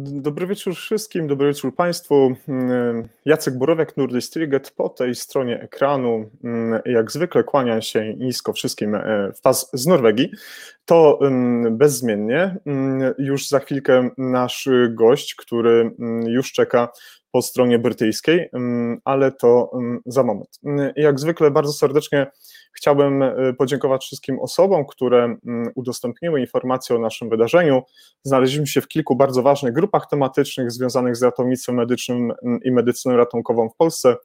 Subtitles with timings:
[0.00, 2.36] Dobry wieczór wszystkim, dobry wieczór Państwu.
[2.48, 6.30] Mm, Jacek Borowiak, Nordistriget po tej stronie ekranu.
[6.44, 10.30] Mm, jak zwykle kłaniam się nisko wszystkim e, pas z Norwegii.
[10.84, 12.56] To mm, bezzmiennie.
[13.18, 15.90] Już za chwilkę nasz gość, który
[16.26, 16.88] już czeka
[17.32, 18.50] po stronie brytyjskiej,
[19.04, 19.70] ale to
[20.06, 20.60] za moment.
[20.96, 22.26] Jak zwykle bardzo serdecznie
[22.78, 27.82] Chciałbym e, podziękować wszystkim osobom, które mm, udostępniły informacje o naszym wydarzeniu.
[28.22, 33.16] Znaleźliśmy się w kilku bardzo ważnych grupach tematycznych związanych z ratownictwem medycznym mm, i medycyną
[33.16, 34.16] ratunkową w Polsce.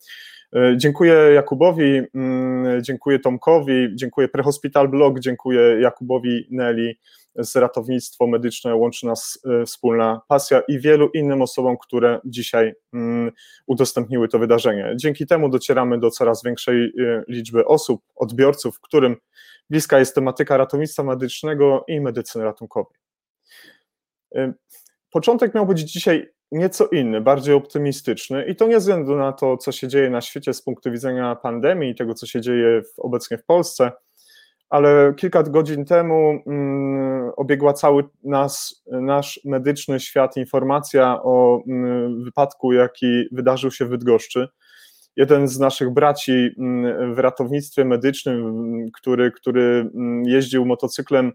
[0.55, 6.95] E, dziękuję Jakubowi, mm, dziękuję Tomkowi, dziękuję Prehospital Blog, dziękuję Jakubowi Nelly
[7.35, 13.31] z ratownictwo medyczne, łączy nas e, wspólna pasja i wielu innym osobom, które dzisiaj mm,
[13.67, 14.93] udostępniły to wydarzenie.
[14.95, 19.15] Dzięki temu docieramy do coraz większej e, liczby osób, odbiorców, którym
[19.69, 22.97] bliska jest tematyka ratownictwa medycznego i medycyny ratunkowej.
[25.11, 29.71] Początek miał być dzisiaj nieco inny, bardziej optymistyczny i to nie względu na to, co
[29.71, 33.37] się dzieje na świecie z punktu widzenia pandemii i tego, co się dzieje w, obecnie
[33.37, 33.91] w Polsce,
[34.69, 42.73] ale kilka godzin temu mm, obiegła cały nas, nasz medyczny świat informacja o mm, wypadku,
[42.73, 44.47] jaki wydarzył się w Bydgoszczy.
[45.15, 51.33] Jeden z naszych braci mm, w ratownictwie medycznym, który, który mm, jeździł motocyklem Mm,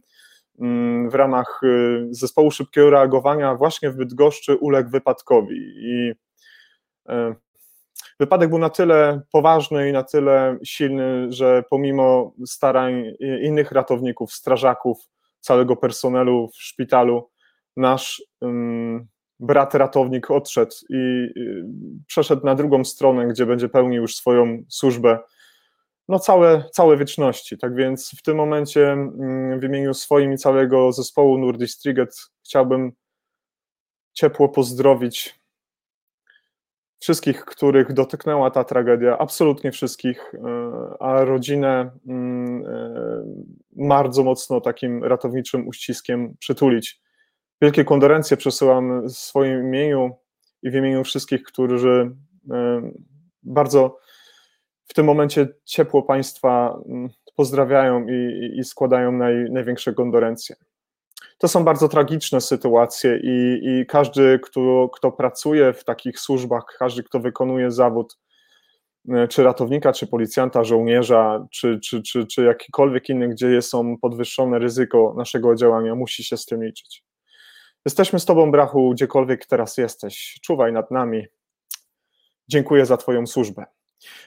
[1.08, 5.56] w ramach y, zespołu szybkiego reagowania właśnie w Bydgoszczy uległ wypadkowi.
[5.76, 6.12] I
[7.08, 7.34] e,
[8.20, 13.04] wypadek był na tyle poważny i na tyle silny, że pomimo starań
[13.42, 14.98] innych ratowników, strażaków,
[15.40, 17.30] całego personelu w szpitalu,
[17.76, 18.22] nasz
[19.40, 21.28] brat ratownik odszedł i
[22.06, 25.18] przeszedł na drugą stronę, gdzie będzie pełnił już swoją służbę
[26.08, 27.58] no całe, całe wieczności.
[27.58, 32.92] Tak więc w tym momencie mm, w imieniu swoim i całego zespołu Nordistriget chciałbym
[34.12, 35.38] ciepło pozdrowić
[37.00, 40.40] wszystkich, których dotknęła ta tragedia, absolutnie wszystkich, e,
[41.00, 43.24] a rodzinę mm, e,
[43.72, 47.00] bardzo mocno takim ratowniczym uściskiem przytulić.
[47.62, 50.16] Wielkie kondolencje przesyłam w swoim imieniu
[50.62, 52.16] i w imieniu wszystkich, którzy
[52.50, 52.90] e,
[53.42, 53.98] bardzo
[54.88, 60.56] w tym momencie ciepło Państwa mm, pozdrawiają i, i składają naj, największe kondolencje.
[61.38, 67.02] To są bardzo tragiczne sytuacje i, i każdy, kto, kto pracuje w takich służbach, każdy,
[67.02, 68.18] kto wykonuje zawód,
[69.08, 74.58] e, czy ratownika, czy policjanta, żołnierza, czy, czy, czy, czy jakikolwiek inny, gdzie są podwyższone
[74.58, 77.04] ryzyko naszego działania, musi się z tym liczyć.
[77.84, 80.38] Jesteśmy z Tobą, Brachu, gdziekolwiek teraz jesteś.
[80.42, 81.26] Czuwaj nad nami.
[82.48, 83.66] Dziękuję za Twoją służbę.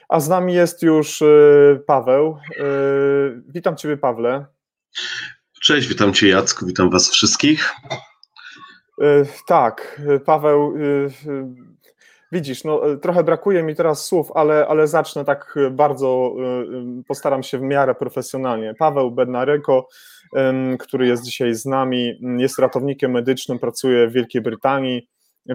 [0.08, 2.38] A z nami jest już y, Paweł.
[2.50, 4.46] Y, witam Ciebie, Pawle.
[5.62, 7.70] Cześć, witam Cię, Jacku, witam Was wszystkich.
[9.02, 10.74] Y, tak, Paweł,
[12.32, 16.34] widzisz, no, trochę brakuje mi teraz słów, ale, ale zacznę tak bardzo,
[17.08, 18.74] postaram się w miarę profesjonalnie.
[18.78, 19.88] Paweł Bednaryko,
[20.78, 25.08] który jest dzisiaj z nami, jest ratownikiem medycznym, pracuje w Wielkiej Brytanii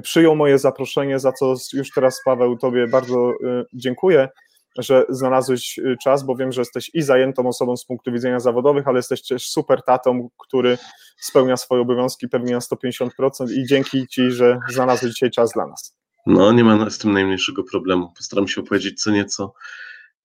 [0.03, 4.29] przyjął moje zaproszenie, za co już teraz, Paweł, Tobie bardzo y, dziękuję,
[4.77, 8.87] że znalazłeś y, czas, bo wiem, że jesteś i zajętą osobą z punktu widzenia zawodowych,
[8.87, 10.77] ale jesteś też super tatą, który
[11.17, 13.09] spełnia swoje obowiązki pewnie na 150%
[13.51, 15.95] i dzięki Ci, że znalazłeś dzisiaj czas dla nas.
[16.25, 18.13] No, nie ma z tym najmniejszego problemu.
[18.17, 19.53] Postaram się opowiedzieć co nieco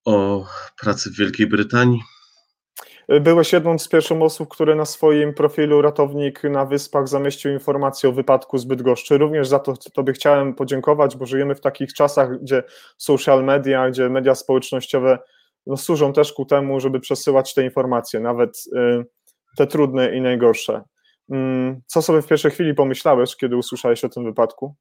[0.05, 0.45] o
[0.81, 2.01] pracy w Wielkiej Brytanii,
[3.21, 8.13] Byłeś jedną z pierwszych osób, które na swoim profilu ratownik na Wyspach zamieścił informację o
[8.13, 9.17] wypadku z Bydgoszczy.
[9.17, 12.63] Również za to Tobie chciałem podziękować, bo żyjemy w takich czasach, gdzie
[12.97, 15.19] social media, gdzie media społecznościowe
[15.65, 19.05] no, służą też ku temu, żeby przesyłać te informacje, nawet y,
[19.57, 20.81] te trudne i najgorsze.
[21.29, 24.75] Mm, co sobie w pierwszej chwili pomyślałeś, kiedy usłyszałeś o tym wypadku?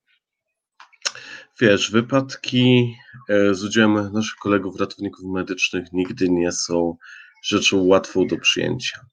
[1.60, 2.94] Wiesz, wypadki
[3.28, 6.96] e, z udziałem naszych kolegów ratowników medycznych nigdy nie są
[7.42, 9.06] rzeczą łatwą do przyjęcia.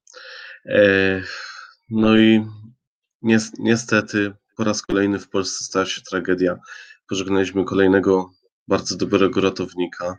[0.65, 1.21] E,
[1.89, 2.45] no i
[3.59, 6.59] niestety po raz kolejny w Polsce stała się tragedia.
[7.09, 8.31] Pożegnaliśmy kolejnego
[8.67, 10.17] bardzo dobrego ratownika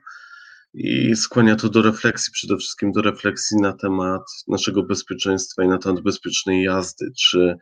[0.75, 5.79] i skłania to do refleksji, przede wszystkim do refleksji na temat naszego bezpieczeństwa i na
[5.79, 7.12] temat bezpiecznej jazdy.
[7.19, 7.59] Czy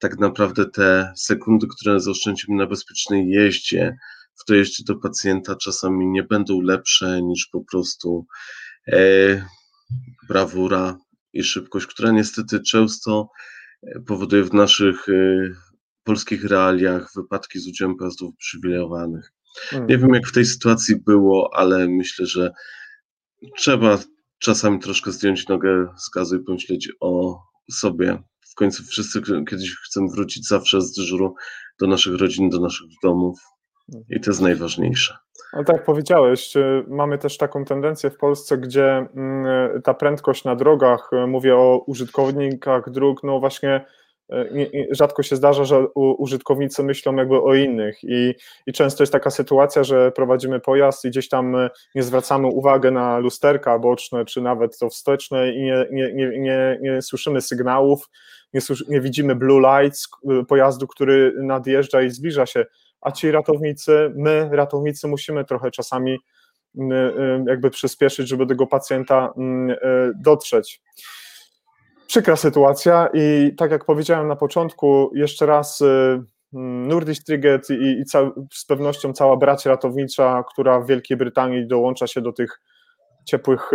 [0.00, 3.96] tak naprawdę te sekundy, które zaoszczędzimy na bezpiecznej jeździe,
[4.42, 8.26] w dojeździe do pacjenta czasami nie będą lepsze niż po prostu
[8.88, 8.98] e,
[10.28, 10.98] brawura
[11.32, 13.28] i szybkość, która niestety często
[13.82, 15.12] e, powoduje w naszych e,
[16.04, 19.32] polskich realiach wypadki z udziałem pojazdów uprzywilejowanych.
[19.56, 19.88] Hmm.
[19.88, 22.52] Nie wiem, jak w tej sytuacji było, ale myślę, że
[23.56, 23.98] trzeba
[24.38, 27.42] czasami troszkę zdjąć nogę z gazu i pomyśleć o
[27.72, 31.34] sobie w końcu wszyscy kiedyś chcemy wrócić zawsze z dyżuru
[31.80, 33.40] do naszych rodzin, do naszych domów
[34.10, 35.16] i to jest najważniejsze.
[35.52, 40.56] No tak powiedziałeś, y, mamy też taką tendencję w Polsce, gdzie mm, ta prędkość na
[40.56, 43.84] drogach, y, mówię o użytkownikach dróg, no właśnie
[44.32, 48.34] y, rzadko się zdarza, że użytkownicy myślą jakby o innych i,
[48.66, 51.56] i często jest taka sytuacja, że prowadzimy pojazd i gdzieś tam
[51.94, 56.78] nie zwracamy uwagi na lusterka boczne, czy nawet to wsteczne i nie, nie, nie, nie,
[56.80, 58.08] nie słyszymy sygnałów,
[58.54, 60.08] nie, nie widzimy blue lights
[60.48, 62.64] pojazdu, który nadjeżdża i zbliża się
[63.02, 66.18] a ci ratownicy, my ratownicy musimy trochę czasami
[66.78, 69.76] mm, y, jakby przyspieszyć, żeby do tego pacjenta mm, y,
[70.16, 70.82] dotrzeć.
[72.06, 75.84] Przykra sytuacja i tak jak powiedziałem na początku, jeszcze raz y,
[76.54, 77.20] mm, Nordic
[77.70, 78.04] i, i
[78.52, 82.60] z pewnością cała brać ratownicza, która w Wielkiej Brytanii dołącza się do tych
[83.24, 83.70] ciepłych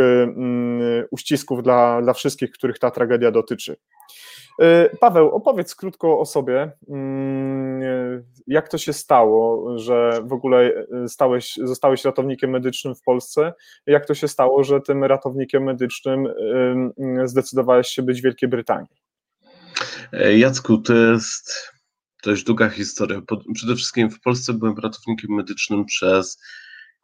[1.11, 3.75] uścisków dla, dla wszystkich, których ta tragedia dotyczy.
[4.99, 6.71] Paweł, opowiedz krótko o sobie
[8.47, 10.73] jak to się stało, że w ogóle
[11.03, 13.53] e, stałeś, zostałeś ratownikiem medycznym w Polsce?
[13.85, 16.27] Jak to się stało, że tym ratownikiem medycznym
[17.25, 18.89] zdecydowałeś się być w Wielkiej Brytanii?
[20.13, 21.73] E, Jacku, to jest
[22.23, 23.21] dość długa historia.
[23.53, 26.41] Przede wszystkim w Polsce byłem ratownikiem medycznym przez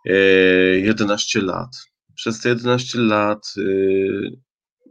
[0.06, 1.70] 11 e, lat.
[2.16, 3.54] Przez te 11 lat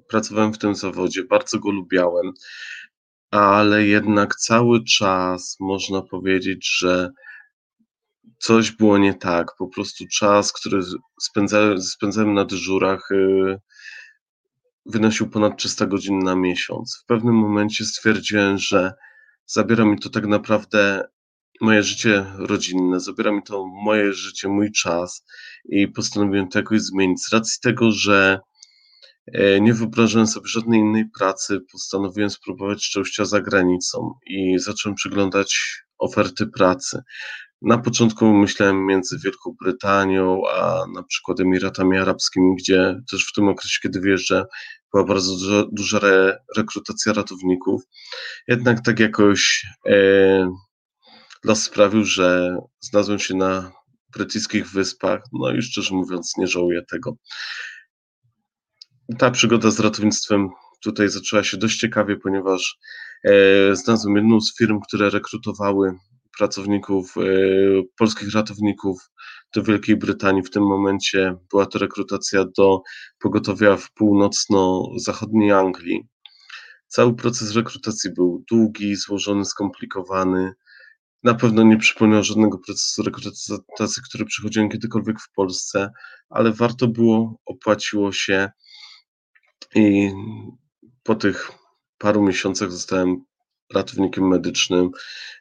[0.09, 2.33] pracowałem w tym zawodzie, bardzo go lubiałem
[3.33, 7.11] ale jednak cały czas można powiedzieć, że
[8.39, 9.47] coś było nie tak.
[9.59, 10.83] Po prostu czas, który
[11.21, 13.59] spędzałem, spędzałem na dyżurach, y,
[14.87, 17.01] wynosił ponad 300 godzin na miesiąc.
[17.03, 18.93] W pewnym momencie stwierdziłem, że
[19.47, 21.05] zabiera mi to tak naprawdę
[21.61, 25.25] moje życie rodzinne, zabiera mi to moje życie, mój czas
[25.65, 27.23] i postanowiłem to jakoś zmienić.
[27.23, 28.41] Z racji tego, że
[29.61, 36.47] nie wyobrażałem sobie żadnej innej pracy, postanowiłem spróbować szczęścia za granicą i zacząłem przyglądać oferty
[36.47, 37.03] pracy.
[37.63, 43.49] Na początku myślałem między Wielką Brytanią, a na przykład Emiratami Arabskimi, gdzie też w tym
[43.49, 44.45] okresie, kiedy wyjeżdżę,
[44.93, 47.83] była bardzo duża, duża re, rekrutacja ratowników.
[48.49, 50.53] Jednak tak jakoś e,
[51.45, 53.73] los sprawił, że znalazłem się na
[54.13, 57.17] brytyjskich wyspach, no i szczerze mówiąc nie żałuję tego
[59.19, 60.49] ta przygoda z ratownictwem
[60.83, 62.79] tutaj zaczęła się dość ciekawie, ponieważ
[63.25, 65.95] e, znalazłem jedną z firm, które rekrutowały
[66.39, 67.23] pracowników, e,
[67.99, 69.11] polskich ratowników
[69.55, 70.43] do Wielkiej Brytanii.
[70.43, 72.83] W tym momencie była to rekrutacja do
[73.19, 76.09] pogotowia w północno-zachodniej Anglii.
[76.87, 80.53] Cały proces rekrutacji był długi, złożony, skomplikowany.
[81.23, 85.91] Na pewno nie przypomniał żadnego procesu rekrutacji, który przechodziłem kiedykolwiek w Polsce,
[86.31, 88.51] ale warto było, opłaciło się
[89.75, 90.13] i
[91.03, 91.51] po tych
[91.99, 93.25] paru miesiącach zostałem
[93.75, 94.91] ratownikiem medycznym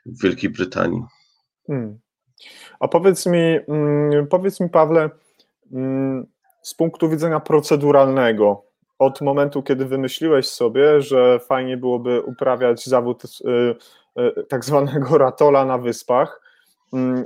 [0.06, 1.04] w Wielkiej Brytanii.
[1.68, 2.00] Hmm.
[2.80, 5.10] A powiedz mi, mm, powiedz mi, Pawle,
[5.72, 6.28] mm,
[6.62, 13.76] z punktu widzenia proceduralnego, od momentu, kiedy wymyśliłeś sobie, że fajnie byłoby uprawiać zawód y,
[14.22, 16.41] y, tak zwanego ratola na wyspach,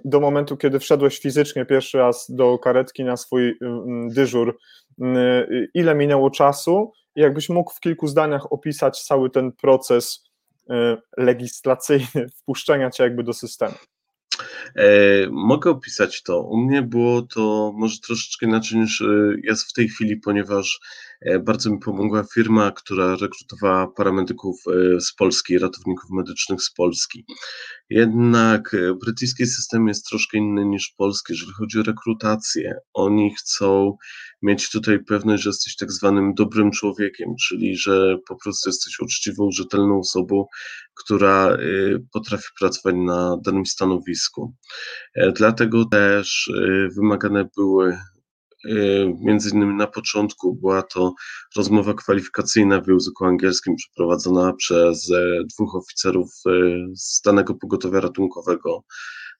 [0.05, 3.57] do momentu, kiedy wszedłeś fizycznie pierwszy raz do karetki na swój
[4.09, 4.57] dyżur,
[5.73, 10.23] ile minęło czasu jakbyś mógł w kilku zdaniach opisać cały ten proces
[10.69, 10.73] y,
[11.17, 13.75] legislacyjny wpuszczenia cię jakby do systemu.
[14.75, 14.87] E,
[15.31, 16.41] mogę opisać to.
[16.41, 20.79] U mnie było to może troszeczkę inaczej niż y, jest w tej chwili, ponieważ
[21.21, 27.25] e, bardzo mi pomogła firma, która rekrutowała paramedyków e, z Polski, ratowników medycznych z Polski.
[27.89, 32.75] Jednak e, brytyjski system jest troszkę inny niż polski, jeżeli chodzi o rekrutację.
[32.93, 33.97] Oni chcą
[34.45, 39.51] mieć tutaj pewność, że jesteś tak zwanym dobrym człowiekiem, czyli że po prostu jesteś uczciwą,
[39.51, 40.45] rzetelną osobą,
[40.93, 41.57] która e,
[42.13, 44.53] potrafi pracować na danym stanowisku.
[45.15, 46.51] E, dlatego też
[46.95, 47.97] wymagane były
[49.19, 51.13] Między innymi na początku była to
[51.55, 56.51] rozmowa kwalifikacyjna w języku angielskim przeprowadzona przez e, dwóch oficerów e,
[56.95, 58.83] z danego pogotowia ratunkowego.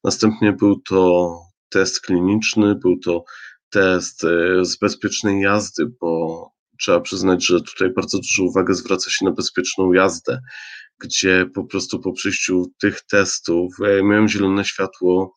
[0.03, 3.23] Następnie był to test kliniczny, był to
[3.75, 9.25] test e, z bezpiecznej jazdy, bo trzeba przyznać, że tutaj bardzo dużo uwagi zwraca się
[9.25, 10.41] na bezpieczną jazdę,
[10.99, 15.35] gdzie po prostu po przejściu tych testów miałem zielone światło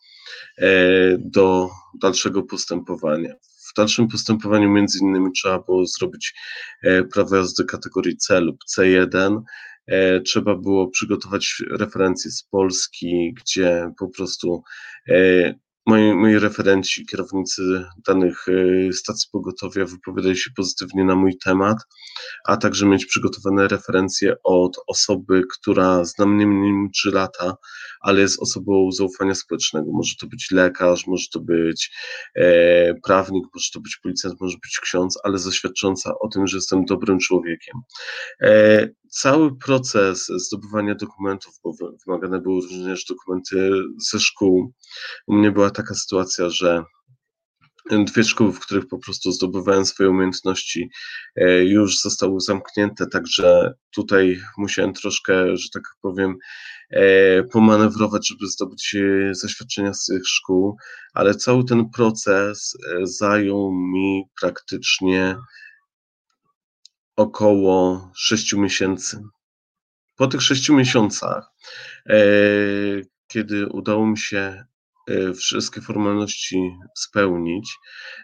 [1.19, 1.69] do
[2.03, 3.35] dalszego postępowania.
[3.71, 6.35] W dalszym postępowaniu między innymi trzeba było zrobić
[6.83, 9.41] e, prawo jazdy kategorii C lub C1.
[9.87, 14.63] E, trzeba było przygotować referencje z Polski, gdzie po prostu
[15.09, 15.55] e,
[15.89, 21.79] moi, moi referenci, kierownicy danych e, stacji pogotowia wypowiadali się pozytywnie na mój temat,
[22.45, 27.57] a także mieć przygotowane referencje od osoby, która zna mnie minimum 3 lata,
[28.01, 29.93] ale jest osobą zaufania społecznego.
[29.93, 31.91] Może to być lekarz, może to być
[32.37, 36.85] e, prawnik, może to być policjant, może być ksiądz, ale zaświadcząca o tym, że jestem
[36.85, 37.75] dobrym człowiekiem.
[38.43, 41.73] E, cały proces zdobywania dokumentów, bo
[42.07, 43.73] wymagane były również dokumenty
[44.11, 44.73] ze szkół.
[45.27, 46.85] U mnie była taka sytuacja, że
[47.91, 50.91] dwie szkoły, w których po prostu zdobywałem swoje umiejętności,
[51.37, 56.37] e, już zostały zamknięte, także tutaj musiałem troszkę, że tak powiem,
[56.91, 60.77] e, pomanewrować, żeby zdobyć e, zaświadczenia z tych szkół,
[61.15, 65.37] ale cały ten proces zajął mi praktycznie
[67.19, 69.23] około 6 miesięcy.
[70.17, 71.51] Po tych 6 miesiącach,
[73.29, 74.65] kiedy udało mi się
[75.09, 77.77] E, wszystkie formalności spełnić,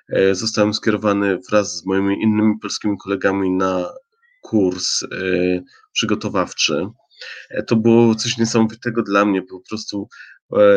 [0.08, 3.92] e, zostałem skierowany wraz z moimi innymi polskimi kolegami na
[4.42, 5.06] kurs e,
[5.92, 6.86] przygotowawczy.
[7.66, 10.08] To było coś niesamowitego dla mnie, po prostu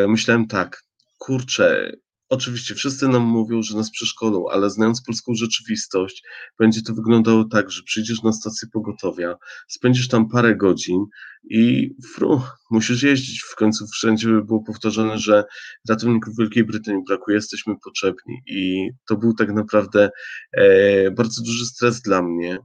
[0.08, 0.82] myślałem tak,
[1.18, 1.92] kurczę,
[2.28, 6.22] Oczywiście wszyscy nam mówią, że nas przeszkolą, ale znając polską rzeczywistość,
[6.58, 9.36] będzie to wyglądało tak, że przyjdziesz na stację pogotowia,
[9.68, 11.04] spędzisz tam parę godzin
[11.50, 13.42] i fru, musisz jeździć.
[13.42, 15.44] W końcu wszędzie było powtarzane, że
[15.88, 18.42] ratowników Wielkiej Brytanii brakuje, jesteśmy potrzebni.
[18.46, 20.10] I to był tak naprawdę
[20.52, 22.58] e, bardzo duży stres dla mnie,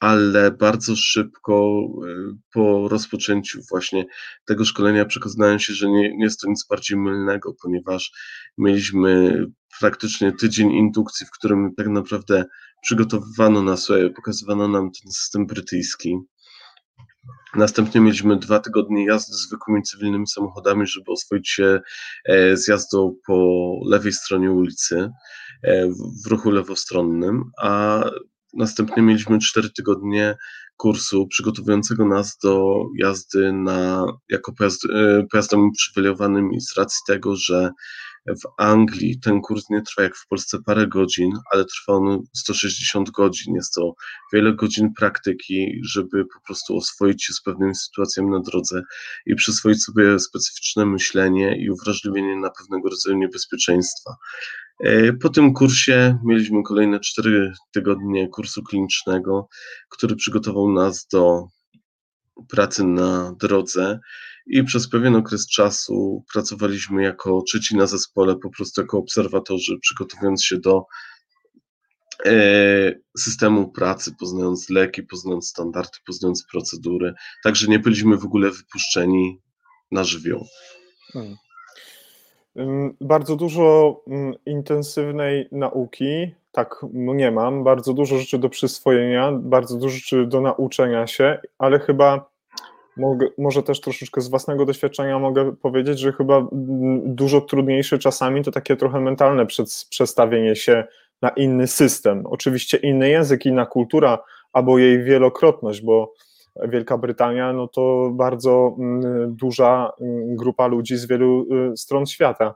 [0.00, 4.06] ale bardzo szybko y, po rozpoczęciu właśnie
[4.46, 8.12] tego szkolenia przekonałem się, że nie, nie jest to nic bardziej mylnego, ponieważ
[8.58, 9.44] mieliśmy
[9.80, 12.44] praktycznie tydzień indukcji, w którym tak naprawdę
[12.82, 16.18] przygotowywano nas, e, pokazywano nam ten system brytyjski.
[17.56, 21.80] Następnie mieliśmy dwa tygodnie jazdy zwykłymi cywilnymi samochodami, żeby oswoić się
[22.24, 25.10] e, z jazdą po lewej stronie ulicy
[25.62, 25.88] e,
[26.24, 28.04] w ruchu lewostronnym, a
[28.54, 30.36] Następnie mieliśmy cztery tygodnie
[30.76, 35.70] kursu przygotowującego nas do jazdy na, jako pojazd, e, pojazdem
[36.52, 37.70] i z racji tego, że
[38.26, 43.10] w Anglii ten kurs nie trwa jak w Polsce parę godzin, ale trwa on 160
[43.10, 43.54] godzin.
[43.54, 43.94] Jest to
[44.32, 48.82] wiele godzin praktyki, żeby po prostu oswoić się z pewnymi sytuacjami na drodze
[49.26, 54.16] i przyswoić sobie specyficzne myślenie i uwrażliwienie na pewnego rodzaju niebezpieczeństwa.
[54.80, 59.48] E, po tym kursie mieliśmy kolejne cztery tygodnie kursu klinicznego,
[59.88, 61.46] który przygotował nas do
[62.48, 64.00] pracy na drodze
[64.46, 70.44] i przez pewien okres czasu pracowaliśmy jako trzeci na zespole, po prostu jako obserwatorzy, przygotowując
[70.44, 70.86] się do
[72.26, 77.14] e, systemu pracy, poznając leki, poznając standardy, poznając procedury.
[77.44, 79.40] Także nie byliśmy w ogóle wypuszczeni
[79.90, 80.46] na żywioł.
[81.12, 81.36] Hmm.
[83.00, 83.96] Bardzo dużo
[84.46, 91.06] intensywnej nauki, tak nie mam, bardzo dużo rzeczy do przyswojenia, bardzo dużo rzeczy do nauczenia
[91.06, 92.30] się, ale chyba
[92.96, 96.46] mogę, może też troszeczkę z własnego doświadczenia mogę powiedzieć, że chyba
[97.04, 99.46] dużo trudniejsze czasami to takie trochę mentalne
[99.90, 100.84] przestawienie się
[101.22, 102.26] na inny system.
[102.26, 104.18] Oczywiście inny język, inna kultura,
[104.52, 106.12] albo jej wielokrotność, bo
[106.68, 112.54] Wielka Brytania, no to bardzo mm, duża mm, grupa ludzi z wielu y, stron świata.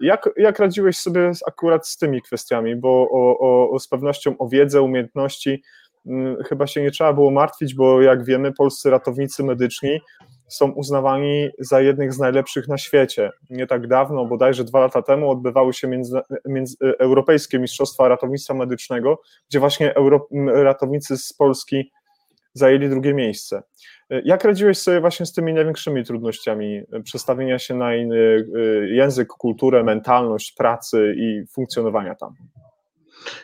[0.00, 2.76] Jak, jak radziłeś sobie akurat z tymi kwestiami?
[2.76, 5.62] Bo o, o, z pewnością o wiedzę, umiejętności
[6.06, 10.00] mm, chyba się nie trzeba było martwić, bo jak wiemy, polscy ratownicy medyczni
[10.48, 13.30] są uznawani za jednych z najlepszych na świecie.
[13.50, 19.20] Nie tak dawno, bodajże dwa lata temu, odbywały się między, między, Europejskie Mistrzostwa Ratownictwa Medycznego,
[19.48, 21.90] gdzie właśnie Euro, ratownicy z Polski
[22.54, 23.62] zajęli drugie miejsce.
[24.24, 29.84] Jak radziłeś sobie właśnie z tymi największymi trudnościami przestawienia się na inny y, język, kulturę,
[29.84, 32.34] mentalność pracy i funkcjonowania tam?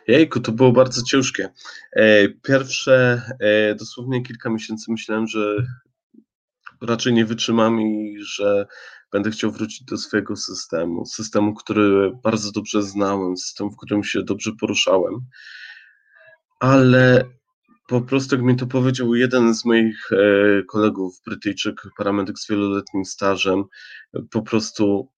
[0.09, 1.49] Jejku, to było bardzo ciężkie.
[1.93, 5.57] E, pierwsze e, dosłownie kilka miesięcy myślałem, że
[6.83, 8.67] raczej nie wytrzymam i że
[9.13, 11.07] będę chciał wrócić do swojego systemu.
[11.07, 15.15] Systemu, który bardzo dobrze znałem, systemu, w którym się dobrze poruszałem.
[16.61, 17.25] Ale
[17.89, 20.17] po prostu, jak mi to powiedział jeden z moich e,
[20.63, 23.65] kolegów, Brytyjczyk, paramedyk z wieloletnim stażem,
[24.31, 25.09] po prostu,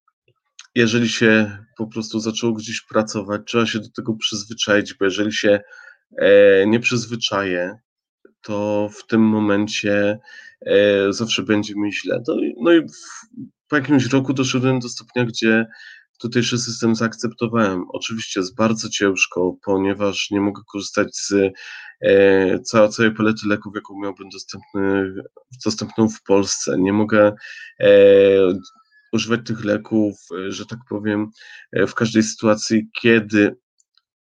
[0.74, 5.60] jeżeli się po prostu zaczęło gdzieś pracować, trzeba się do tego przyzwyczaić, bo jeżeli się
[6.18, 7.78] e, nie przyzwyczaję,
[8.40, 10.18] to w tym momencie
[10.66, 12.22] e, zawsze będzie mi źle.
[12.28, 12.86] No, no i
[13.68, 15.66] po jakimś roku doszedłem do stopnia, gdzie
[16.20, 17.84] tutejszy system zaakceptowałem.
[17.88, 21.32] Oczywiście jest bardzo ciężko, ponieważ nie mogę korzystać z
[22.00, 25.14] e, całej palety leków, jaką miałbym dostępny,
[25.64, 26.78] dostępną w Polsce.
[26.78, 27.32] Nie mogę
[27.80, 27.88] e,
[29.12, 30.16] używać tych leków,
[30.48, 31.30] że tak powiem,
[31.72, 33.56] w każdej sytuacji, kiedy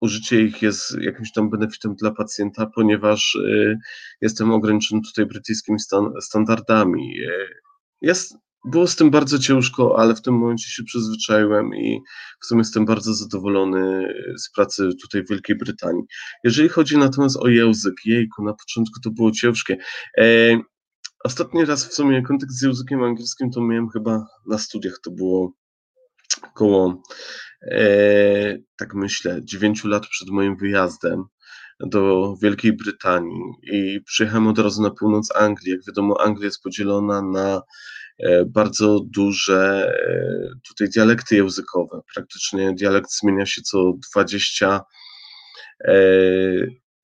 [0.02, 3.38] użycie ich jest jakimś tam benefitem dla pacjenta, ponieważ
[4.22, 7.16] jestem ograniczony tutaj brytyjskimi stan standardami.
[8.02, 8.36] Jest,
[8.68, 12.02] było z tym bardzo ciężko, ale w tym momencie się przyzwyczaiłem i
[12.42, 16.04] w sumie jestem bardzo zadowolony z pracy tutaj w Wielkiej Brytanii.
[16.44, 19.78] Jeżeli chodzi natomiast o język, jejku, na początku to było ciężkie.
[20.18, 20.24] E,
[21.24, 25.54] ostatni raz w sumie kontakt z językiem angielskim to miałem chyba na studiach, to było
[26.44, 27.02] około
[27.72, 31.24] e, tak myślę, 9 lat przed moim wyjazdem
[31.80, 35.72] do Wielkiej Brytanii i przyjechałem od razu na północ Anglii.
[35.72, 37.62] Jak wiadomo, Anglia jest podzielona na
[38.46, 42.02] bardzo duże e, tutaj dialekty językowe.
[42.16, 44.82] Praktycznie dialekt zmienia się co 20
[45.88, 45.94] e,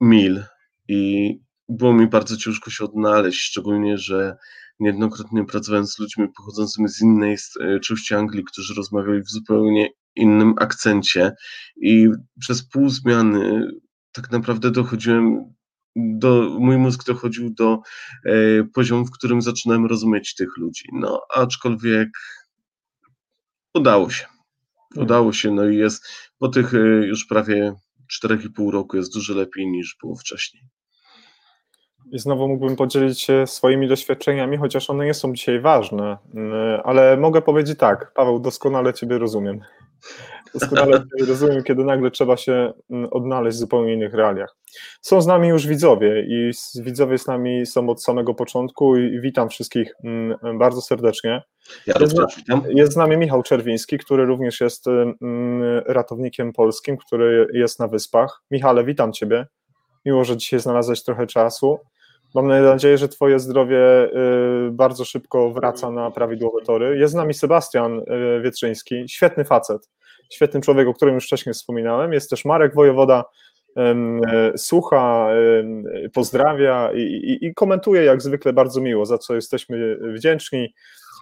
[0.01, 0.43] mil
[0.88, 1.32] i
[1.70, 4.36] było mi bardzo ciężko się odnaleźć, szczególnie, że
[4.79, 7.38] niejednokrotnie pracowałem z ludźmi pochodzącymi z innej
[7.84, 11.32] części Anglii, którzy rozmawiali w zupełnie innym akcencie
[11.75, 13.67] i przez pół zmiany
[14.12, 15.53] tak naprawdę dochodziłem
[15.95, 17.79] do, mój mózg dochodził do
[18.25, 18.31] e,
[18.73, 20.85] poziomu, w którym zaczynałem rozumieć tych ludzi.
[20.93, 22.09] No, aczkolwiek
[23.73, 24.25] udało się.
[24.93, 25.05] Hmm.
[25.05, 26.07] Udało się, no i jest
[26.39, 27.73] po tych e, już prawie
[28.25, 30.63] 4,5 roku jest dużo lepiej niż było wcześniej.
[32.12, 37.17] I znowu mógłbym podzielić się swoimi doświadczeniami, chociaż one nie są dzisiaj ważne, mm, ale
[37.17, 39.62] mogę powiedzieć tak, Paweł, doskonale Ciebie rozumiem.
[40.53, 44.55] Doskonale rozumiem, kiedy nagle trzeba się mm, odnaleźć w zupełnie innych realiach.
[45.01, 49.50] Są z nami już widzowie i widzowie z nami są od samego początku i witam
[49.50, 51.43] wszystkich mm, bardzo serdecznie.
[51.88, 52.63] Ja jest, witam.
[52.69, 54.86] jest z nami Michał Czerwiński, który również jest
[55.86, 58.41] ratownikiem polskim, który jest na Wyspach.
[58.51, 59.45] Michale, witam Ciebie.
[60.06, 61.80] Miło, że dzisiaj znalazłeś trochę czasu.
[62.36, 64.06] Mam nadzieję, że Twoje zdrowie
[64.67, 66.97] y, bardzo szybko wraca na prawidłowe tory.
[66.97, 69.89] Jest z nami Sebastian y, Wietrzyński, świetny facet,
[70.34, 72.13] świetny człowiek, o którym już wcześniej wspominałem.
[72.13, 73.24] Jest też Marek Wojewoda,
[74.54, 75.28] y, słucha,
[76.13, 80.74] pozdrawia i, i, i komentuje jak zwykle bardzo miło, za co jesteśmy wdzięczni.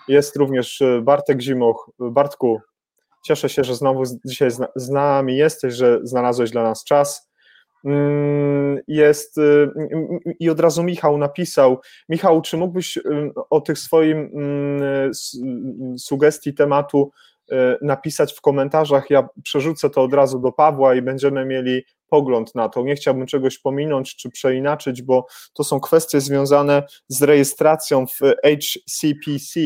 [0.08, 1.92] Jest również Bartek Zimoch.
[2.00, 2.62] Bartku,
[3.24, 7.32] cieszę się, że znowu dzisiaj z nami jesteś, że znalazłeś dla nas czas.
[7.86, 9.70] Mm, jest y,
[10.40, 13.00] i od razu Michał napisał, Michał, czy mógłbyś
[13.50, 15.12] o tych swoim mm,
[15.98, 17.12] sugestii tematu
[17.82, 22.70] napisać w komentarzach, ja przerzucę to od razu do Pawła i będziemy mieli pogląd na
[22.70, 22.84] to.
[22.84, 29.60] Nie chciałbym czegoś pominąć czy przeinaczyć, bo to są kwestie związane z rejestracją w HCPC,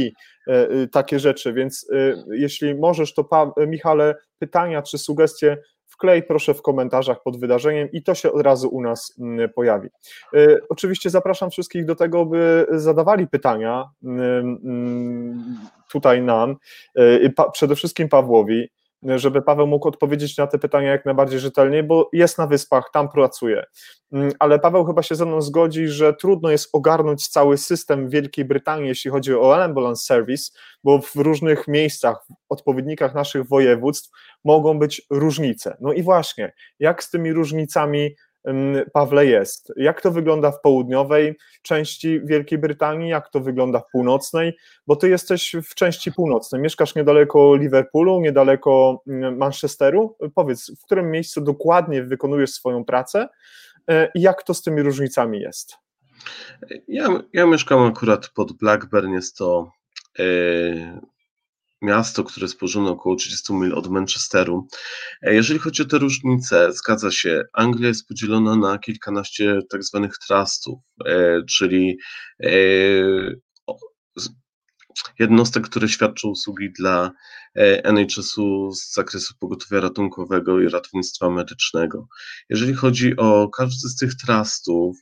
[0.92, 1.88] takie rzeczy, więc
[2.32, 5.58] jeśli możesz, to pa, Michale, pytania czy sugestie
[5.96, 9.90] wklej proszę w komentarzach pod wydarzeniem i to się od razu u nas mm, pojawi.
[10.34, 15.55] Y, oczywiście zapraszam wszystkich do tego, by zadawali pytania mm,
[15.96, 16.56] tutaj nam,
[17.00, 18.70] y, przede wszystkim Pawłowi
[19.06, 23.10] żeby Paweł mógł odpowiedzieć na te pytania jak najbardziej rzetelnie, bo jest na wyspach, tam
[23.10, 23.64] pracuje.
[24.12, 28.46] Mm, ale Paweł chyba się ze mną zgodzi, że trudno jest ogarnąć cały system Wielkiej
[28.46, 30.52] Brytanii, jeśli chodzi o ambulance service,
[30.84, 34.10] bo w różnych miejscach, w odpowiednikach naszych województw
[34.44, 35.78] mogą być różnice.
[35.82, 38.16] No i właśnie, jak z tymi różnicami
[38.94, 39.74] Pawle jest.
[39.76, 45.10] Jak to wygląda w południowej części Wielkiej Brytanii, jak to wygląda w północnej, bo ty
[45.10, 49.04] jesteś w części północnej, mieszkasz niedaleko Liverpoolu, niedaleko
[49.36, 50.18] Manchesteru.
[50.36, 53.28] Powiedz, w którym miejscu dokładnie wykonujesz swoją pracę
[53.88, 55.78] e, i jak to z tymi różnicami jest?
[56.88, 59.72] Ja, ja mieszkam akurat pod Blackburn, jest to
[60.20, 60.26] yy,
[61.86, 64.68] miasto, które jest około 30 mil od Manchesteru.
[65.22, 70.18] E, jeżeli chodzi o te różnice, zgadza się, Anglia jest podzielona na kilkanaście tak zwanych
[70.18, 71.98] trustów, e, czyli
[72.44, 72.50] e,
[75.20, 77.12] jednostek, które świadczą usługi dla
[77.84, 82.08] NHS-u z zakresu pogotowia ratunkowego i ratownictwa medycznego.
[82.50, 84.98] Jeżeli chodzi o każdy z tych trustów,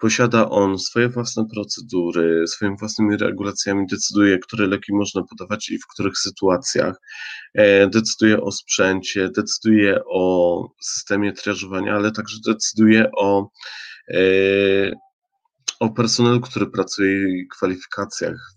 [0.00, 5.86] Posiada on swoje własne procedury, swoimi własnymi regulacjami decyduje, które leki można podawać i w
[5.86, 7.00] których sytuacjach.
[7.54, 13.50] E, decyduje o sprzęcie, decyduje o systemie triażowania, ale także decyduje o,
[14.14, 14.20] e,
[15.80, 18.54] o personelu, który pracuje i kwalifikacjach.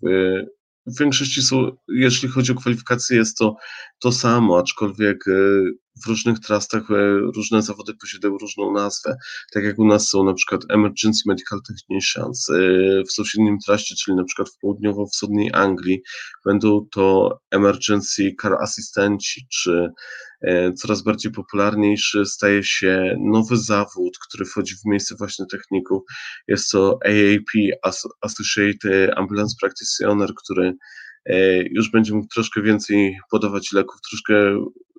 [0.86, 3.56] W większości są, jeśli chodzi o kwalifikacje, jest to
[4.00, 5.32] to samo, aczkolwiek e,
[6.04, 9.16] w różnych trustach e, różne zawody posiadają różną nazwę.
[9.54, 12.54] Tak jak u nas są na przykład Emergency Medical Technicians, e,
[13.04, 16.02] w sąsiednim traście, czyli na przykład w południowo-wschodniej Anglii,
[16.46, 19.90] będą to Emergency Car Assistanci, czy
[20.78, 26.04] coraz bardziej popularniejszy staje się nowy zawód, który wchodzi w miejsce właśnie techników.
[26.48, 27.82] Jest to AAP,
[28.22, 30.74] Associate Ambulance Practitioner, który
[31.72, 34.34] już będzie mógł troszkę więcej podawać leków, troszkę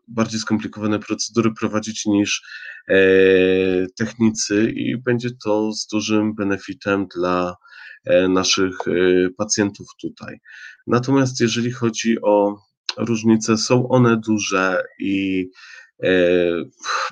[0.08, 2.42] bardziej skomplikowane procedury prowadzić niż
[3.98, 7.56] technicy i będzie to z dużym benefitem dla
[8.28, 8.76] naszych
[9.36, 10.38] pacjentów tutaj.
[10.86, 12.56] Natomiast jeżeli chodzi o
[12.98, 15.46] różnice, są one duże i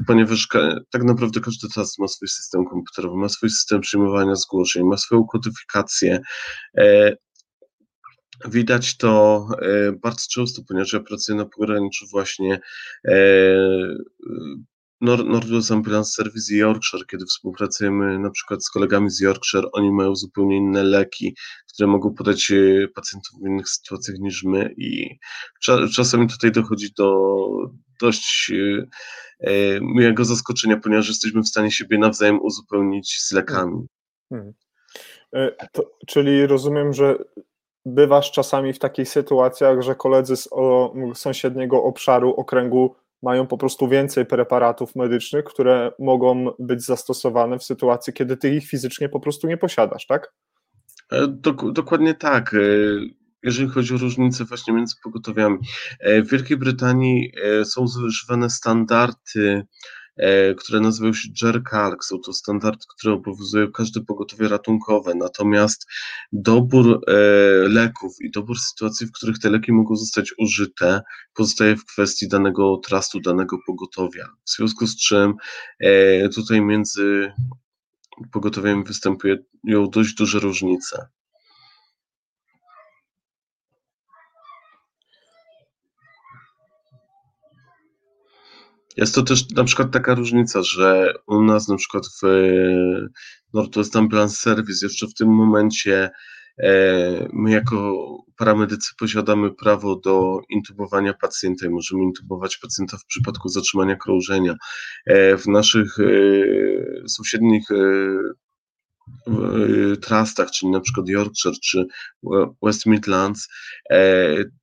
[0.07, 0.49] ponieważ
[0.91, 5.25] tak naprawdę każdy teraz ma swój system komputerowy, ma swój system przyjmowania zgłoszeń, ma swoją
[5.25, 6.21] kodyfikację.
[8.49, 9.47] Widać to
[10.03, 12.61] bardzo często, ponieważ ja pracuję na pograniczu właśnie
[15.01, 20.17] Northwest Ambulance Service i Yorkshire, kiedy współpracujemy na przykład z kolegami z Yorkshire, oni mają
[20.17, 21.37] zupełnie inne leki,
[21.75, 25.19] które mogą podać e, pacjentom w innych sytuacjach niż my i
[25.95, 27.37] czasami tutaj dochodzi do
[28.01, 28.87] dość e,
[29.41, 33.87] e, miłego zaskoczenia, ponieważ jesteśmy w stanie siebie nawzajem uzupełnić z lekami.
[34.29, 34.53] Hmm.
[35.73, 37.19] To, czyli rozumiem, że
[37.87, 43.89] bywasz czasami w takich sytuacjach, że koledzy z o, sąsiedniego obszaru, okręgu mają po prostu
[43.89, 49.47] więcej preparatów medycznych, które mogą być zastosowane w sytuacji, kiedy ty ich fizycznie po prostu
[49.47, 50.33] nie posiadasz, tak?
[51.13, 52.55] E, dok dokładnie tak.
[52.55, 52.59] E,
[53.43, 55.59] jeżeli chodzi o różnice właśnie między pogotowiami.
[56.01, 57.33] E, w Wielkiej Brytanii
[57.65, 59.67] są zużywane standardy
[60.59, 62.05] które nazywają się JERCALC.
[62.05, 65.15] Są to standardy, które obowiązują każde pogotowie ratunkowe.
[65.15, 65.87] Natomiast
[66.33, 67.13] dobór e,
[67.69, 71.01] leków i dobór sytuacji, w których te leki mogą zostać użyte,
[71.35, 74.27] pozostaje w kwestii danego trustu, danego pogotowia.
[74.45, 75.35] W związku z czym
[75.81, 77.33] e, tutaj między
[78.33, 79.37] pogotowiami występują
[79.93, 81.09] dość duże różnice.
[89.01, 93.09] Jest to też na przykład taka różnica, że u nas na przykład w e,
[93.55, 96.11] Northwest Ambulance Service jeszcze w tym momencie
[96.59, 97.97] e, my jako
[98.37, 104.57] paramedycy posiadamy prawo do intubowania pacjenta i możemy intubować pacjenta w przypadku zatrzymania krążenia.
[105.07, 105.97] E, w naszych
[107.09, 107.65] sąsiednich
[110.03, 111.87] trustach, czyli na przykład Yorkshire czy
[112.63, 113.49] West Midlands,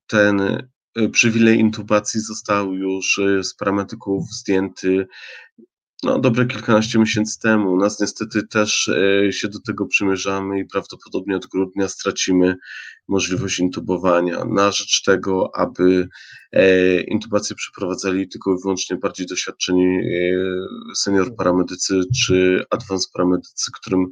[0.06, 0.68] ten
[1.12, 5.06] przywilej intubacji został już y, z parametyków zdjęty
[6.02, 7.76] no, dobre kilkanaście miesięcy temu.
[7.76, 12.56] Nas niestety też y, się do tego przymierzamy i prawdopodobnie od grudnia stracimy
[13.08, 16.08] możliwość intubowania na rzecz tego, aby
[16.52, 20.00] e, intubację przeprowadzali tylko i wyłącznie bardziej doświadczeni
[20.96, 24.06] senior paramedycy czy advanced paramedycy, którym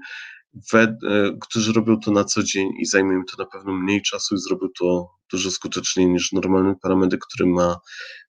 [0.73, 0.97] we, e,
[1.41, 4.39] którzy robią to na co dzień i zajmie im to na pewno mniej czasu i
[4.39, 7.77] zrobią to dużo skuteczniej niż normalny paramedyk, który ma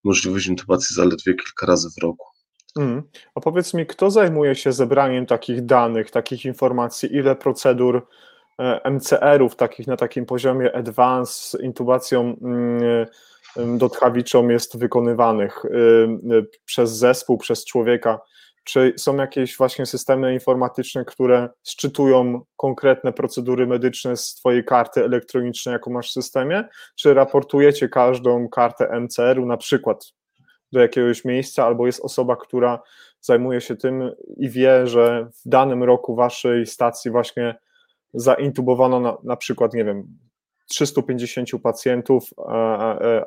[0.04, 2.28] możliwość intubacji zaledwie kilka razy w roku.
[2.80, 3.04] Mm.
[3.36, 8.08] A powiedz mi, kto zajmuje się zebraniem takich danych, takich informacji, ile procedur
[8.60, 13.06] e, MCR-ów takich na takim poziomie advanced z intubacją mm,
[13.78, 15.64] dotchawiczą jest wykonywanych
[16.66, 18.20] przez zespół, przez człowieka?
[18.68, 25.74] Czy są jakieś właśnie systemy informatyczne, które szczytują konkretne procedury medyczne z Twojej karty elektronicznej,
[25.74, 26.64] jaką masz w systemie?
[26.96, 30.14] Czy raportujecie każdą kartę MCR-u na przykład
[30.72, 32.82] do jakiegoś miejsca, albo jest osoba, która
[33.22, 37.56] zajmuje się tym i wie, że w danym roku Waszej stacji właśnie
[38.14, 40.08] zaintubowano na, na przykład, nie wiem,
[40.70, 42.24] 350 pacjentów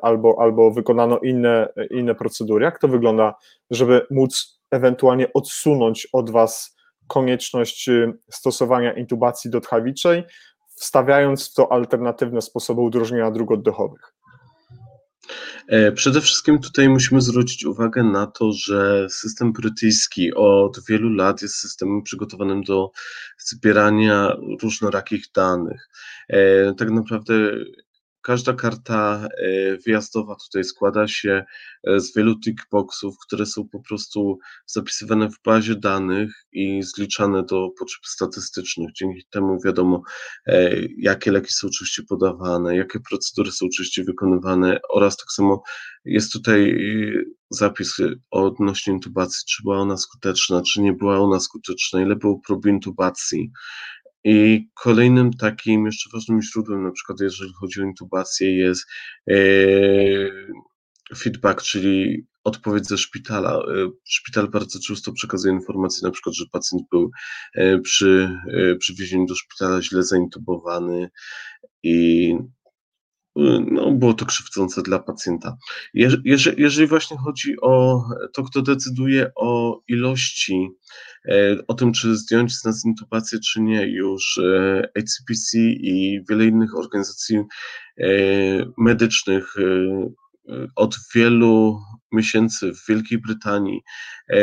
[0.01, 2.65] albo, albo wykonano inne, inne procedury.
[2.65, 3.35] Jak to wygląda,
[3.69, 6.75] żeby móc ewentualnie odsunąć od Was
[7.07, 10.23] konieczność y, stosowania intubacji dotchawiczej,
[10.75, 14.13] wstawiając w to alternatywne sposoby udrożnienia dróg oddechowych?
[15.67, 21.41] E, przede wszystkim tutaj musimy zwrócić uwagę na to, że system brytyjski od wielu lat
[21.41, 22.91] jest systemem przygotowanym do
[23.37, 25.89] zbierania różnorakich danych.
[26.29, 27.33] E, tak naprawdę
[28.21, 31.43] Każda karta e, wyjazdowa tutaj składa się
[31.83, 37.69] e, z wielu tickboxów, które są po prostu zapisywane w bazie danych i zliczane do
[37.79, 38.93] potrzeb statystycznych.
[38.93, 40.01] Dzięki temu wiadomo,
[40.45, 45.63] e, jakie leki są oczywiście podawane, jakie procedury są oczywiście wykonywane oraz tak samo
[46.05, 46.77] jest tutaj
[47.49, 47.97] zapis
[48.31, 53.51] odnośnie intubacji, czy była ona skuteczna, czy nie była ona skuteczna, ile było prób intubacji.
[54.23, 58.85] I kolejnym takim jeszcze ważnym źródłem, na przykład jeżeli chodzi o intubację, jest
[59.29, 59.35] e,
[61.17, 63.55] feedback, czyli odpowiedź ze szpitala.
[63.55, 67.11] E, szpital bardzo często przekazuje informacje, na przykład, że pacjent był
[67.55, 68.37] e, przy
[68.79, 71.09] przywiezieniu do szpitala źle zaintubowany
[71.83, 72.35] i
[73.35, 75.57] no, było to krzywdzące dla pacjenta.
[75.93, 76.23] Jeżeli,
[76.57, 80.69] jeżeli właśnie chodzi o to, kto decyduje o ilości,
[81.25, 84.39] e, o tym, czy zdjąć z nas intubację, czy nie, już
[84.97, 87.37] HCPC i wiele innych organizacji
[88.77, 89.55] medycznych
[90.75, 91.79] od wielu
[92.11, 93.81] miesięcy w Wielkiej Brytanii
[94.29, 94.37] e,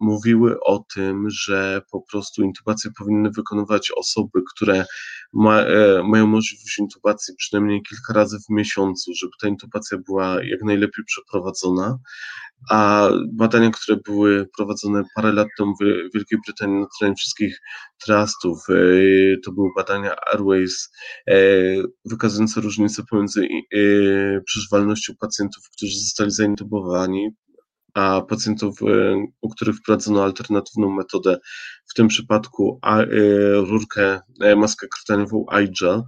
[0.00, 4.84] mówiły o tym, że po prostu intubację powinny wykonywać osoby, które
[5.32, 10.62] ma, e, mają możliwość intubacji przynajmniej kilka razy w miesiącu, żeby ta intubacja była jak
[10.62, 11.98] najlepiej przeprowadzona.
[12.70, 17.60] A badania, które były prowadzone parę lat temu w Wielkiej Brytanii na terenie wszystkich
[18.04, 18.74] trustów, e,
[19.44, 20.90] to były badania Airways,
[21.28, 21.34] e,
[22.04, 23.78] wykazujące różnice pomiędzy e,
[24.40, 27.28] przeżywalnością pacjentów, którzy zostali zaintubowani,
[27.94, 28.78] a pacjentów,
[29.40, 31.38] u których wprowadzono alternatywną metodę,
[31.90, 32.80] w tym przypadku
[33.54, 34.20] rurkę,
[34.56, 36.02] maskę krtaniową iGel,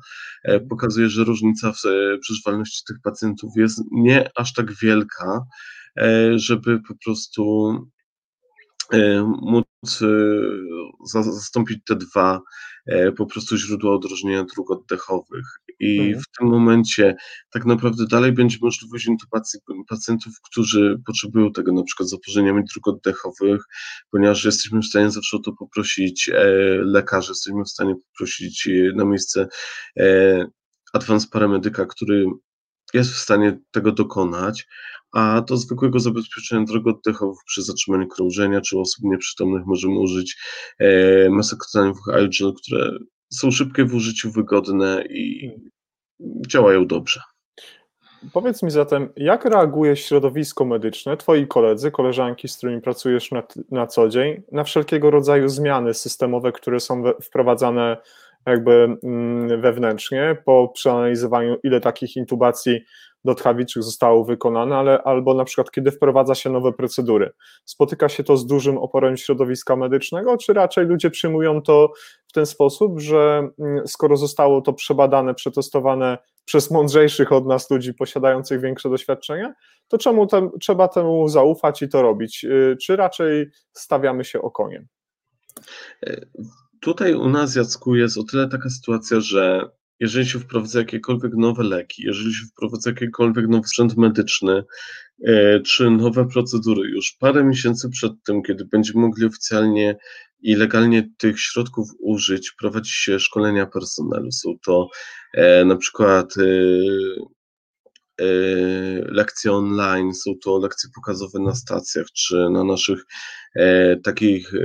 [0.69, 1.81] pokazuje, że różnica w
[2.21, 5.41] przeżywalności tych pacjentów jest nie aż tak wielka,
[6.37, 7.75] żeby po prostu
[8.93, 12.41] e, móc e, zastąpić te dwa
[13.17, 15.47] po prostu źródła odróżnienia dróg oddechowych.
[15.81, 16.21] I mhm.
[16.23, 17.17] w tym momencie
[17.51, 22.89] tak naprawdę dalej będzie możliwość intubacji pacjentów, którzy potrzebują tego na przykład z zaburzeniami dróg
[22.89, 23.65] oddechowych,
[24.11, 26.31] ponieważ jesteśmy w stanie zawsze o to poprosić
[26.85, 29.49] lekarzy, jesteśmy w stanie poprosić na miejsce
[30.93, 32.27] advance paramedyka, który
[32.95, 34.67] jest w stanie tego dokonać,
[35.13, 40.37] a do zwykłego zabezpieczenia dróg oddechowych przy zatrzymaniu krążenia czy osób nieprzytomnych możemy użyć
[40.79, 41.29] e,
[41.73, 42.91] tlenowych iGel, które
[43.33, 45.51] są szybkie w użyciu, wygodne i
[46.47, 47.21] działają dobrze.
[48.33, 53.87] Powiedz mi zatem, jak reaguje środowisko medyczne, twoi koledzy, koleżanki, z którymi pracujesz na, na
[53.87, 57.97] co dzień, na wszelkiego rodzaju zmiany systemowe, które są wprowadzane
[58.47, 62.81] jakby mm, wewnętrznie po przeanalizowaniu, ile takich intubacji
[63.25, 67.31] dotchawiczych zostało wykonane, ale albo na przykład kiedy wprowadza się nowe procedury.
[67.65, 71.93] Spotyka się to z dużym oporem środowiska medycznego, czy raczej ludzie przyjmują to
[72.29, 77.95] w ten sposób, że mm, skoro zostało to przebadane, przetestowane przez mądrzejszych od nas ludzi
[77.95, 79.55] posiadających większe doświadczenie,
[79.89, 80.27] to czemu
[80.61, 82.45] trzeba temu zaufać i to robić?
[82.45, 84.87] Y, czy raczej stawiamy się okoniem?
[86.81, 91.63] Tutaj u nas, Jacku, jest o tyle taka sytuacja, że jeżeli się wprowadza jakiekolwiek nowe
[91.63, 94.65] leki, jeżeli się wprowadza jakikolwiek nowy sprzęt medyczny,
[95.27, 99.97] e, czy nowe procedury, już parę miesięcy przed tym, kiedy będziemy mogli oficjalnie
[100.43, 104.33] i legalnie tych środków użyć, prowadzi się szkolenia personelu.
[104.33, 104.89] Są to
[105.35, 106.43] e, na przykład e,
[109.09, 113.05] lekcje online, są to lekcje pokazowe na stacjach, czy na naszych
[113.55, 114.59] e, takich e,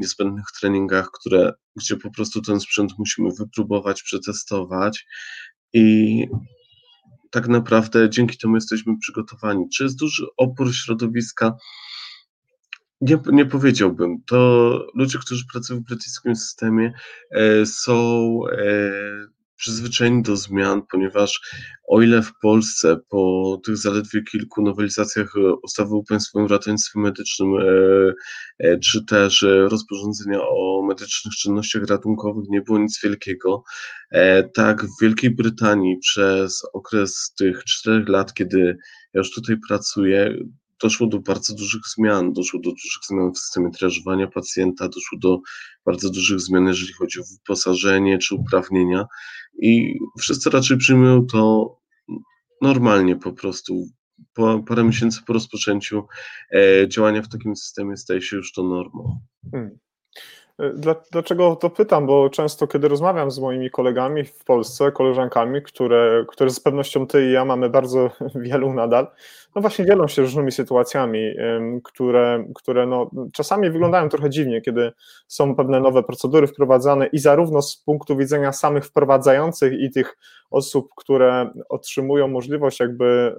[0.00, 5.06] niezbędnych treningach, które, gdzie po prostu ten sprzęt musimy wypróbować, przetestować
[5.72, 6.24] i
[7.30, 9.68] tak naprawdę dzięki temu jesteśmy przygotowani.
[9.68, 11.56] Czy jest duży opór środowiska?
[13.00, 14.16] Nie, nie powiedziałbym.
[14.26, 16.92] To ludzie, którzy pracują w brytyjskim systemie,
[17.30, 21.40] e, są e, przyzwyczajeni do zmian, ponieważ
[21.88, 27.56] o ile w Polsce po tych zaledwie kilku nowelizacjach e, ustawy o Państwowym Ratownictwie Medycznym,
[27.56, 27.64] e,
[28.58, 33.64] e, czy też rozporządzenia o medycznych czynnościach ratunkowych nie było nic wielkiego,
[34.54, 38.76] tak w Wielkiej Brytanii przez okres tych czterech lat, kiedy
[39.14, 40.34] ja już tutaj pracuję,
[40.82, 42.32] doszło do bardzo dużych zmian.
[42.32, 45.38] Doszło do dużych zmian w systemie triażowania pacjenta, doszło do
[45.86, 49.06] bardzo dużych zmian, jeżeli chodzi o wyposażenie czy uprawnienia.
[49.58, 51.76] I wszyscy raczej przyjmują to
[52.62, 53.86] normalnie po prostu.
[54.34, 56.06] Po parę miesięcy po rozpoczęciu
[56.52, 59.20] e, działania w takim systemie staje się już to normą.
[59.50, 59.78] Hmm.
[61.12, 62.06] Dlaczego to pytam?
[62.06, 67.26] Bo często, kiedy rozmawiam z moimi kolegami w Polsce, koleżankami, które, które z pewnością ty
[67.26, 69.06] i ja mamy bardzo wielu nadal,
[69.56, 71.34] no właśnie dzielą się różnymi sytuacjami,
[71.84, 74.92] które, które no, czasami wyglądają trochę dziwnie, kiedy
[75.28, 80.16] są pewne nowe procedury wprowadzane i zarówno z punktu widzenia samych wprowadzających i tych
[80.50, 83.36] osób, które otrzymują możliwość jakby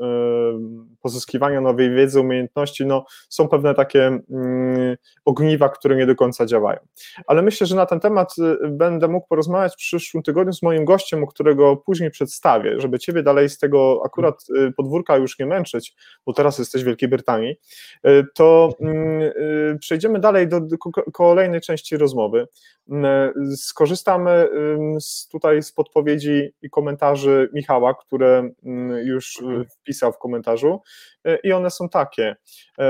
[1.02, 6.80] pozyskiwania nowej wiedzy, umiejętności, no są pewne takie mm, ogniwa, które nie do końca działają.
[7.28, 10.86] Ale myślę, że na ten temat y, będę mógł porozmawiać w przyszłym tygodniu z moim
[10.86, 15.96] gościem, którego później przedstawię, żeby ciebie dalej z tego akurat y, podwórka już nie męczyć,
[16.26, 17.56] bo teraz jesteś w Wielkiej Brytanii,
[18.08, 20.62] y, to mm, y, przejdziemy dalej do,
[21.14, 22.48] kolejnej części rozmowy.
[22.90, 24.50] Mm, skorzystamy
[25.00, 30.82] z, tutaj z podpowiedzi i komentarzy Michała, które mm, już y, wpisał w komentarzu
[31.44, 32.36] i one są takie.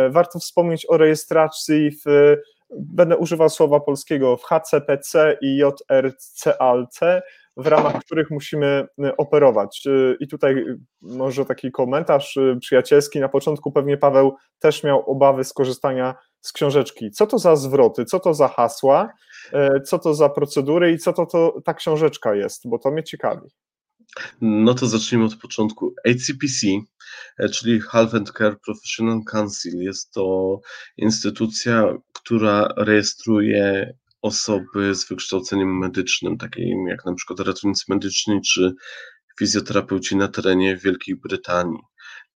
[0.10, 2.36] Warto wspomnieć o rejestracji w
[2.69, 6.99] będę używał słowa polskiego w HCPC i JRCALC
[7.58, 9.84] w ramach których musimy operować.
[10.20, 10.65] I tutaj
[11.02, 13.20] może taki komentarz przyjacielski.
[13.20, 17.12] Na początku pewnie Paweł też miał obawy z korzystania z książeczki.
[17.12, 19.10] Co to za zwroty, co to za hasła,
[19.86, 23.50] co to za procedury i co to, to ta książeczka jest, bo to mnie ciekawi.
[24.41, 25.93] No to zacznijmy od początku.
[26.08, 26.67] HCPC,
[27.39, 30.60] e, czyli Health and Care Professional Council, jest to
[30.98, 33.93] instytucja, która rejestruje
[34.27, 38.73] osoby z wykształceniem medycznym, takim jak na przykład ratownicy medyczni czy
[39.39, 41.79] fizjoterapeuci na terenie Wielkiej Brytanii.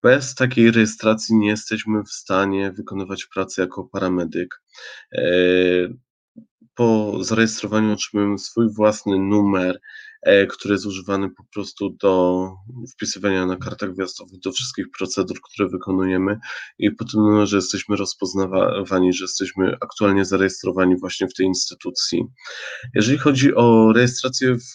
[0.03, 4.61] Bez takiej rejestracji nie jesteśmy w stanie wykonywać pracy jako paramedyk.
[5.13, 5.21] E,
[6.75, 9.79] po zarejestrowaniu otrzymujemy swój własny numer
[10.49, 12.49] który jest używany po prostu do
[12.93, 16.39] wpisywania na kartach wjazdowych do wszystkich procedur, które wykonujemy
[16.79, 22.25] i po tym numerze jesteśmy rozpoznawani, że jesteśmy aktualnie zarejestrowani właśnie w tej instytucji.
[22.95, 24.73] Jeżeli chodzi o rejestrację w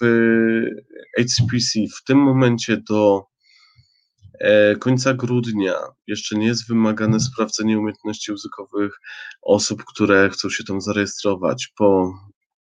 [1.18, 3.24] HCPC, w tym momencie do
[4.40, 5.74] e, końca grudnia
[6.06, 9.00] jeszcze nie jest wymagane sprawdzenie umiejętności językowych
[9.42, 11.72] osób, które chcą się tam zarejestrować.
[11.76, 12.12] Po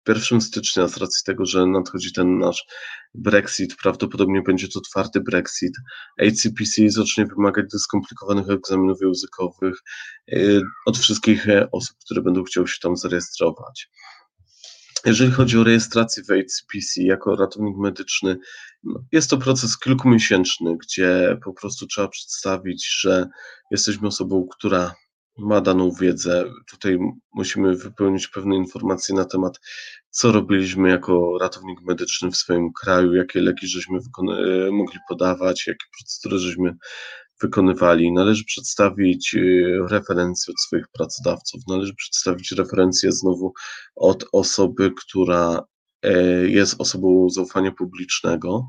[0.07, 2.65] 1 stycznia, z racji tego, że nadchodzi ten nasz
[3.15, 5.73] Brexit, prawdopodobnie będzie to twardy Brexit,
[6.21, 9.75] ACPC zacznie wymagać skomplikowanych egzaminów językowych
[10.33, 13.89] y, od wszystkich e, osób, które będą chciały się tam zarejestrować.
[15.05, 18.37] Jeżeli chodzi o rejestrację w HCPC jako ratownik medyczny,
[18.83, 23.27] no, jest to proces kilkumiesięczny, gdzie po prostu trzeba przedstawić, że
[23.71, 24.93] jesteśmy osobą, która
[25.38, 26.46] ma daną wiedzę.
[26.72, 27.00] Tutaj
[27.34, 29.60] musimy wypełnić pewne informacje na temat,
[30.10, 35.86] co robiliśmy jako ratownik medyczny w swoim kraju, jakie leki żeśmy e, mogli podawać, jakie
[36.00, 36.76] procedury żeśmy
[37.41, 38.13] wykonywali.
[38.13, 39.39] Należy przedstawić e,
[39.89, 43.54] referencje od swoich pracodawców, należy przedstawić referencje znowu
[43.96, 45.63] od osoby, która
[46.02, 48.67] e, jest osobą zaufania publicznego.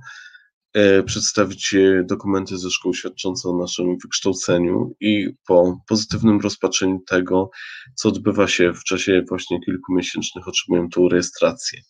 [0.74, 7.50] E, przedstawić dokumenty ze szkół świadczące o naszym wykształceniu i po pozytywnym rozpatrzeniu tego,
[7.94, 11.80] co odbywa się w czasie właśnie kilkumiesięcznych, otrzymują tą rejestrację.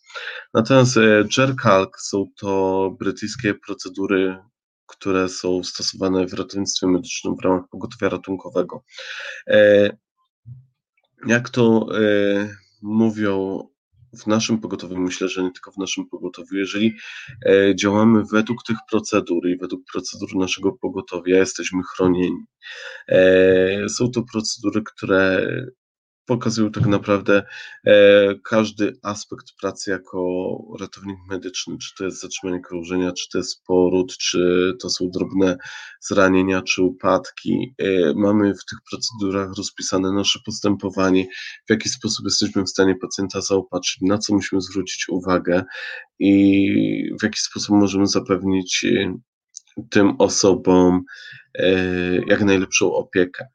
[0.54, 4.38] Natomiast e, JERCALC są to brytyjskie procedury,
[4.86, 8.84] które są stosowane w ratownictwie medycznym w ramach pogotowia ratunkowego.
[9.46, 9.90] E,
[11.26, 11.86] jak to
[12.82, 13.60] mówią
[14.16, 16.94] w naszym pogotowiu, myślę, że nie tylko w naszym pogotowiu, jeżeli
[17.46, 22.44] e, działamy według tych procedur i według procedur naszego pogotowia, jesteśmy chronieni.
[23.08, 25.46] E, są to procedury, które
[26.26, 27.42] pokazują tak naprawdę
[27.86, 33.64] e, każdy aspekt pracy jako ratownik medyczny, czy to jest zatrzymanie krążenia, czy to jest
[33.64, 35.56] poród, czy to są drobne
[36.00, 37.74] zranienia, czy upadki.
[37.78, 41.26] E, mamy w tych procedurach rozpisane nasze postępowanie,
[41.66, 45.64] w jaki sposób jesteśmy w stanie pacjenta zaopatrzyć, na co musimy zwrócić uwagę
[46.18, 49.14] i w jaki sposób możemy zapewnić e,
[49.90, 51.02] tym osobom
[51.54, 51.74] e,
[52.26, 53.53] jak najlepszą opiekę.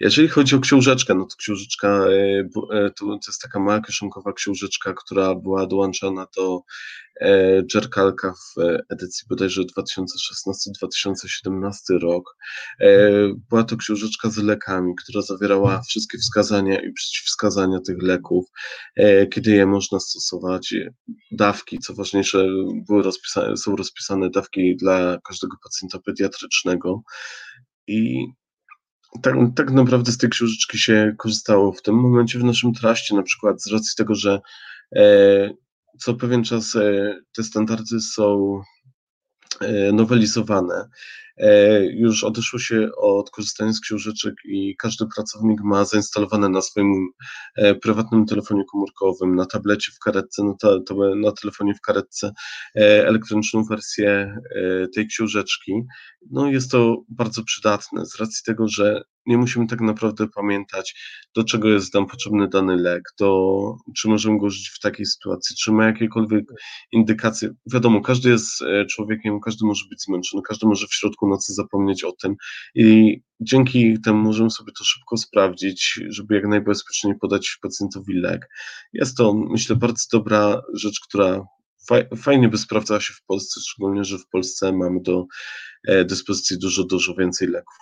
[0.00, 4.94] Jeżeli chodzi o książeczkę, no to książeczka e, e, to, jest taka mała kieszonkowa książeczka,
[4.94, 6.60] która była dołączona do
[7.20, 8.54] e, Jerkalka w
[8.90, 12.36] edycji bodajże 2016-2017 rok.
[13.50, 18.44] Była to książeczka z lekami, która zawierała wszystkie wskazania i przeciwwskazania tych leków,
[19.32, 20.74] kiedy je można stosować,
[21.30, 22.46] dawki, co ważniejsze,
[22.88, 27.02] były rozpisane, są rozpisane dawki dla każdego pacjenta pediatrycznego.
[27.86, 28.26] I
[29.22, 31.72] tak, tak naprawdę z tej książeczki się korzystało.
[31.72, 34.40] W tym momencie w naszym traście, na przykład z racji tego, że
[34.96, 35.50] e,
[35.98, 38.60] co pewien czas e, te standardy są
[39.60, 40.88] e, nowelizowane,
[41.90, 47.08] już odeszło się od korzystania z książeczek i każdy pracownik ma zainstalowane na swoim
[47.56, 50.68] e, prywatnym telefonie komórkowym, na tablecie w karetce, na, ta,
[51.16, 52.32] na telefonie w karetce
[52.76, 54.38] e, elektroniczną wersję
[54.94, 55.72] tej książeczki.
[56.30, 60.94] No jest to bardzo przydatne z racji tego, że nie musimy tak naprawdę pamiętać,
[61.34, 63.54] do czego jest nam potrzebny dany lek, do,
[63.96, 66.44] czy możemy go użyć w takiej sytuacji, czy ma jakiekolwiek
[66.92, 67.50] indykacje.
[67.72, 72.12] Wiadomo, każdy jest człowiekiem, każdy może być zmęczony, każdy może w środku nocy zapomnieć o
[72.12, 72.34] tym
[72.74, 78.48] i dzięki temu możemy sobie to szybko sprawdzić, żeby jak najbezpieczniej podać pacjentowi lek.
[78.92, 81.46] Jest to, myślę, bardzo dobra rzecz, która
[82.16, 85.26] fajnie by sprawdzała się w Polsce, szczególnie, że w Polsce mamy do
[85.88, 87.74] e, dyspozycji dużo, dużo więcej leków.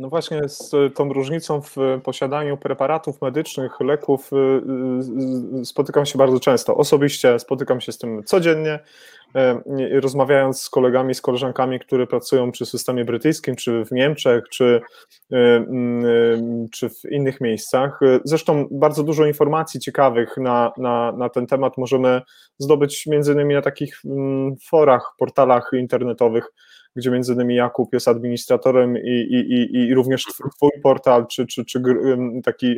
[0.00, 4.36] No właśnie z tą różnicą w posiadaniu preparatów medycznych, leków y,
[5.60, 6.76] y, spotykam się bardzo często.
[6.76, 8.78] Osobiście spotykam się z tym codziennie,
[9.90, 14.80] y, rozmawiając z kolegami, z koleżankami, które pracują przy systemie brytyjskim, czy w Niemczech, czy,
[16.72, 18.00] czy w innych miejscach.
[18.24, 22.22] Zresztą bardzo dużo informacji ciekawych na, na, na ten temat możemy
[22.58, 26.52] zdobyć między innymi na takich mm, forach, portalach internetowych,
[26.96, 30.24] gdzie między innymi Jakub jest administratorem i, i, i, i również
[30.56, 31.82] twój portal, czy, czy, czy
[32.44, 32.76] taki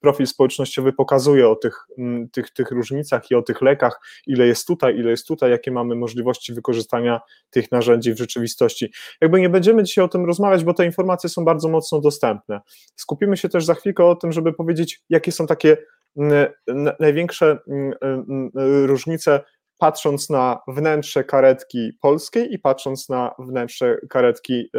[0.00, 1.86] profil społecznościowy pokazuje o tych,
[2.32, 5.94] tych, tych różnicach i o tych lekach, ile jest tutaj, ile jest tutaj, jakie mamy
[5.94, 7.20] możliwości wykorzystania
[7.50, 8.92] tych narzędzi w rzeczywistości.
[9.20, 12.60] Jakby nie będziemy dzisiaj o tym rozmawiać, bo te informacje są bardzo mocno dostępne.
[12.96, 15.76] Skupimy się też za chwilkę o tym, żeby powiedzieć, jakie są takie
[17.00, 17.58] największe
[18.84, 19.40] różnice
[19.78, 24.70] patrząc na wnętrze karetki polskiej i patrząc na wnętrze karetki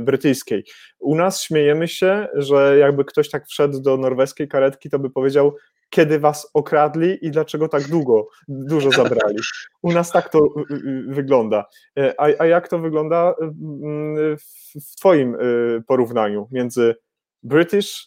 [0.00, 0.64] brytyjskiej.
[0.98, 5.56] U nas śmiejemy się, że jakby ktoś tak wszedł do norweskiej karetki, to by powiedział,
[5.90, 9.36] kiedy was okradli i dlaczego tak długo, dużo zabrali.
[9.82, 11.64] U nas tak to y, y, wygląda.
[12.18, 13.34] A, a jak to wygląda
[14.84, 16.94] w twoim y, porównaniu między
[17.42, 18.06] British,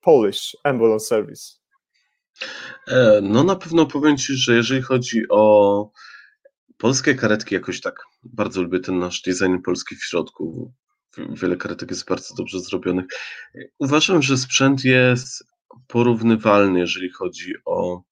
[0.00, 1.65] Polish Ambulance Service?
[2.88, 5.90] E, no na pewno powiem Ci, że jeżeli chodzi o
[6.78, 10.72] polskie karetki, jakoś tak bardzo lubię ten nasz design polski w środku.
[11.18, 13.04] Wiele karetek jest bardzo dobrze zrobionych.
[13.78, 15.44] Uważam, że sprzęt jest
[15.86, 18.02] porównywalny, jeżeli chodzi o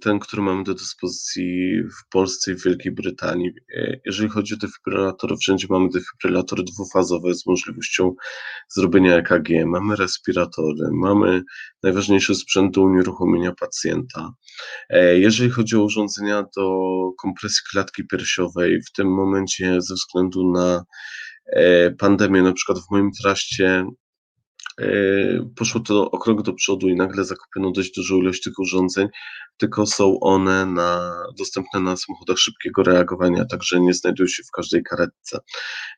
[0.00, 3.52] ten, który mamy do dyspozycji w Polsce i w Wielkiej Brytanii.
[3.76, 8.14] E, jeżeli chodzi o defibrylatory, wszędzie mamy defibrylator dwufazowe z możliwością
[8.68, 11.42] zrobienia EKG, mamy respiratory, mamy
[11.82, 14.32] najważniejszy sprzęt do unieruchomienia pacjenta.
[14.90, 16.88] E, jeżeli chodzi o urządzenia do
[17.22, 20.84] kompresji klatki piersiowej, w tym momencie ze względu na
[21.98, 23.86] pandemię, na przykład w moim traście
[25.56, 29.08] poszło to o krok do przodu i nagle zakupiono dość dużą ilość tych urządzeń,
[29.56, 34.82] tylko są one na, dostępne na samochodach szybkiego reagowania, także nie znajdują się w każdej
[34.82, 35.38] karetce.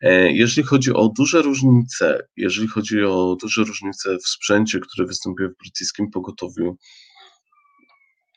[0.00, 5.48] E, jeżeli chodzi o duże różnice, jeżeli chodzi o duże różnice w sprzęcie, które występuje
[5.48, 6.76] w brytyjskim pogotowiu,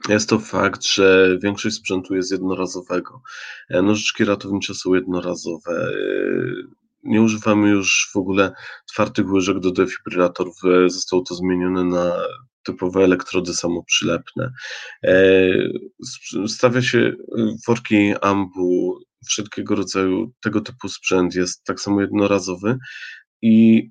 [0.10, 3.22] jest to fakt, że większość sprzętu jest jednorazowego.
[3.70, 5.91] E, nożyczki ratownicze są jednorazowe
[7.04, 8.51] nie używamy już w ogóle
[8.93, 10.56] twardych łyżek do defibrylatorów.
[10.66, 12.16] E, zostało to zmienione na
[12.64, 14.51] typowe elektrody samoprzylepne.
[15.04, 15.45] E,
[16.47, 17.14] stawia się
[17.68, 22.78] worki ambu, wszelkiego rodzaju tego typu sprzęt jest tak samo jednorazowy
[23.41, 23.84] i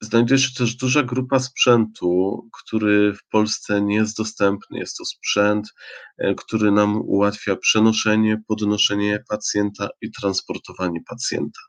[0.00, 4.78] Znajduje się też duża grupa sprzętu, który w Polsce nie jest dostępny.
[4.78, 5.68] Jest to sprzęt,
[6.18, 11.60] e, który nam ułatwia przenoszenie, podnoszenie pacjenta i transportowanie pacjenta.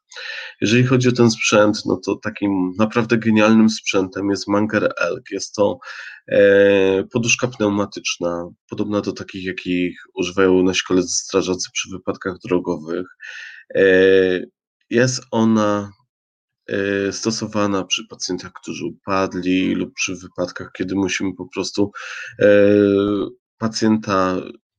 [0.62, 5.32] Jeżeli chodzi o ten sprzęt, no to takim naprawdę genialnym sprzętem jest Manger Elk.
[5.32, 5.80] Jest to
[6.28, 13.08] e, poduszka pneumatyczna, podobna do takich, jakich używają na szkole strażacy przy wypadkach drogowych.
[13.76, 13.82] E,
[14.90, 15.92] jest ona
[17.12, 21.92] stosowana przy pacjentach, którzy upadli lub przy wypadkach, kiedy musimy po prostu
[22.40, 22.48] e,
[23.58, 24.36] pacjenta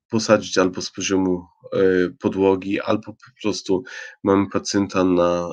[0.08, 1.78] posadzić albo z poziomu e,
[2.20, 3.82] podłogi, albo po prostu
[4.24, 5.48] mamy pacjenta na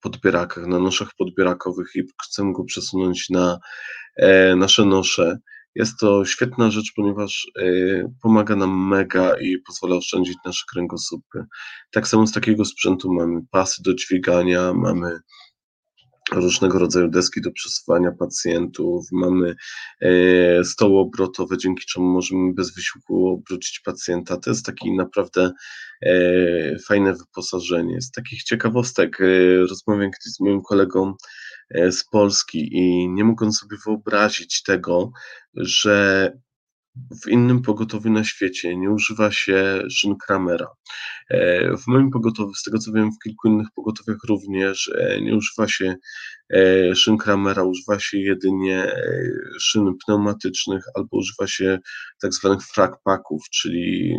[0.00, 3.58] podbierakach, na noszach podbierakowych i chcemy go przesunąć na
[4.56, 5.38] nasze nosze.
[5.76, 7.50] Jest to świetna rzecz, ponieważ
[8.22, 11.44] pomaga nam mega i pozwala oszczędzić nasze kręgosłupy.
[11.92, 15.18] Tak samo z takiego sprzętu mamy pasy do dźwigania, mamy
[16.32, 19.54] różnego rodzaju deski do przesuwania pacjentów, mamy
[20.00, 24.36] e, stoły obrotowe, dzięki czemu możemy bez wysiłku obrócić pacjenta.
[24.36, 25.52] To jest taki naprawdę
[26.02, 28.00] e, fajne wyposażenie.
[28.00, 31.14] Z takich ciekawostek e, rozmawiam kiedyś z moim kolegą
[31.70, 35.12] z Polski i nie mogłem sobie wyobrazić tego,
[35.54, 36.32] że
[37.24, 40.68] w innym pogotowiu na świecie nie używa się szyn Kramera.
[41.30, 45.36] E, w moim pogotowiu, z tego co wiem, w kilku innych pogotowiach również e, nie
[45.36, 45.94] używa się
[46.50, 48.92] e, szyn Kramera, używa się jedynie
[49.60, 51.78] szyn pneumatycznych albo używa się
[52.20, 54.16] tak zwanych fragpaków, czyli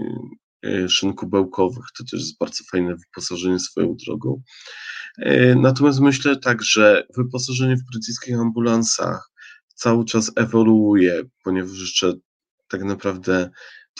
[0.87, 1.85] szyn kubełkowych.
[1.97, 4.41] To też jest bardzo fajne wyposażenie swoją drogą.
[5.55, 9.31] Natomiast myślę tak, że wyposażenie w brytyjskich ambulansach
[9.77, 12.13] cały czas ewoluuje, ponieważ jeszcze
[12.67, 13.49] tak naprawdę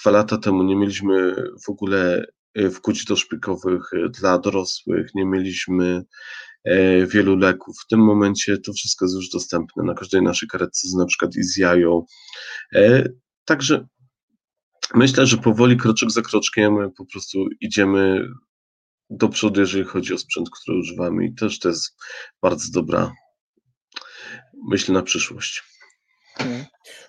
[0.02, 1.36] dwa lata temu nie mieliśmy
[1.66, 6.04] w ogóle e, wkłuć doszpikowych e, dla dorosłych, nie mieliśmy
[6.64, 7.76] e, wielu leków.
[7.86, 11.44] W tym momencie to wszystko jest już dostępne na każdej naszej karetce, na przykład i
[11.44, 12.06] z jają.
[13.46, 13.88] Także
[14.96, 18.28] myślę, że powoli, kroczek za kroczkiem po prostu idziemy
[19.10, 21.98] do przodu, jeżeli chodzi o sprzęt, który używamy i też to jest
[22.42, 23.12] bardzo dobra
[24.68, 25.64] myśl na przyszłość.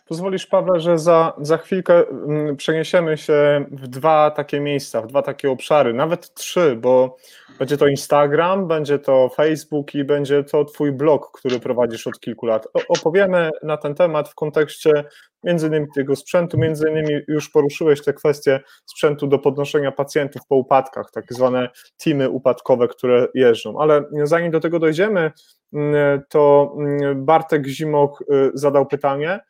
[0.09, 5.23] Pozwolisz, Paweł, że za, za chwilkę mm, przeniesiemy się w dwa takie miejsca, w dwa
[5.23, 7.17] takie obszary, nawet trzy, bo
[7.59, 12.47] będzie to Instagram, będzie to Facebook i będzie to Twój blog, który prowadzisz od kilku
[12.47, 12.69] lat.
[12.89, 15.05] Opowiemy na ten temat w kontekście
[15.45, 20.57] między innymi tego sprzętu, między innymi już poruszyłeś te kwestie sprzętu do podnoszenia pacjentów po
[20.57, 21.69] upadkach, tak zwane
[22.05, 23.81] teamy upadkowe, które jeżdżą.
[23.81, 25.33] Ale zanim do tego dojdziemy,
[25.73, 29.41] mm, to mm, Bartek Zimok y, zadał pytanie,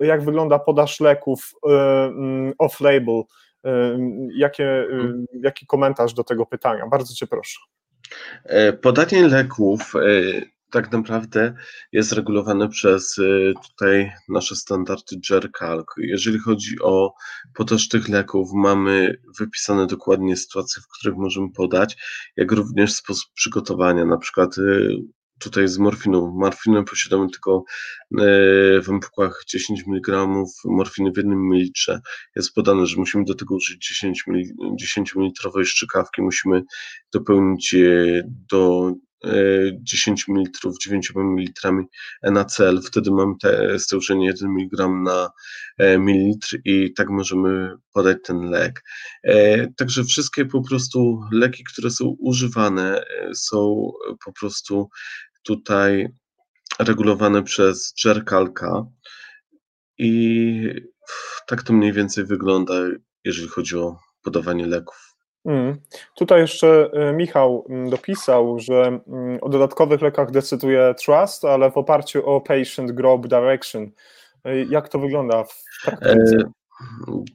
[0.00, 3.22] jak wygląda podaż leków y, mm, off-label.
[3.66, 3.70] Y,
[4.36, 6.86] jakie, y, jaki komentarz do tego pytania?
[6.86, 7.60] Bardzo Cię proszę.
[8.44, 10.00] E, podanie leków e,
[10.70, 11.54] tak naprawdę
[11.92, 13.16] jest regulowane przez
[13.68, 15.86] tutaj nasze standardy JERCALC.
[15.96, 17.14] Jeżeli chodzi o
[17.54, 21.96] podaż tych leków, mamy wypisane dokładnie sytuacje, w których możemy podać,
[22.36, 24.56] jak również sposób przygotowania, na przykład
[25.38, 26.32] tutaj z morfiną.
[26.36, 27.64] Morfinę posiadamy tylko
[28.12, 28.24] e,
[28.82, 30.26] w ampułkach 10 mg
[30.64, 32.00] morfiny w jednym mililitrze.
[32.36, 34.24] Jest podane, że musimy do tego użyć 10,
[34.76, 36.62] 10 ml szczykawki, musimy
[37.12, 37.76] dopełnić
[38.24, 38.92] do
[39.82, 41.72] 10 ml 9 ml
[42.22, 45.30] NaCl, wtedy mamy te stężenie 1 mg na
[45.78, 48.82] e, mililitr i tak możemy podać ten lek.
[49.24, 53.04] E, także wszystkie po prostu leki, które są używane
[53.34, 53.90] są
[54.24, 54.88] po prostu
[55.42, 56.08] tutaj
[56.78, 58.86] regulowane przez Jerkalka
[59.98, 60.70] i
[61.46, 62.74] tak to mniej więcej wygląda,
[63.24, 65.13] jeżeli chodzi o podawanie leków.
[65.44, 65.76] Mm.
[66.14, 71.76] Tutaj jeszcze e, Michał mm, dopisał, że mm, o dodatkowych lekach decyduje Trust, ale w
[71.76, 73.90] oparciu o Patient Group Direction.
[74.44, 76.36] E, jak to wygląda w praktyce?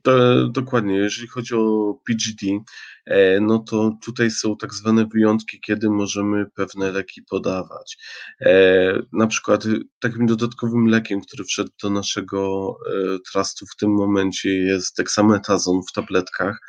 [0.04, 2.64] To, dokładnie, jeżeli chodzi o PGD,
[3.06, 7.98] e, no to tutaj są tak zwane wyjątki, kiedy możemy pewne leki podawać.
[8.42, 9.64] E, na przykład
[10.00, 15.92] takim dodatkowym lekiem, który wszedł do naszego e, trustu w tym momencie jest deksametazon w
[15.92, 16.60] tabletkach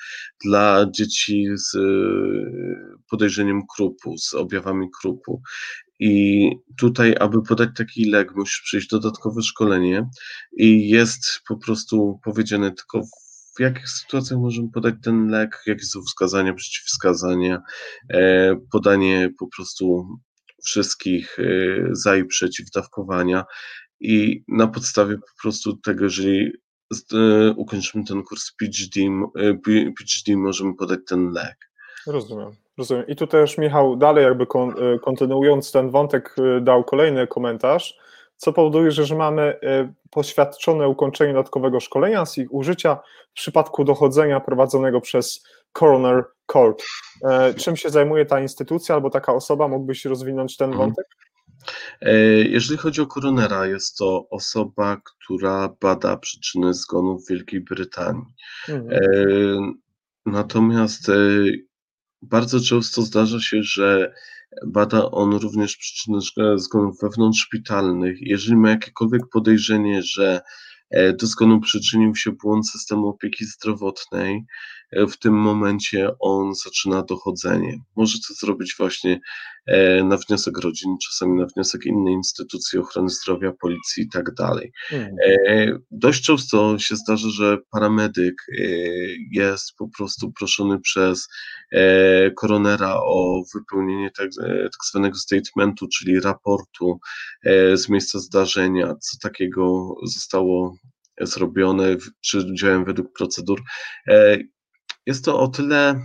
[0.45, 1.77] dla dzieci z
[3.11, 5.43] podejrzeniem krupu, z objawami krupu.
[6.01, 10.09] I tutaj, aby podać taki lek, musisz przejść dodatkowe szkolenie
[10.53, 13.03] i jest po prostu powiedziane tylko
[13.57, 17.63] w jakich sytuacjach możemy podać ten lek, jakie są wskazania, przeciwwskazania,
[18.11, 20.07] e, podanie po prostu
[20.65, 21.45] wszystkich e,
[21.93, 23.45] za i przeciw dawkowania
[24.01, 26.53] i na podstawie po prostu tego, jeżeli
[27.13, 29.01] e, ukończymy ten kurs PhD,
[29.99, 31.70] PhD możemy podać ten lek.
[32.07, 32.51] Rozumiem.
[32.79, 33.07] Rozumiem.
[33.07, 37.99] I tu też Michał dalej jakby y, kontynuując ten wątek y, dał kolejny komentarz,
[38.37, 42.99] co powoduje, że, że mamy y, poświadczone ukończenie dodatkowego szkolenia z ich użycia
[43.31, 46.83] w przypadku dochodzenia prowadzonego przez Coroner Court.
[47.25, 49.69] E, czym się zajmuje ta instytucja albo taka osoba?
[49.69, 50.89] Mógłbyś rozwinąć ten mhm.
[50.89, 51.07] wątek?
[52.01, 58.25] E, jeżeli chodzi o koronera, jest to osoba, która bada przyczyny zgonu w Wielkiej Brytanii.
[58.69, 58.91] Mhm.
[58.93, 59.01] E,
[60.27, 61.11] natomiast
[62.23, 64.15] bardzo często zdarza się, że
[64.67, 66.19] bada on również przyczyny
[66.57, 68.17] zgonów wewnątrzszpitalnych.
[68.21, 70.41] Jeżeli ma jakiekolwiek podejrzenie, że
[70.91, 74.47] e, do zgonu przyczynił się błąd systemu opieki zdrowotnej,
[74.93, 77.79] E, w tym momencie on zaczyna dochodzenie.
[77.97, 79.21] Może to zrobić właśnie
[80.05, 84.73] na wniosek rodziny, czasami na wniosek innej instytucji ochrony zdrowia, policji i tak dalej.
[84.93, 85.17] Mhm.
[85.27, 88.35] E, dość często się zdarza, że paramedyk
[89.31, 91.29] jest po prostu proszony przez
[92.37, 94.29] koronera o wypełnienie tak,
[94.63, 97.01] tak zwanego statementu, czyli raportu
[97.75, 100.75] z miejsca zdarzenia, co takiego zostało
[101.21, 103.63] zrobione, czy działałem według procedur.
[105.07, 106.01] Jest to o tyle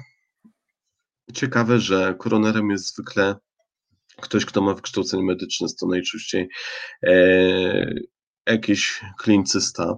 [1.34, 3.36] ciekawe, że koronerem jest zwykle
[4.22, 6.49] ktoś, kto ma wykształcenie medyczne, to najczęściej
[7.03, 7.95] e,
[8.47, 9.97] jakiś klinicysta.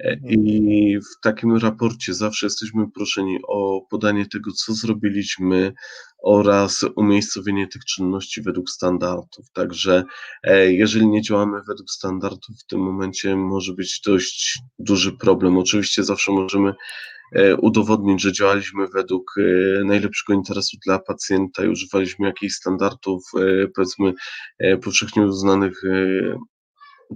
[0.00, 5.72] E, I w takim raporcie zawsze jesteśmy proszeni o podanie tego, co zrobiliśmy
[6.22, 9.50] oraz umiejscowienie tych czynności według standardów.
[9.52, 10.04] Także
[10.42, 15.58] e, jeżeli nie działamy według standardów, w tym momencie może być dość duży problem.
[15.58, 16.74] Oczywiście zawsze możemy
[17.58, 24.12] udowodnić, że działaliśmy według e, najlepszego interesu dla pacjenta i używaliśmy jakichś standardów, e, powiedzmy,
[24.82, 25.82] powszechnie uznanych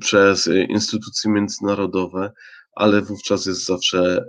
[0.01, 2.33] przez instytucje międzynarodowe,
[2.77, 4.25] ale wówczas jest zawsze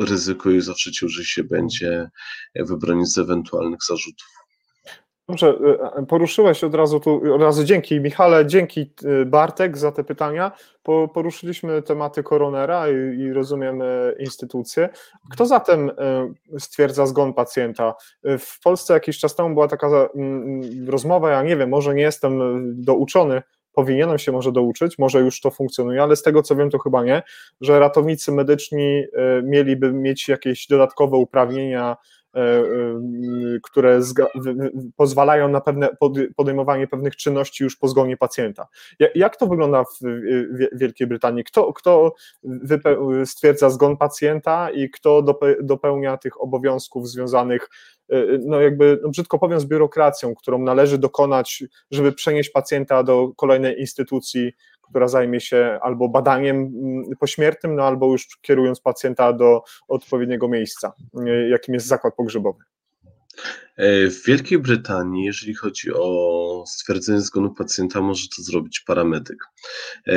[0.00, 2.08] ryzyko i zawsze ciężej się będzie
[2.54, 4.37] wybronić z ewentualnych zarzutów.
[5.28, 5.58] Dobrze,
[5.96, 10.52] e, poruszyłeś od razu tu, od razu dzięki Michale, dzięki e, Bartek za te pytania.
[11.14, 14.88] poruszyliśmy tematy koronera i, i rozumiemy instytucje.
[15.32, 17.94] Kto zatem e, stwierdza zgon pacjenta?
[18.24, 20.08] W Polsce jakiś czas temu była taka
[20.86, 22.40] rozmowa, ja nie wiem, może nie jestem
[22.84, 26.78] douczony, powinienem się może douczyć, może już to funkcjonuje, ale z tego co wiem, to
[26.78, 27.22] chyba nie,
[27.60, 29.04] że ratownicy medyczni
[29.42, 32.17] mieliby mieć jakieś dodatkowe uprawnienia E, e,
[33.62, 34.00] które
[34.96, 35.88] pozwalają na pewne
[36.36, 38.68] podejmowanie pewnych czynności już po zgonie pacjenta.
[39.14, 39.98] Jak to wygląda w
[40.72, 41.44] Wielkiej Brytanii?
[41.44, 42.14] Kto, kto
[43.24, 45.22] stwierdza zgon pacjenta i kto
[45.62, 47.97] dopełnia tych obowiązków związanych e,
[48.40, 53.80] no jakby, no brzydko powiem, z biurokracją, którą należy dokonać, żeby przenieść pacjenta do kolejnej
[53.80, 54.52] instytucji,
[54.82, 60.92] która zajmie się albo badaniem mm, pośmiertnym, no albo już kierując pacjenta do odpowiedniego miejsca,
[61.26, 62.64] e, jakim jest zakład pogrzebowy.
[63.76, 69.38] E, w Wielkiej Brytanii, jeżeli chodzi o stwierdzenie zgonu pacjenta, może to zrobić paramedyk.
[70.06, 70.12] E,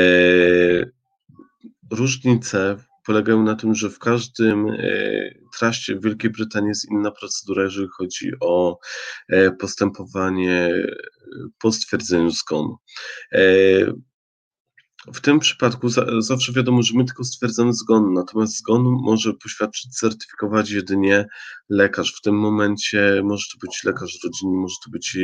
[1.91, 4.67] różnice polegają na tym, że w każdym
[5.59, 8.79] traście w Wielkiej Brytanii jest inna procedura, jeżeli chodzi o
[9.59, 10.73] postępowanie
[11.59, 12.77] po stwierdzeniu zgonu.
[15.07, 15.89] W tym przypadku
[16.19, 21.25] zawsze wiadomo, że my tylko stwierdzamy zgon, natomiast zgon może poświadczyć, certyfikować jedynie
[21.69, 22.15] lekarz.
[22.15, 25.17] W tym momencie może to być lekarz rodzinny, może to być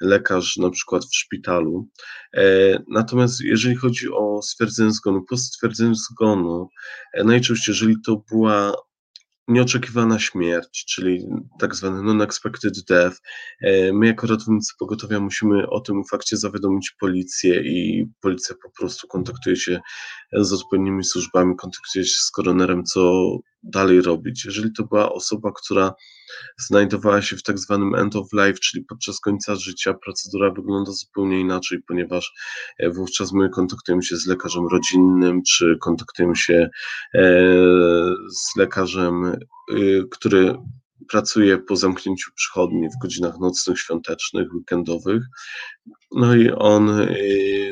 [0.00, 1.88] lekarz na przykład w szpitalu.
[2.34, 2.42] E,
[2.88, 6.68] natomiast jeżeli chodzi o stwierdzenie zgonu, po stwierdzeniu zgonu,
[7.14, 8.72] e, najczęściej jeżeli to była
[9.48, 11.26] nieoczekiwana śmierć, czyli
[11.58, 13.16] tak zwany non-expected death.
[13.62, 19.08] E, my jako ratownicy pogotowia musimy o tym fakcie zawiadomić policję i policja po prostu
[19.08, 19.80] kontaktuje się
[20.32, 23.30] z odpowiednimi służbami, kontaktuje się z koronerem, co
[23.62, 24.44] dalej robić.
[24.44, 25.94] Jeżeli to była osoba, która
[26.58, 31.40] znajdowała się w tak zwanym end of life, czyli podczas końca życia, procedura wygląda zupełnie
[31.40, 32.32] inaczej, ponieważ
[32.78, 36.68] e, wówczas my kontaktujemy się z lekarzem rodzinnym, czy kontaktujemy się
[37.14, 37.20] e,
[38.30, 39.36] z lekarzem, e,
[40.10, 40.54] który
[41.08, 45.22] pracuje po zamknięciu przychodni w godzinach nocnych, świątecznych, weekendowych.
[46.12, 46.86] No i on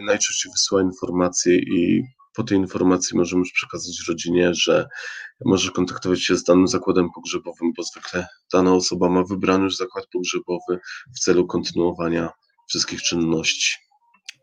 [0.06, 2.02] najczęściej wysyła informacje i
[2.34, 4.88] po tej informacji możemy już przekazać rodzinie, że
[5.44, 10.06] może kontaktować się z danym zakładem pogrzebowym, bo zwykle dana osoba ma wybrany już zakład
[10.12, 10.80] pogrzebowy
[11.16, 12.30] w celu kontynuowania
[12.68, 13.74] wszystkich czynności.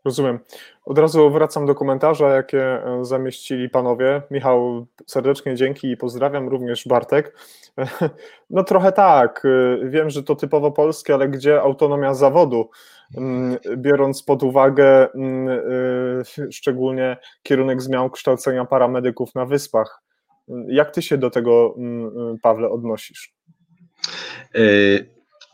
[0.04, 0.38] Rozumiem.
[0.84, 4.22] Od razu wracam do komentarza, jakie e, zamieścili panowie.
[4.30, 7.36] Michał, serdecznie dzięki i pozdrawiam, również Bartek.
[8.50, 12.70] No trochę tak, e, wiem, że to typowo polskie, ale gdzie autonomia zawodu?
[13.16, 20.02] Mm, biorąc pod uwagę mm, e, szczególnie kierunek zmian kształcenia paramedyków na wyspach.
[20.68, 23.34] Jak ty się do tego, mm, Pawle, odnosisz?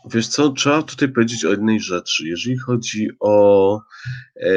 [0.04, 2.28] Wiesz co, trzeba tutaj powiedzieć o jednej rzeczy.
[2.28, 3.80] Jeżeli chodzi o
[4.36, 4.50] e,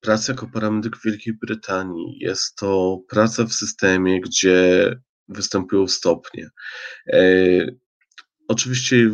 [0.00, 4.90] pracę jako paramedyk w Wielkiej Brytanii, jest to praca w systemie, gdzie
[5.28, 6.50] występują stopnie.
[7.12, 7.22] E,
[8.48, 9.10] oczywiście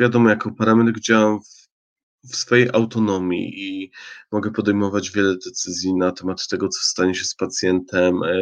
[0.00, 1.61] wiadomo, jako paramedyk działam w
[2.24, 3.90] w swojej autonomii i
[4.32, 8.22] mogę podejmować wiele decyzji na temat tego, co stanie się z pacjentem.
[8.22, 8.38] E,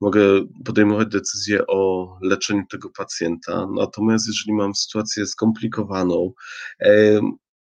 [0.00, 0.20] mogę
[0.64, 3.66] podejmować decyzje o leczeniu tego pacjenta.
[3.74, 6.32] Natomiast jeżeli mam sytuację skomplikowaną,
[6.80, 7.20] e,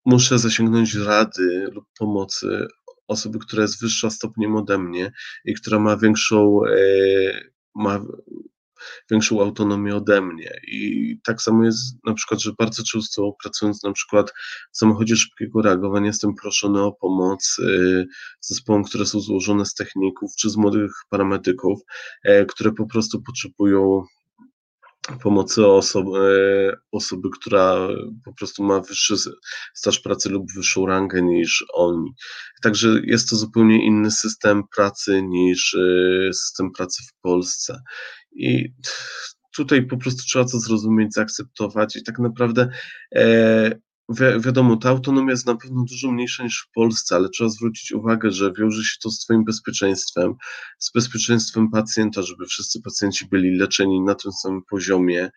[0.04, 2.66] muszę zasięgnąć rady lub pomocy
[3.08, 5.12] osoby, która jest wyższa stopniem ode mnie
[5.44, 6.74] i która ma większą, e,
[7.74, 8.00] ma
[9.10, 10.60] większą autonomię ode mnie.
[10.68, 14.32] I tak samo jest na przykład, że bardzo często pracując na przykład
[14.72, 18.06] w samochodzie szybkiego reagowania jestem proszony o pomoc y,
[18.40, 21.80] zespołom, które są złożone z techników czy z młodych paramedyków,
[22.24, 24.04] e, które po prostu potrzebują
[25.22, 27.88] pomocy osoby, e, osoby, która
[28.24, 29.14] po prostu ma wyższy
[29.74, 32.14] staż pracy lub wyższą rangę niż oni.
[32.62, 37.82] Także jest to zupełnie inny system pracy niż e, system pracy w Polsce.
[38.34, 38.72] I
[39.56, 42.68] tutaj po prostu trzeba to zrozumieć, zaakceptować i tak naprawdę
[43.14, 43.70] e,
[44.08, 47.92] wi wiadomo, ta autonomia jest na pewno dużo mniejsza niż w Polsce, ale trzeba zwrócić
[47.92, 50.34] uwagę, że wiąże się to z Twoim bezpieczeństwem,
[50.78, 55.30] z bezpieczeństwem pacjenta, żeby wszyscy pacjenci byli leczeni na tym samym poziomie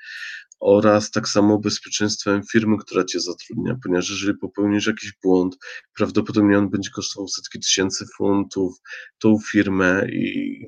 [0.60, 5.58] oraz tak samo bezpieczeństwem firmy, która Cię zatrudnia, ponieważ jeżeli popełnisz jakiś błąd,
[5.98, 8.74] prawdopodobnie on będzie kosztował setki tysięcy funtów
[9.20, 10.60] tą firmę i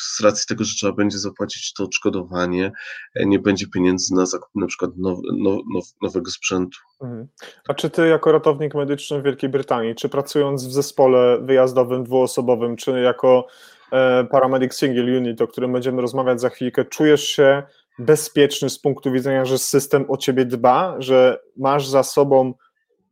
[0.00, 2.72] z racji tego, że trzeba będzie zapłacić to odszkodowanie,
[3.14, 6.78] e, nie będzie pieniędzy na zakup na przykład now, now, nowego sprzętu.
[7.02, 7.28] Mhm.
[7.68, 12.76] A czy ty jako ratownik medyczny w Wielkiej Brytanii, czy pracując w zespole wyjazdowym dwuosobowym,
[12.76, 13.46] czy jako
[13.92, 17.62] e, paramedyk single unit, o którym będziemy rozmawiać za chwilkę, czujesz się
[17.98, 22.54] bezpieczny z punktu widzenia, że system o ciebie dba, że masz za sobą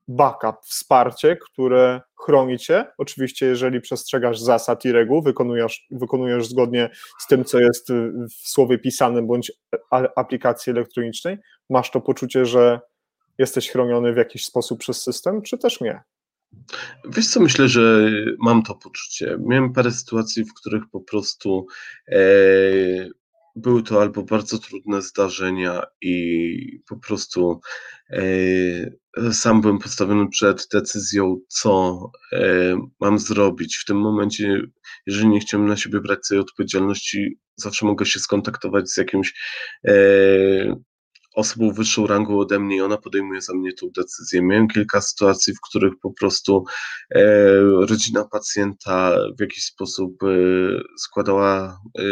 [0.08, 2.84] backup, wsparcie, które chroni cię.
[2.98, 7.92] Oczywiście, jeżeli przestrzegasz zasad i reguł, wykonujesz, wykonujesz zgodnie z tym, co jest
[8.30, 9.52] w słowie pisanym bądź
[10.16, 11.38] aplikacji elektronicznej,
[11.70, 12.80] masz to poczucie, że
[13.38, 16.00] jesteś chroniony w jakiś sposób przez system, czy też nie?
[17.08, 19.36] Wiesz co, myślę, że mam to poczucie.
[19.40, 21.66] Miałem parę sytuacji, w których po prostu
[22.08, 22.18] e,
[23.56, 27.60] były to albo bardzo trudne zdarzenia i po prostu
[28.10, 32.00] e, sam byłem postawiony przed decyzją, co
[32.32, 33.76] e, mam zrobić.
[33.76, 34.60] W tym momencie,
[35.06, 39.34] jeżeli nie chciałem na siebie brać tej odpowiedzialności, zawsze mogę się skontaktować z jakimś
[39.84, 39.94] e,
[41.34, 44.42] osobą wyższą rangą ode mnie i ona podejmuje za mnie tą decyzję.
[44.42, 46.64] Miałem kilka sytuacji, w których po prostu
[47.14, 47.24] e,
[47.60, 50.26] rodzina pacjenta w jakiś sposób e,
[50.98, 52.02] składała e,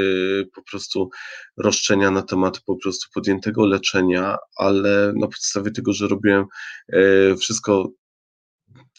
[0.55, 1.11] po prostu
[1.57, 6.45] roszczenia na temat po prostu podjętego leczenia, ale na podstawie tego, że robiłem
[6.93, 7.89] e, wszystko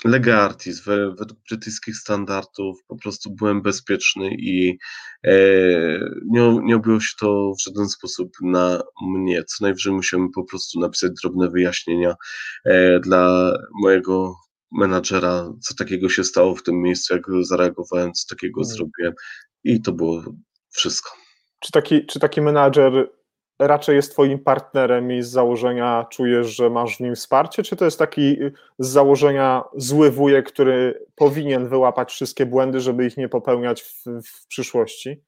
[0.06, 0.82] lega artis,
[1.20, 4.78] według brytyjskich standardów po prostu byłem bezpieczny i
[5.24, 5.34] e,
[6.26, 9.44] nie, nie obyło się to w żaden sposób na mnie.
[9.44, 12.16] Co najwyżej musiałem po prostu napisać drobne wyjaśnienia
[12.66, 14.36] e, dla mojego
[14.72, 18.76] menadżera, co takiego się stało w tym miejscu, jak zareagowałem, co takiego hmm.
[18.76, 19.14] zrobiłem
[19.64, 20.24] i to było
[20.70, 21.10] wszystko.
[21.60, 23.10] Czy taki, czy taki menadżer
[23.68, 27.86] raczej jest twoim partnerem i z założenia czujesz, że masz w nim wsparcie, czy to
[27.86, 28.38] jest taki
[28.80, 34.48] z założenia zły wujek, który powinien wyłapać wszystkie błędy, żeby ich nie popełniać w, w
[34.48, 35.24] przyszłości?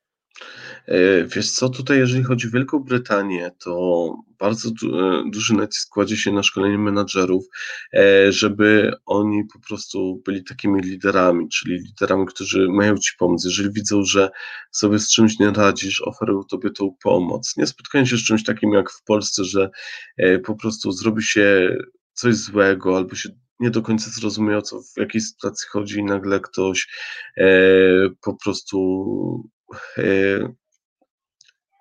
[0.87, 5.89] E, wiesz co, tutaj jeżeli chodzi o Wielką Brytanię, to bardzo du e, duży nacisk
[5.89, 7.45] kładzie się na szkolenie menadżerów,
[7.93, 13.45] e, żeby oni po prostu byli takimi liderami, czyli liderami, którzy mają ci pomóc.
[13.45, 14.29] Jeżeli widzą, że
[14.71, 17.57] sobie z czymś nie radzisz, oferują tobie tą pomoc.
[17.57, 19.69] Nie spotkają się z czymś takim jak w Polsce, że
[20.45, 21.77] po prostu zrobi się
[22.13, 23.29] coś złego albo się
[23.59, 26.87] nie do końca zrozumie o co w jakiej sytuacji chodzi i nagle ktoś
[28.21, 29.49] po prostu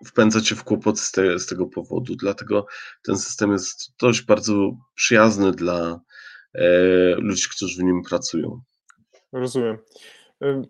[0.06, 2.16] wpędza cię w kłopot z, te, z, tego powodu.
[2.16, 2.66] Dlatego
[3.04, 4.54] ten system jest dość bardzo
[4.94, 6.00] przyjazny dla
[6.54, 6.68] e,
[7.14, 8.60] ludzi, którzy w nim pracują.
[9.32, 9.78] Rozumiem.
[10.42, 10.62] E,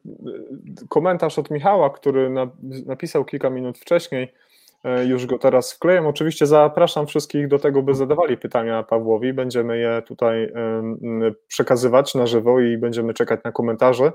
[0.89, 2.51] komentarz od Michała, który na,
[2.87, 4.54] napisał kilka minut wcześniej, e,
[5.07, 6.09] już go teraz wkleję.
[6.09, 9.33] Oczywiście zapraszam wszystkich do tego, by zadawali pytania Pawłowi.
[9.33, 10.53] Będziemy je tutaj
[11.49, 14.13] przekazywać na żywo i będziemy czekać na komentarze.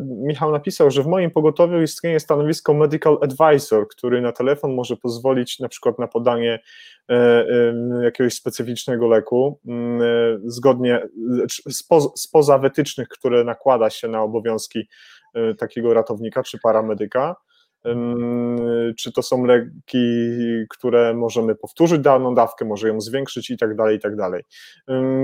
[0.00, 5.60] Michał napisał, że w moim pogotowiu istnieje stanowisko medical advisor, który na telefon może pozwolić
[5.60, 6.60] na przykład na podanie
[7.08, 7.44] e,
[8.02, 10.04] jakiegoś specyficznego leku, mm, e,
[10.44, 11.02] zgodnie
[12.16, 14.88] spoza wytycznych, które nakłada się na obowiązki
[15.34, 17.36] e, takiego ratownika czy paramedyka
[18.98, 20.28] czy to są leki,
[20.70, 24.42] które możemy powtórzyć daną dawkę, może ją zwiększyć i tak dalej, i tak dalej.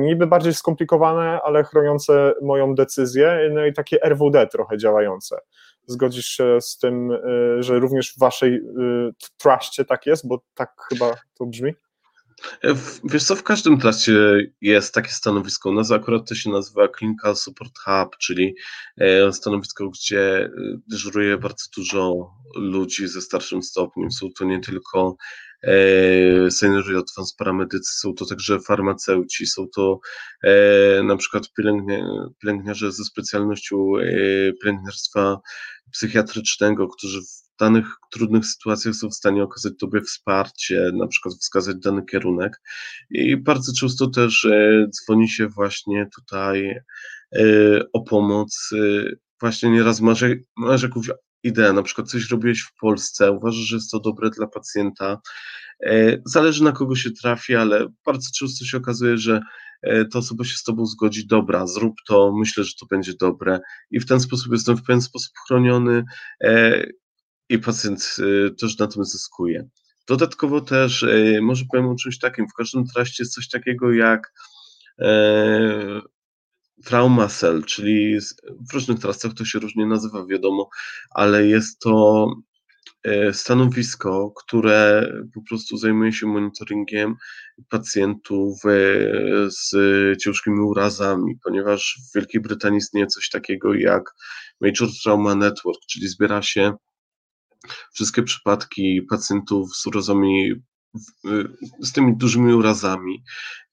[0.01, 5.39] Niby bardziej skomplikowane, ale chroniące moją decyzję, no i takie RWD trochę działające.
[5.87, 8.61] Zgodzisz się z tym, y, że również w waszej y,
[9.39, 11.73] truście tak jest, bo tak chyba to brzmi?
[12.64, 12.74] E,
[13.05, 15.70] wiesz co, w każdym trasie jest takie stanowisko.
[15.70, 18.55] U nas akurat to się nazywa Clinical Support Hub, czyli
[18.99, 20.51] e, stanowisko, gdzie e,
[20.86, 24.11] dyżuruje bardzo dużo ludzi ze starszym stopniem.
[24.12, 25.16] Są to nie tylko
[26.51, 30.01] seniorzy advanced paramedycy, są to także farmaceuci, są to
[31.05, 31.43] na przykład
[32.40, 33.76] pielęgniarze ze specjalnością
[34.62, 35.40] pielęgniarstwa
[35.93, 37.20] psychiatrycznego, którzy
[37.61, 42.61] danych trudnych sytuacjach są w stanie okazać Tobie wsparcie, na przykład wskazać dany kierunek.
[43.11, 46.80] I bardzo często też e, dzwoni się właśnie tutaj
[47.36, 47.42] e,
[47.92, 48.70] o pomoc.
[48.72, 50.24] E, właśnie nieraz masz,
[50.57, 51.11] masz jakąś
[51.42, 55.20] ideę, na przykład coś robiłeś w Polsce, uważasz, że jest to dobre dla pacjenta.
[56.24, 59.40] Zależy na kogo się trafi, ale bardzo często się okazuje, że
[60.12, 64.00] ta osoba się z Tobą zgodzi, dobra, zrób to, myślę, że to będzie dobre i
[64.00, 66.05] w ten sposób jestem w pewien sposób chroniony
[67.53, 69.68] i pacjent y, też na tym zyskuje.
[70.09, 74.32] Dodatkowo też, y, może powiem o czymś takim, w każdym traście jest coś takiego jak
[75.00, 76.00] e,
[76.84, 78.18] traumasel, czyli
[78.70, 80.68] w różnych trastach to się różnie nazywa, wiadomo,
[81.11, 82.26] ale jest to
[83.05, 87.16] e, stanowisko, które po prostu zajmuje się monitoringiem
[87.68, 88.70] pacjentów e,
[89.50, 89.70] z
[90.22, 94.14] ciężkimi urazami, ponieważ w Wielkiej Brytanii istnieje coś takiego jak
[94.61, 96.72] Major Trauma Network, czyli zbiera się
[97.93, 100.53] wszystkie przypadki pacjentów z urazami,
[101.81, 103.23] z tymi dużymi urazami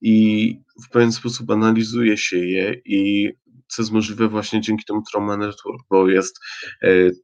[0.02, 3.30] i w pewien sposób analizuje się je i
[3.68, 6.40] co jest możliwe właśnie dzięki temu Trauma Network, bo jest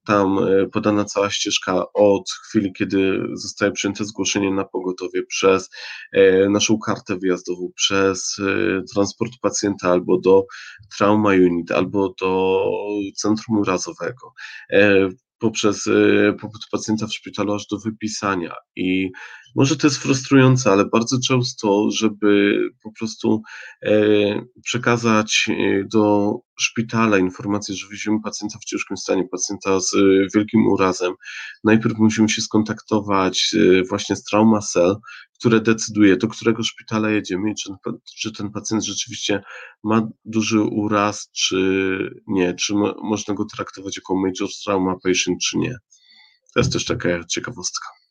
[0.05, 0.39] tam
[0.72, 5.70] podana cała ścieżka od chwili, kiedy zostaje przyjęte zgłoszenie na pogotowie przez
[6.49, 8.36] naszą kartę wyjazdową, przez
[8.93, 10.45] transport pacjenta albo do
[10.97, 12.63] Trauma Unit, albo do
[13.16, 14.34] centrum urazowego
[15.39, 15.89] poprzez
[16.41, 18.53] pobyt pacjenta w szpitalu aż do wypisania.
[18.75, 19.11] I
[19.55, 23.41] może to jest frustrujące, ale bardzo często, żeby po prostu
[23.83, 23.91] e,
[24.63, 29.97] przekazać e, do szpitala informację, że weźmiemy pacjenta w ciężkim stanie, pacjenta z e,
[30.35, 31.13] wielkim urazem,
[31.63, 33.55] najpierw musimy się skontaktować
[33.89, 34.95] właśnie z Trauma Cell,
[35.39, 37.69] które decyduje, do którego szpitala jedziemy i czy,
[38.19, 39.43] czy ten pacjent rzeczywiście
[39.83, 41.55] ma duży uraz, czy
[42.27, 45.75] nie, czy mo, można go traktować jako major trauma patient, czy nie.
[46.53, 48.04] To jest też taka ciekawostka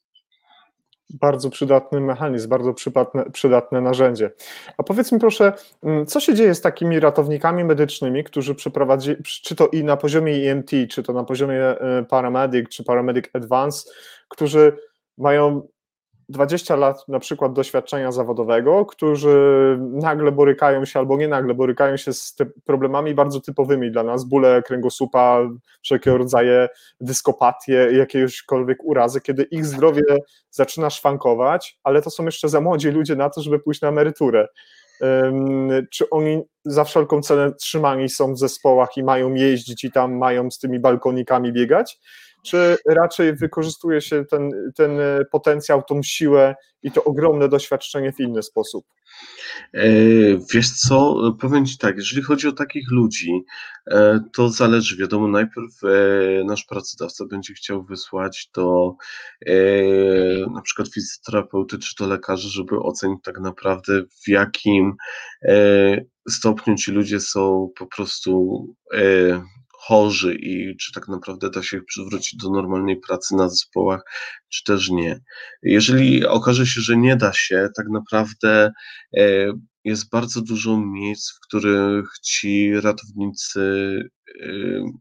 [1.10, 4.30] bardzo przydatny mechanizm, bardzo przydatne, przydatne narzędzie.
[4.78, 5.52] A powiedz mi proszę,
[5.82, 10.50] mm, co się dzieje z takimi ratownikami medycznymi, którzy przeprowadzili, czy to i na poziomie
[10.50, 13.90] EMT, czy to na poziomie e, paramedic, czy paramedic advance,
[14.28, 14.76] którzy
[15.18, 15.68] mają
[16.28, 22.12] 20 lat na przykład doświadczenia zawodowego, którzy nagle borykają się albo nie nagle borykają się
[22.12, 25.40] z problemami bardzo typowymi dla nas, bóle kręgosłupa,
[25.82, 26.68] wszelkiego rodzaju
[27.00, 30.02] dyskopatie, jakiegośkolwiek urazy, kiedy ich zdrowie
[30.50, 34.48] zaczyna szwankować, ale to są jeszcze za młodzi ludzie na to, żeby pójść na emeryturę.
[35.90, 40.50] Czy oni za wszelką cenę trzymani są w zespołach i mają jeździć i tam mają
[40.50, 42.00] z tymi balkonikami biegać?
[42.44, 44.90] Czy raczej wykorzystuje się ten, ten
[45.30, 48.86] potencjał, tą siłę i to ogromne doświadczenie w inny sposób?
[49.74, 49.88] E,
[50.54, 53.44] wiesz co, powiem Ci tak, jeżeli chodzi o takich ludzi,
[53.90, 58.94] e, to zależy, wiadomo, najpierw e, nasz pracodawca będzie chciał wysłać do
[60.54, 64.94] na przykład fizjoterapeuty czy do lekarzy, żeby ocenić tak naprawdę w jakim
[66.28, 68.64] stopniu ci ludzie są po prostu
[69.86, 74.02] chorzy i czy tak naprawdę da się przywrócić do normalnej pracy na zespołach,
[74.48, 75.20] czy też nie.
[75.62, 78.72] Jeżeli okaże się, że nie da się, tak naprawdę
[79.16, 79.52] e,
[79.84, 83.60] jest bardzo dużo miejsc, w których ci ratownicy
[84.42, 84.48] e,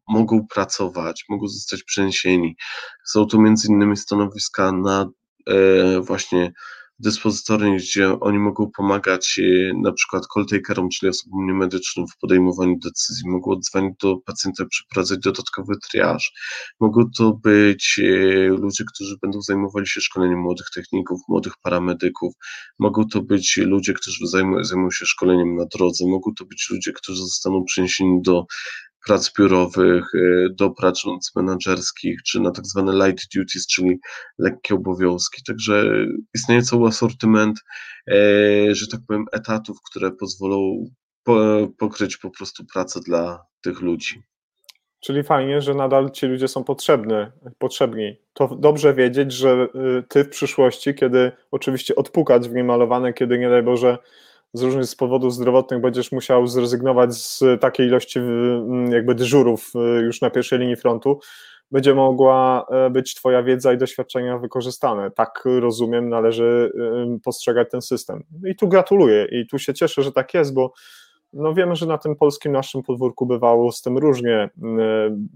[0.08, 2.56] mogą pracować, mogą zostać przeniesieni.
[3.06, 5.10] Są to między innymi stanowiska na
[5.48, 6.54] e, właśnie
[7.00, 13.30] dyspozytorni, gdzie oni mogą pomagać e, na przykład call-takerom, czyli osobom niemedycznym w podejmowaniu decyzji,
[13.30, 16.34] mogą dzwonić do pacjenta, przeprowadzać dodatkowy triaż,
[16.80, 22.34] mogą to być e, ludzie, którzy będą zajmowali się szkoleniem młodych techników, młodych paramedyków,
[22.80, 26.92] mogą to być ludzie, którzy zajmują, zajmują się szkoleniem na drodze, mogą to być ludzie,
[26.94, 28.46] którzy zostaną przeniesieni do
[29.08, 31.04] prac biurowych, y, do prac
[31.36, 34.00] menedżerskich, czy na tak zwane light duties, czyli
[34.38, 35.44] lekkie obowiązki.
[35.48, 35.86] Także
[36.34, 37.60] istnieje cały asortyment,
[38.08, 38.16] e,
[38.76, 40.86] że tak powiem, etatów, które pozwolą
[41.78, 44.24] pokryć po prostu pracę dla tych ludzi.
[45.00, 47.16] Czyli fajnie, że nadal ci ludzie są potrzebni,
[47.58, 48.18] potrzebni.
[48.34, 49.68] To dobrze wiedzieć, że
[50.00, 53.98] y, ty w przyszłości, kiedy oczywiście odpukać w niemalowane, kiedy nie daj Boże
[54.54, 60.22] z różnych powodów zdrowotnych będziesz musiał zrezygnować z takiej ilości mm, jakby dyżurów y, już
[60.22, 61.20] na pierwszej linii frontu,
[61.72, 65.12] będzie mogła e, być Twoja wiedza i doświadczenia wykorzystane.
[65.12, 66.72] Tak rozumiem, należy
[67.16, 68.24] y, postrzegać ten system.
[68.48, 70.74] I tu gratuluję i tu się cieszę, że tak jest, bo
[71.34, 74.50] no wiemy, że na tym polskim naszym podwórku bywało z tym różnie, e,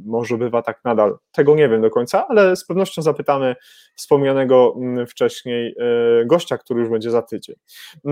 [0.06, 1.18] może bywa tak nadal.
[1.32, 3.56] Tego nie wiem do końca, ale z pewnością zapytamy
[3.96, 4.76] wspomnianego
[5.08, 7.56] wcześniej e, gościa, który już będzie za tydzień.
[8.06, 8.12] E,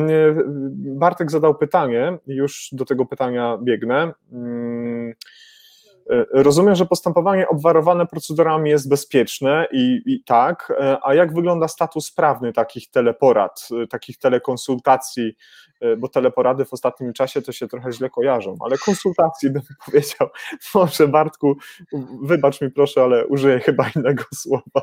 [0.76, 4.14] Bartek zadał pytanie, już do tego pytania biegnę.
[6.10, 11.68] E, rozumiem, że postępowanie obwarowane procedurami jest bezpieczne i, i, tak, e, a jak wygląda
[11.68, 15.36] status prawny takich teleporad, e, takich telekonsultacji,
[15.98, 20.28] bo teleporady w ostatnim czasie to się trochę źle kojarzą, ale konsultacji bym powiedział,
[20.76, 21.56] może Bartku,
[22.24, 24.82] wybacz mi proszę, ale użyję chyba innego słowa.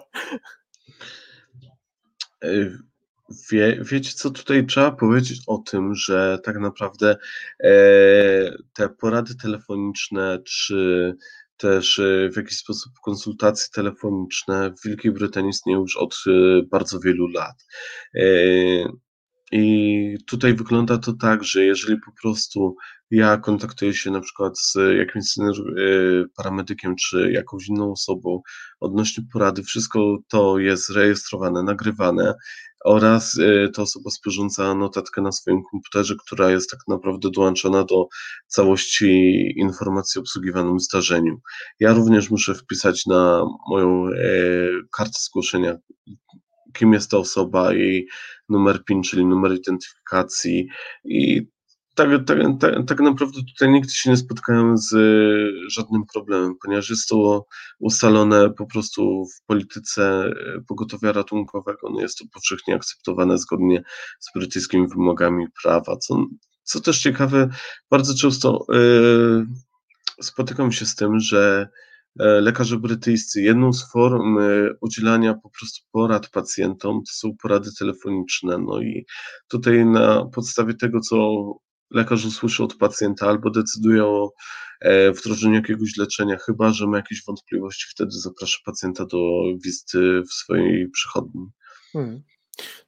[3.50, 7.16] Wie, wiecie co, tutaj trzeba powiedzieć o tym, że tak naprawdę
[7.64, 7.70] e,
[8.72, 11.14] te porady telefoniczne, czy
[11.56, 17.00] też e, w jakiś sposób konsultacje telefoniczne w Wielkiej Brytanii istnieją już od e, bardzo
[17.00, 17.66] wielu lat.
[19.52, 22.76] E, I tutaj wygląda to tak, że jeżeli po prostu
[23.10, 25.24] ja kontaktuję się na przykład z jakimś
[26.36, 28.42] paramedykiem czy jakąś inną osobą
[28.80, 32.34] odnośnie porady, wszystko to jest rejestrowane, nagrywane
[32.84, 38.08] oraz y, ta osoba sporządza notatkę na swoim komputerze, która jest tak naprawdę dołączona do
[38.46, 39.06] całości
[39.56, 41.40] informacji o obsługiwanym zdarzeniu.
[41.80, 44.12] Ja również muszę wpisać na moją e,
[44.96, 45.76] kartę zgłoszenia,
[46.72, 48.08] kim jest ta osoba, jej
[48.52, 50.68] numer PIN, czyli numer identyfikacji
[51.04, 51.46] i
[51.94, 56.90] tak, tak, tak, tak naprawdę tutaj nigdy się nie spotkałem z e, żadnym problemem, ponieważ
[56.90, 57.46] jest to
[57.78, 61.90] ustalone po prostu w polityce e, pogotowia ratunkowego.
[61.90, 63.82] No jest to powszechnie akceptowane zgodnie
[64.20, 65.96] z brytyjskimi wymogami prawa.
[65.96, 66.26] Co,
[66.62, 67.48] co też ciekawe,
[67.90, 69.46] bardzo często yy,
[70.22, 71.68] spotykam się z tym, że
[72.16, 74.38] lekarze brytyjscy, jedną z form
[74.80, 78.58] udzielania po prostu porad pacjentom to są porady telefoniczne.
[78.58, 79.06] No i
[79.48, 81.42] tutaj na podstawie tego, co
[81.92, 84.32] lekarz usłyszy od pacjenta albo decyduje o
[84.80, 89.18] e, wdrożeniu jakiegoś leczenia, chyba że ma jakieś wątpliwości, wtedy zaprasza pacjenta do
[89.64, 91.46] wizyty w swojej przychodni.
[91.92, 92.22] Hmm.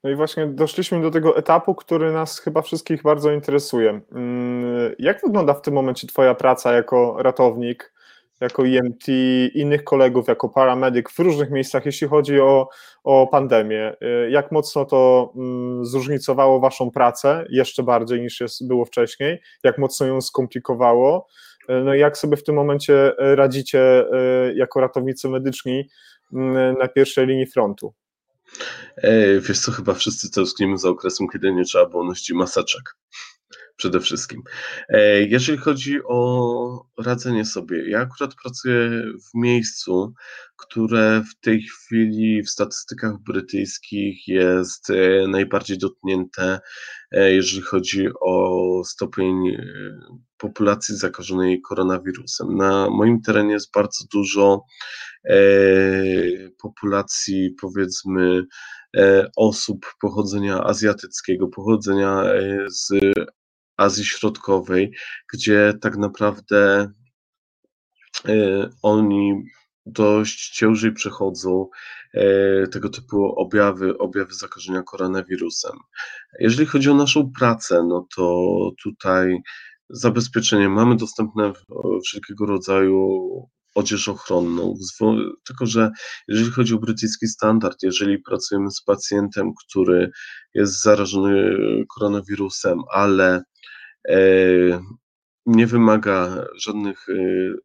[0.05, 4.01] No i właśnie doszliśmy do tego etapu, który nas chyba wszystkich bardzo interesuje.
[4.13, 7.94] Mm, jak wygląda w tym momencie Twoja praca jako ratownik?
[8.41, 9.09] Jako EMT,
[9.55, 12.69] innych kolegów, jako paramedyk w różnych miejscach, jeśli chodzi o,
[13.05, 13.97] o pandemię.
[14.27, 19.39] Y, jak mocno to mm, zróżnicowało Waszą pracę, jeszcze bardziej niż jest, było wcześniej?
[19.65, 21.27] Jak mocno ją skomplikowało?
[21.71, 25.89] Y, no i jak sobie w tym momencie radzicie y, jako ratownicy medyczni
[26.33, 27.95] mm, na pierwszej linii frontu?
[29.41, 32.83] Wiesz co, chyba wszyscy tęsknimy za okresem, kiedy nie trzeba było nosić maseczek
[33.77, 34.43] przede wszystkim.
[34.89, 38.91] E, jeżeli chodzi o radzenie sobie, ja akurat pracuję
[39.31, 40.15] w miejscu,
[40.57, 46.61] które w tej chwili w statystykach brytyjskich jest e, najbardziej dotknięte,
[47.11, 49.57] e, jeżeli chodzi o stopień
[50.37, 52.57] populacji zakażonej koronawirusem.
[52.57, 54.65] Na moim terenie jest bardzo dużo
[56.63, 58.43] populacji, powiedzmy,
[59.37, 62.25] osób pochodzenia azjatyckiego, pochodzenia
[62.69, 62.89] z
[63.77, 64.93] Azji Środkowej,
[65.33, 66.93] gdzie tak naprawdę
[68.29, 69.45] e, oni
[69.87, 71.69] dość ciężej przechodzą
[72.15, 75.73] e, tego typu objawy, objawy zakażenia koronawirusem.
[76.41, 78.47] Jeżeli chodzi o naszą pracę, no to
[78.83, 79.39] tutaj
[79.91, 81.53] zabezpieczenie mamy dostępne
[82.05, 83.19] wszelkiego rodzaju
[83.75, 84.75] odzież ochronną,
[85.47, 85.91] tylko że
[86.29, 90.11] jeżeli chodzi o brytyjski standard, jeżeli pracujemy z pacjentem, który
[90.55, 91.57] jest zarażony
[91.89, 93.43] koronawirusem, ale
[94.09, 94.19] E,
[95.47, 97.15] nie wymaga żadnych, e,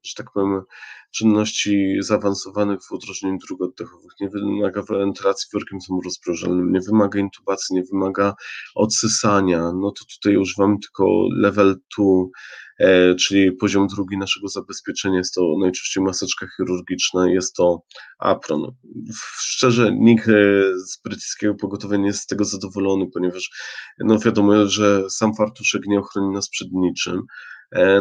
[0.03, 0.61] że tak powiem,
[1.11, 7.83] czynności zaawansowanych w udrożnieniu dróg oddechowych, nie wymaga wentylacji workiem samorozprężalnym, nie wymaga intubacji, nie
[7.83, 8.33] wymaga
[8.75, 12.05] odsysania, no to tutaj używamy tylko level 2,
[12.79, 17.81] e, czyli poziom drugi naszego zabezpieczenia, jest to najczęściej maseczka chirurgiczna, jest to
[18.19, 18.75] apron.
[19.39, 20.25] Szczerze, nikt
[20.85, 23.49] z brytyjskiego pogotowia nie jest z tego zadowolony, ponieważ
[23.99, 27.21] no wiadomo, że sam fartuszek nie ochroni nas przed niczym,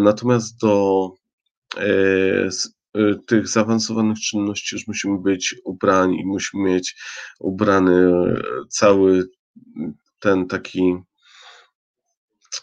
[0.01, 1.09] natomiast do
[1.77, 2.49] Y,
[3.27, 6.97] tych zaawansowanych czynności już musimy być ubrani i musimy mieć
[7.41, 9.29] ubrany e, cały
[10.19, 10.95] ten taki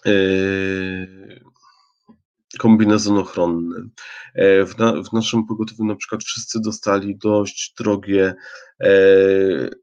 [0.05, 1.41] yy,
[2.59, 3.89] kombinezon ochronny.
[4.35, 8.33] E, w, na, w, naszym pogotowiu na przykład wszyscy dostali dość drogie
[8.81, 8.89] e,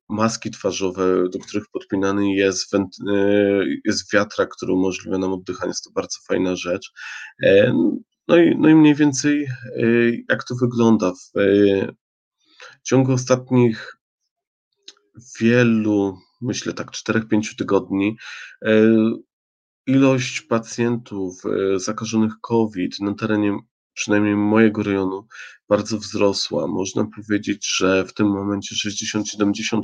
[0.08, 5.70] maski twarzowe, do których podpinany jest, went, e, jest wiatra, który umożliwia nam oddychanie.
[5.70, 6.92] Jest to bardzo fajna rzecz.
[7.42, 7.74] E,
[8.28, 11.12] no i, no i mniej więcej y, jak to wygląda.
[11.12, 11.94] W y,
[12.82, 13.96] ciągu ostatnich
[15.40, 18.16] wielu, myślę tak, 4-5 tygodni,
[18.66, 18.96] y,
[19.86, 21.42] ilość pacjentów
[21.76, 23.58] zakażonych COVID na terenie
[23.94, 25.26] przynajmniej mojego rejonu
[25.68, 26.66] bardzo wzrosła.
[26.66, 29.80] Można powiedzieć, że w tym momencie 60-70%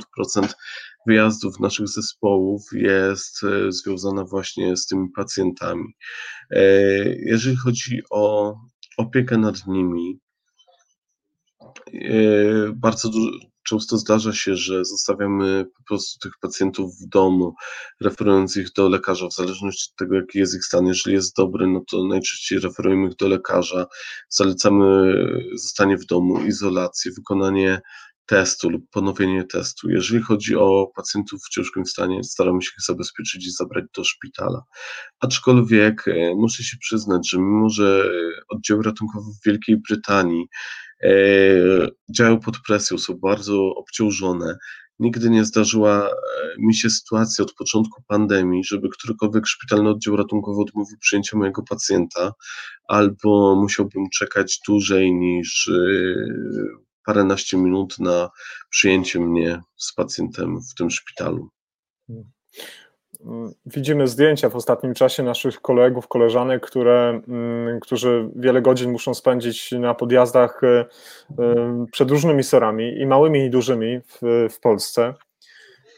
[1.07, 5.95] wyjazdów naszych zespołów jest e, związana właśnie z tymi pacjentami.
[6.51, 6.63] E,
[7.09, 8.55] jeżeli chodzi o
[8.97, 10.19] opiekę nad nimi,
[11.93, 17.53] e, bardzo dużo, często zdarza się, że zostawiamy po prostu tych pacjentów w domu,
[18.01, 20.87] referując ich do lekarza, w zależności od tego, jaki jest ich stan.
[20.87, 23.85] Jeżeli jest dobry, no to najczęściej referujemy ich do lekarza,
[24.29, 25.13] zalecamy
[25.53, 27.81] zostanie w domu, izolację, wykonanie
[28.25, 29.89] testu lub ponowienie testu.
[29.89, 34.63] Jeżeli chodzi o pacjentów w ciężkim stanie, staramy się ich zabezpieczyć i zabrać do szpitala.
[35.19, 38.11] Aczkolwiek e, muszę się przyznać, że mimo, że
[38.49, 40.45] oddziały ratunkowe w Wielkiej Brytanii
[42.15, 44.57] działają pod presją, są bardzo obciążone,
[44.99, 46.11] nigdy nie zdarzyła e,
[46.57, 52.33] mi się sytuacja od początku pandemii, żeby którykolwiek szpitalny oddział ratunkowy odmówił przyjęcia mojego pacjenta,
[52.87, 55.71] albo musiałbym czekać dłużej niż
[57.05, 58.29] paręnaście minut na
[58.69, 61.49] przyjęcie mnie z pacjentem w tym szpitalu.
[63.65, 69.71] Widzimy zdjęcia w ostatnim czasie naszych kolegów, koleżanek, które, mm, którzy wiele godzin muszą spędzić
[69.71, 70.85] na podjazdach y, y,
[71.91, 75.13] przed różnymi sorami, i małymi, i dużymi w, w Polsce.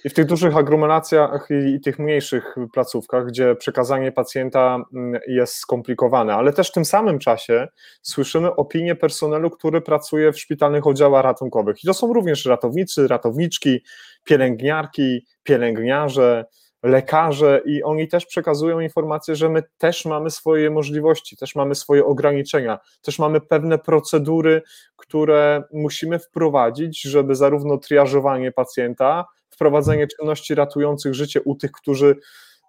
[0.06, 6.36] I w tych dużych aglomeracjach i tych mniejszych placówkach, gdzie przekazanie pacjenta mm, jest skomplikowane,
[6.36, 7.68] ale też w tym samym czasie
[8.02, 11.84] słyszymy opinie personelu, który pracuje w szpitalnych oddziałach ratunkowych.
[11.84, 13.84] I to są również ratownicy, ratowniczki,
[14.24, 16.46] pielęgniarki, pielęgniarze,
[16.84, 22.06] lekarze i oni też przekazują informację, że my też mamy swoje możliwości, też mamy swoje
[22.06, 24.62] ograniczenia, też mamy pewne procedury,
[24.96, 32.16] które musimy wprowadzić, żeby zarówno triażowanie pacjenta, wprowadzenie czynności ratujących życie u tych, którzy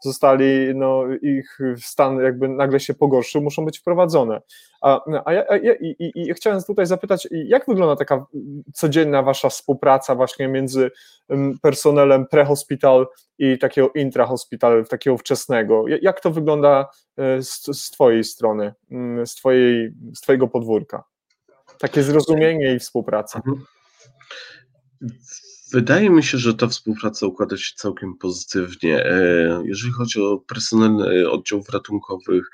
[0.02, 4.40] zostali, no, ich stan jakby nagle się pogorszył, muszą być wprowadzone.
[4.80, 8.26] A, a, ja, ja, i, i, i, chciałem tutaj zapytać, jak wygląda taka
[8.74, 10.90] codzienna wasza współpraca właśnie między
[11.62, 13.06] personelem prehospital
[13.38, 15.84] i takiego intrahospital, takiego wczesnego?
[16.02, 18.74] Jak to wygląda e, z, z twojej strony,
[19.26, 21.04] z, twojej, z twojego podwórka?
[21.78, 23.42] Takie zrozumienie i współpraca.
[25.72, 29.06] Wydaje mi się, że ta współpraca układa się całkiem pozytywnie.
[29.06, 32.50] E, jeżeli chodzi o personel e, oddziałów ratunkowych,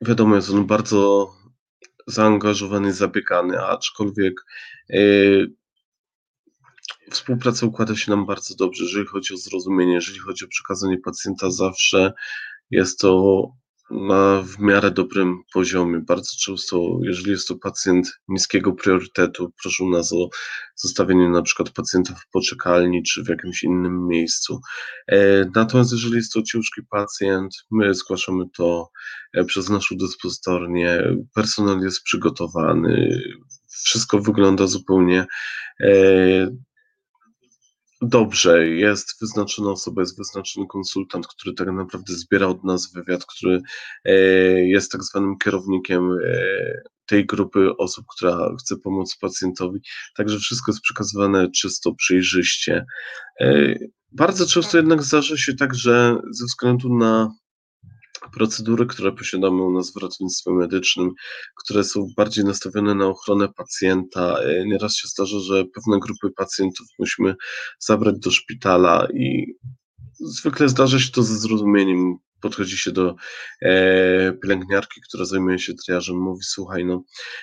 [0.00, 1.30] wiadomo, jest on bardzo
[2.06, 4.44] zaangażowany, zabiegany, aczkolwiek
[4.90, 4.98] e,
[7.10, 11.50] współpraca układa się nam bardzo dobrze, jeżeli chodzi o zrozumienie, jeżeli chodzi o przekazanie pacjenta,
[11.50, 12.12] zawsze
[12.70, 13.42] jest to
[13.92, 16.00] na w miarę dobrym poziomie.
[16.00, 20.28] Bardzo często, jeżeli jest to pacjent niskiego priorytetu, proszę nas o
[20.76, 24.60] zostawienie na przykład pacjenta w poczekalni czy w jakimś innym miejscu.
[25.08, 28.90] E, natomiast jeżeli jest to ciężki pacjent, my zgłaszamy to
[29.34, 31.02] e, przez naszą dyspozytornię,
[31.34, 33.22] personel jest przygotowany,
[33.68, 35.26] wszystko wygląda zupełnie
[35.80, 35.92] e,
[38.02, 43.62] dobrze, jest wyznaczona osoba, jest wyznaczony konsultant, który tak naprawdę zbiera od nas wywiad, który
[44.04, 44.14] e,
[44.66, 49.80] jest tak zwanym kierownikiem e, tej grupy osób, która chce pomóc pacjentowi.
[50.16, 52.84] Także wszystko jest przekazywane czysto, przejrzyście.
[53.40, 53.74] E,
[54.12, 57.34] bardzo często jednak zdarza się tak, że ze względu na
[58.32, 61.10] procedury, które posiadamy u nas w ratownictwie medycznym,
[61.56, 64.38] które są bardziej nastawione na ochronę pacjenta.
[64.38, 67.34] E, nieraz się zdarza, że pewne grupy pacjentów musimy
[67.78, 69.54] zabrać do szpitala i
[70.20, 72.16] zwykle zdarza się to ze zrozumieniem.
[72.40, 73.14] Podchodzi się do
[73.62, 77.02] e, pielęgniarki, która zajmuje się triażem, mówi: Słuchaj, no,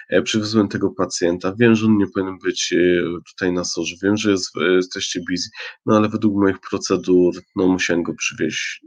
[0.09, 1.55] e, przywiozłem tego pacjenta.
[1.59, 5.19] Wiem, że on nie powinien być e, tutaj na sorze, wiem, że jest, e, jesteście
[5.29, 5.49] busy,
[5.85, 8.81] no ale według moich procedur, no, musiałem go przywieźć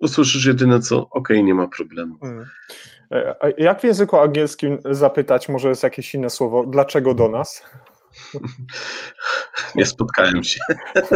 [0.00, 2.18] usłyszysz jedyne co, ok, nie ma problemu.
[2.18, 2.46] Hmm.
[3.58, 7.62] Jak w języku angielskim zapytać, może jest jakieś inne słowo, dlaczego do nas?
[9.74, 10.60] Nie spotkałem się.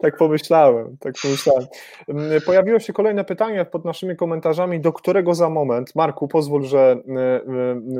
[0.00, 1.66] Tak pomyślałem, tak pomyślałem.
[2.08, 6.96] Mm, pojawiło się kolejne pytanie pod naszymi komentarzami, do którego za moment, Marku, pozwól, że
[7.08, 7.20] y, y,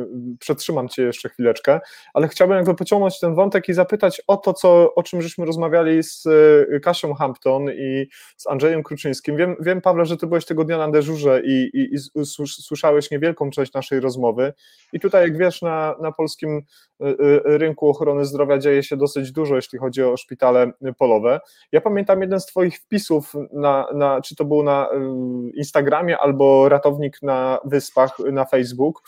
[0.01, 1.81] y, przetrzymam Cię jeszcze chwileczkę,
[2.15, 6.03] ale chciałbym jakby pociągnąć ten wątek i zapytać o to, co, o czym żeśmy rozmawiali
[6.03, 6.29] z
[6.83, 9.37] Kasią Hampton i z Andrzejem Kruczyńskim.
[9.37, 13.51] Wiem, wiem Pawle, że Ty byłeś tego dnia na dyżurze i, i, i słyszałeś niewielką
[13.51, 14.53] część naszej rozmowy
[14.93, 16.63] i tutaj, jak wiesz, na, na polskim
[17.45, 21.41] rynku ochrony zdrowia dzieje się dosyć dużo, jeśli chodzi o szpitale polowe.
[21.73, 26.69] Ja pamiętam jeden z Twoich wpisów, na, na, czy to był na y, Instagramie albo
[26.69, 29.03] ratownik na Wyspach na Facebook.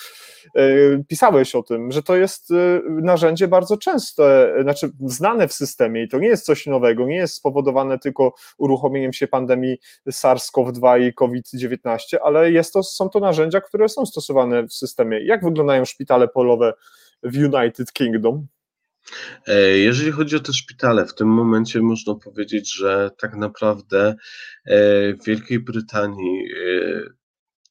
[0.58, 6.02] Y, pisałeś o tym, że to jest y, narzędzie bardzo częste, znaczy znane w systemie
[6.02, 9.78] i to nie jest coś nowego, nie jest spowodowane tylko uruchomieniem się pandemii
[10.08, 15.24] SARS-CoV-2 i COVID-19, ale jest to, są to narzędzia, które są stosowane w systemie.
[15.24, 16.72] Jak wyglądają szpitale polowe
[17.22, 18.46] w United Kingdom?
[19.46, 24.14] E, jeżeli chodzi o te szpitale, w tym momencie można powiedzieć, że tak naprawdę e,
[25.14, 27.02] w Wielkiej Brytanii e,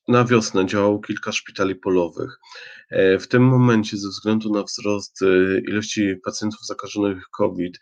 [0.08, 2.40] na wiosnę działało kilka szpitali polowych.
[3.20, 5.20] W tym momencie, ze względu na wzrost
[5.68, 7.80] ilości pacjentów zakażonych COVID,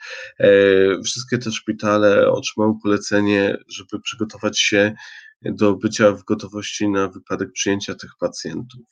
[1.06, 4.96] wszystkie te szpitale otrzymały polecenie, żeby przygotować się
[5.42, 8.86] do bycia w gotowości na wypadek przyjęcia tych pacjentów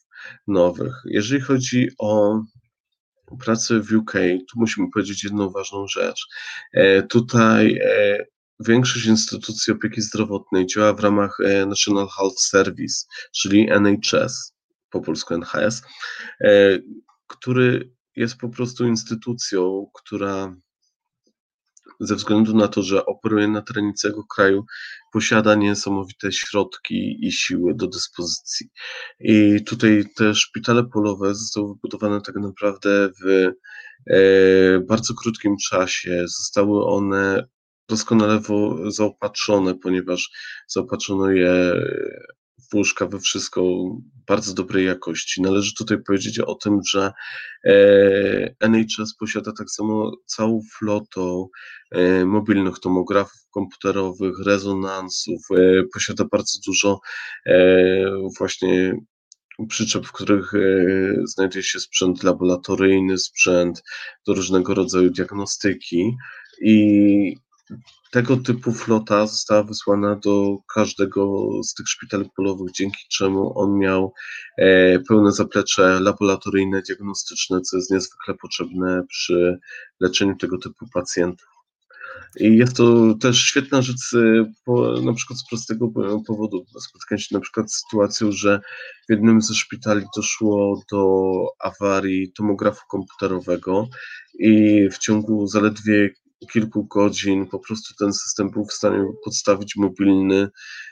[0.47, 0.93] nowych.
[1.05, 2.41] Jeżeli chodzi o
[3.39, 4.13] pracy w UK,
[4.51, 6.27] tu musimy powiedzieć jedną ważną rzecz.
[6.73, 8.25] E, tutaj e,
[8.59, 13.05] większość instytucji opieki zdrowotnej działa w ramach e, National Health Service,
[13.35, 14.53] czyli NHS,
[14.89, 15.81] po polsku NHS,
[17.27, 20.55] który jest po prostu instytucją, która
[21.99, 24.65] ze względu na to, że operuje na terenie całego kraju,
[25.13, 28.67] posiada niesamowite środki i siły do dyspozycji.
[29.19, 33.51] I tutaj te szpitale polowe zostały wybudowane tak naprawdę w
[34.09, 36.25] e, bardzo krótkim czasie.
[36.27, 37.47] Zostały one
[37.89, 38.41] doskonale
[38.87, 40.29] zaopatrzone, ponieważ
[40.67, 41.73] zaopatrzono je
[42.73, 43.61] łóżka, we wszystko
[44.27, 45.41] bardzo dobrej jakości.
[45.41, 47.11] Należy tutaj powiedzieć o tym, że
[48.59, 51.47] NHS posiada tak samo całą flotą
[52.25, 55.41] mobilnych tomografów komputerowych, rezonansów,
[55.93, 56.99] posiada bardzo dużo
[58.37, 58.97] właśnie
[59.69, 60.51] przyczep, w których
[61.23, 63.83] znajduje się sprzęt laboratoryjny, sprzęt
[64.27, 66.15] do różnego rodzaju diagnostyki
[66.61, 67.37] i
[68.11, 74.13] tego typu flota została wysłana do każdego z tych szpitali polowych, dzięki czemu on miał
[74.57, 79.59] e, pełne zaplecze laboratoryjne, diagnostyczne, co jest niezwykle potrzebne przy
[79.99, 81.47] leczeniu tego typu pacjentów.
[82.39, 84.15] I jest to też świetna rzecz,
[84.65, 85.87] po, na przykład z prostego
[86.27, 86.65] powodu.
[86.79, 88.59] Spotkałem się na przykład z sytuacją, że
[89.07, 93.87] w jednym ze szpitali doszło do awarii tomografu komputerowego
[94.39, 96.09] i w ciągu zaledwie
[96.51, 100.47] kilku godzin po prostu ten system był w stanie podstawić mobilny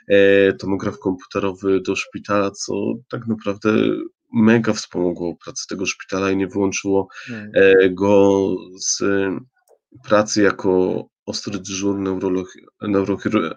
[0.08, 2.74] e, tomograf komputerowy do szpitala, co
[3.08, 3.70] tak naprawdę
[4.32, 7.50] mega wspomogło pracę tego szpitala i nie wyłączyło hmm.
[7.54, 8.48] e, go
[8.80, 9.02] z
[10.04, 11.98] pracy jako ostry dyżur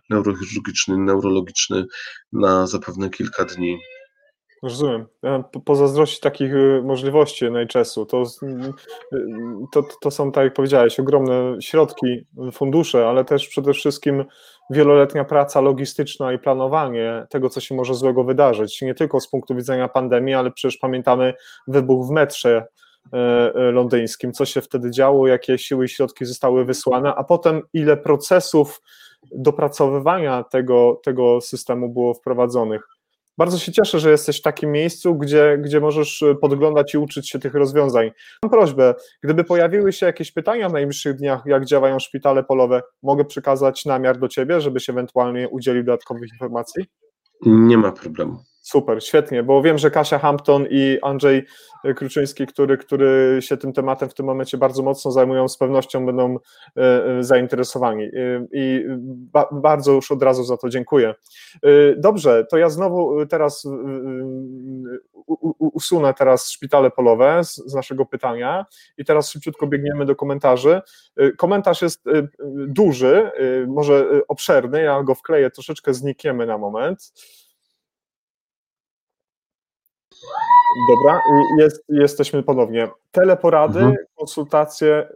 [0.09, 1.85] neurochirurgiczny, neurologiczny
[2.34, 3.77] na zapewne kilka dni.
[4.63, 5.05] Rozumiem.
[5.65, 8.05] Pozazdrościć takich y, możliwości NHS-u.
[8.05, 8.73] To, y,
[9.71, 14.25] to, to są, tak jak powiedziałeś, ogromne środki, fundusze, ale też przede wszystkim
[14.69, 18.81] wieloletnia praca logistyczna i planowanie tego, co się może złego wydarzyć.
[18.81, 21.34] Nie tylko z punktu widzenia pandemii, ale przecież pamiętamy
[21.67, 22.67] wybuch w metrze
[23.13, 27.97] e, londyńskim, co się wtedy działo, jakie siły i środki zostały wysłane, a potem ile
[27.97, 28.81] procesów
[29.31, 32.97] dopracowywania tego, tego systemu było wprowadzonych.
[33.38, 37.30] Bardzo się cieszę, że jesteś w takim miejscu, gdzie, gdzie możesz e, podglądać i uczyć
[37.30, 38.11] się tych rozwiązań.
[38.43, 43.26] Mam prośbę, gdyby pojawiły się jakieś pytania w najbliższych dniach, jak działają szpitale polowe, mogę
[43.26, 46.85] przekazać namiar do ciebie, żebyś ewentualnie udzielił dodatkowych informacji?
[47.45, 48.43] Nie ma problemu.
[48.68, 51.45] Super, świetnie, bo wiem, że Kasia Hampton i Andrzej
[51.95, 56.35] Kruczyński, który, który się tym tematem w tym momencie bardzo mocno zajmują, z pewnością będą
[56.77, 58.03] e, e, zainteresowani.
[58.03, 58.10] E,
[58.52, 61.15] I ba, bardzo już od razu za to dziękuję.
[61.98, 63.68] Dobrze, to ja znowu teraz
[65.60, 68.65] usunę teraz szpitale polowe z, z naszego pytania
[68.98, 70.81] i teraz szybciutko biegniemy do komentarzy.
[71.38, 72.03] Komentarz jest
[72.68, 73.31] duży,
[73.68, 77.11] może obszerny, ja go wkleję, troszeczkę znikniemy na moment.
[80.89, 81.22] Dobra,
[81.60, 82.89] jest, jesteśmy ponownie.
[83.11, 83.98] Teleporady, mhm.
[84.18, 85.10] konsultacje,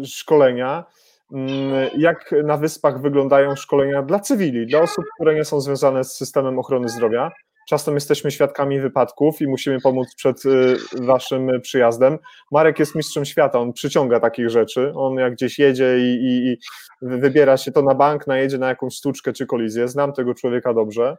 [0.00, 0.84] y, szkolenia.
[1.32, 6.12] Mm, jak na wyspach wyglądają szkolenia dla cywili, dla osób, które nie są związane z
[6.12, 7.30] systemem ochrony zdrowia?
[7.68, 12.18] Czasem jesteśmy świadkami wypadków i musimy pomóc przed y, waszym przyjazdem.
[12.50, 14.92] Marek jest mistrzem świata, on przyciąga takich rzeczy.
[14.94, 16.58] On jak gdzieś jedzie i, i, i
[17.02, 19.88] wybiera się to na bank, najedzie na jakąś sztuczkę czy kolizję.
[19.88, 21.16] Znam tego człowieka dobrze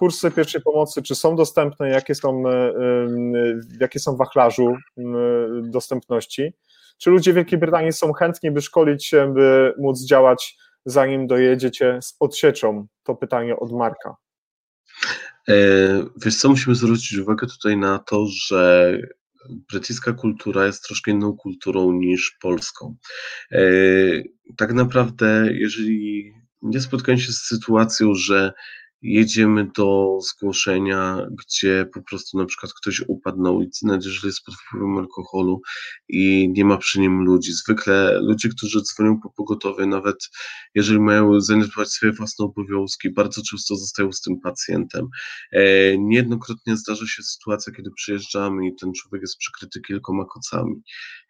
[0.00, 2.72] kursy pierwszej pomocy, czy są dostępne, jakie są, e, e,
[3.80, 4.74] jakie są wachlarzu
[5.62, 6.52] dostępności?
[6.98, 11.98] Czy ludzie w Wielkiej Brytanii są chętni, by szkolić się, by móc działać, zanim dojedziecie
[12.02, 12.86] z odsieczą?
[13.02, 14.16] To pytanie od Marka.
[15.48, 15.54] E,
[16.24, 18.92] wiesz co, musimy zwrócić uwagę tutaj na to, że
[19.70, 22.96] brytyjska kultura jest troszkę inną kulturą niż polską.
[24.56, 26.32] Tak naprawdę, jeżeli
[26.62, 28.52] nie spotkałem się z sytuacją, że
[29.02, 34.44] jedziemy do zgłoszenia, gdzie po prostu na przykład ktoś upadł na ulicy, nawet jeżeli jest
[34.44, 35.60] pod wpływem alkoholu
[36.08, 37.52] i nie ma przy nim ludzi.
[37.52, 40.16] Zwykle ludzie, którzy dzwonią po pogotowie, nawet
[40.74, 45.08] jeżeli mają zaniedbać swoje własne obowiązki, bardzo często zostają z tym pacjentem.
[45.52, 50.74] E, niejednokrotnie zdarza się sytuacja, kiedy przyjeżdżamy i ten człowiek jest przykryty kilkoma kocami.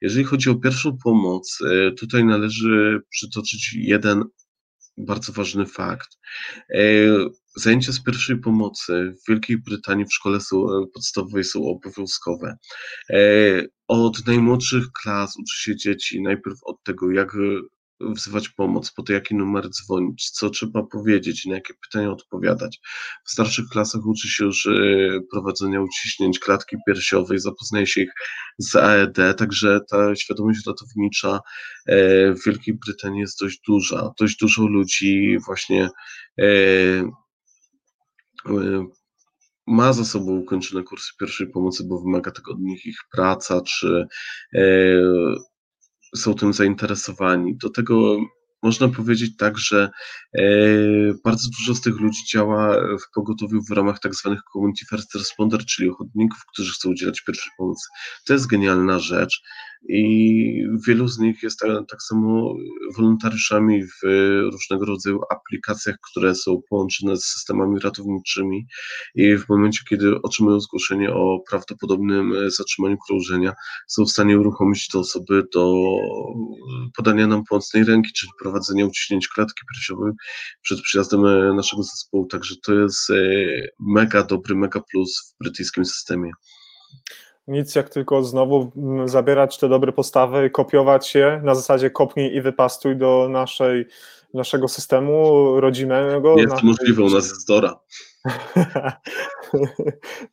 [0.00, 4.24] Jeżeli chodzi o pierwszą pomoc, e, tutaj należy przytoczyć jeden
[4.96, 6.08] bardzo ważny fakt.
[7.56, 12.56] E, zajęcia z pierwszej pomocy w Wielkiej Brytanii w szkole są, e, podstawowej są obowiązkowe.
[13.10, 13.16] E,
[13.88, 17.36] od najmłodszych klas uczy się dzieci najpierw od tego, jak
[18.00, 22.80] wzywać pomoc, po to jaki numer dzwonić, co trzeba powiedzieć, na jakie pytania odpowiadać.
[23.24, 24.68] W starszych klasach uczy się już
[25.32, 28.10] prowadzenia uciśnięć klatki piersiowej, zapoznaje się ich
[28.58, 31.40] z AED, także ta świadomość ratownicza
[31.86, 34.10] e, w Wielkiej Brytanii jest dość duża.
[34.20, 35.88] Dość dużo ludzi właśnie
[36.38, 37.10] e, e,
[39.66, 44.06] ma za sobą ukończone kursy pierwszej pomocy, bo wymaga tego od nich ich praca, czy
[46.16, 47.56] są tym zainteresowani.
[47.56, 48.16] Do tego
[48.62, 49.90] można powiedzieć tak, że
[50.38, 50.42] e,
[51.24, 55.64] bardzo dużo z tych ludzi działa w pogotowiu w ramach tak zwanych community first responder,
[55.64, 57.88] czyli ochotników, którzy chcą udzielać pierwszej pomocy.
[58.26, 59.42] To jest genialna rzecz.
[59.88, 62.54] I wielu z nich jest tak, samo
[62.96, 64.06] wolontariuszami w
[64.52, 68.66] różnego rodzaju aplikacjach, które są połączone z systemami ratowniczymi.
[69.14, 73.52] I w momencie, kiedy otrzymują zgłoszenie o prawdopodobnym zatrzymaniu krążenia,
[73.88, 75.74] są w stanie uruchomić te osoby do
[76.96, 80.12] podania nam pomocnej ręki, czyli prowadzenia uciśnięć klatki piersiowej
[80.62, 81.20] przed przyjazdem
[81.56, 83.08] naszego zespołu, także to jest
[83.80, 86.30] mega dobry, mega plus w brytyjskim systemie
[87.48, 92.42] nic jak tylko znowu mm, zabierać te dobre postawy, kopiować je na zasadzie kopnij i
[92.42, 93.86] wypastuj do naszej,
[94.34, 96.36] naszego systemu rodzimego.
[96.36, 97.80] Jest to możliwe, u nas jest Dora.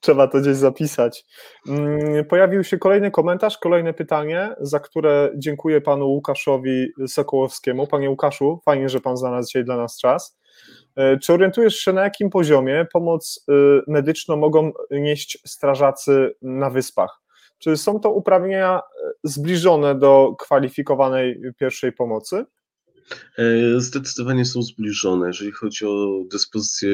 [0.01, 1.25] Trzeba to gdzieś zapisać.
[1.67, 7.88] Mm, pojawił się kolejny komentarz, kolejne pytanie, za które dziękuję panu Łukaszowi Sokołowskiemu.
[7.88, 10.38] Panie Łukaszu, fajnie, że pan znalazł dzisiaj dla nas czas.
[10.97, 13.53] E, czy orientujesz się, na jakim poziomie pomoc e,
[13.87, 17.21] medyczną mogą nieść strażacy na wyspach?
[17.57, 22.45] Czy są to uprawnienia e, zbliżone do kwalifikowanej pierwszej pomocy?
[23.77, 25.27] Zdecydowanie są zbliżone.
[25.27, 26.89] Jeżeli chodzi o dyspozycję,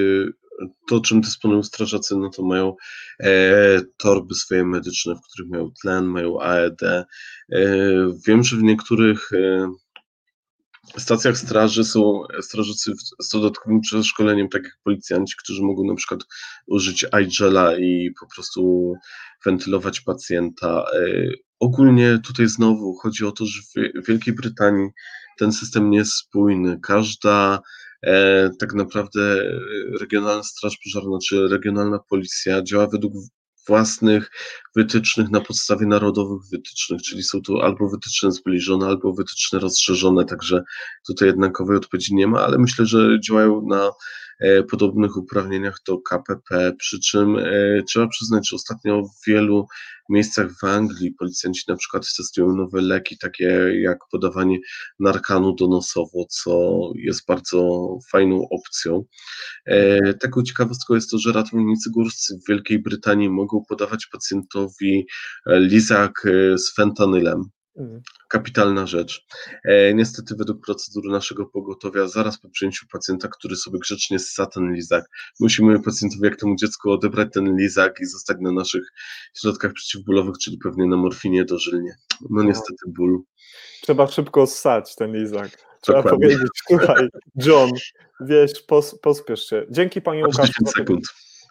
[0.87, 2.75] to czym dysponują strażacy, no to mają
[3.19, 6.83] e, torby swoje medyczne, w których mają tlen, mają AED.
[6.83, 7.05] E,
[8.27, 9.71] wiem, że w niektórych e,
[10.97, 16.19] stacjach straży są strażacy z dodatkowym przeszkoleniem, tak jak policjanci, którzy mogą na przykład
[16.67, 18.93] użyć iGela i po prostu
[19.45, 20.85] wentylować pacjenta.
[20.93, 21.29] E,
[21.59, 24.89] ogólnie tutaj znowu chodzi o to, że w Wielkiej Brytanii
[25.37, 26.79] ten system nie jest spójny.
[26.79, 27.59] Każda
[28.03, 29.43] e, tak naprawdę
[29.99, 33.13] regionalna straż pożarna czy regionalna policja działa według
[33.67, 34.31] własnych
[34.75, 40.63] wytycznych na podstawie narodowych wytycznych, czyli są to albo wytyczne zbliżone, albo wytyczne rozszerzone, także
[41.07, 43.91] tutaj jednakowej odpowiedzi nie ma, ale myślę, że działają na
[44.69, 49.67] podobnych uprawnieniach do KPP, przy czym e, trzeba przyznać, że ostatnio w wielu
[50.09, 53.45] miejscach w Anglii policjanci na przykład testują nowe leki, takie
[53.81, 54.59] jak podawanie
[54.99, 59.03] narkanu donosowo, co jest bardzo fajną opcją.
[59.65, 65.05] E, taką ciekawostką jest to, że ratownicy górscy w Wielkiej Brytanii mogą podawać pacjentowi
[65.47, 67.43] lizak z fentanylem.
[67.77, 68.01] Mhm.
[68.29, 69.25] Kapitalna rzecz.
[69.65, 74.73] E, niestety, według procedury naszego pogotowia, zaraz po przyjęciu pacjenta, który sobie grzecznie ssa ten
[74.73, 75.05] lizak,
[75.39, 78.83] musimy pacjentowi, jak temu dziecku, odebrać ten lizak i zostać na naszych
[79.41, 81.95] środkach przeciwbólowych, czyli pewnie na morfinie dożylnie.
[82.21, 83.19] No, no niestety, ból.
[83.81, 85.49] Trzeba szybko ssać ten lizak.
[85.81, 86.27] Trzeba Dokładnie.
[86.27, 87.71] powiedzieć, słuchaj, John,
[88.21, 89.65] wiesz, pos, pospiesz się.
[89.69, 90.53] Dzięki Panie Łukaszu.
[90.61, 91.05] 10 sekund.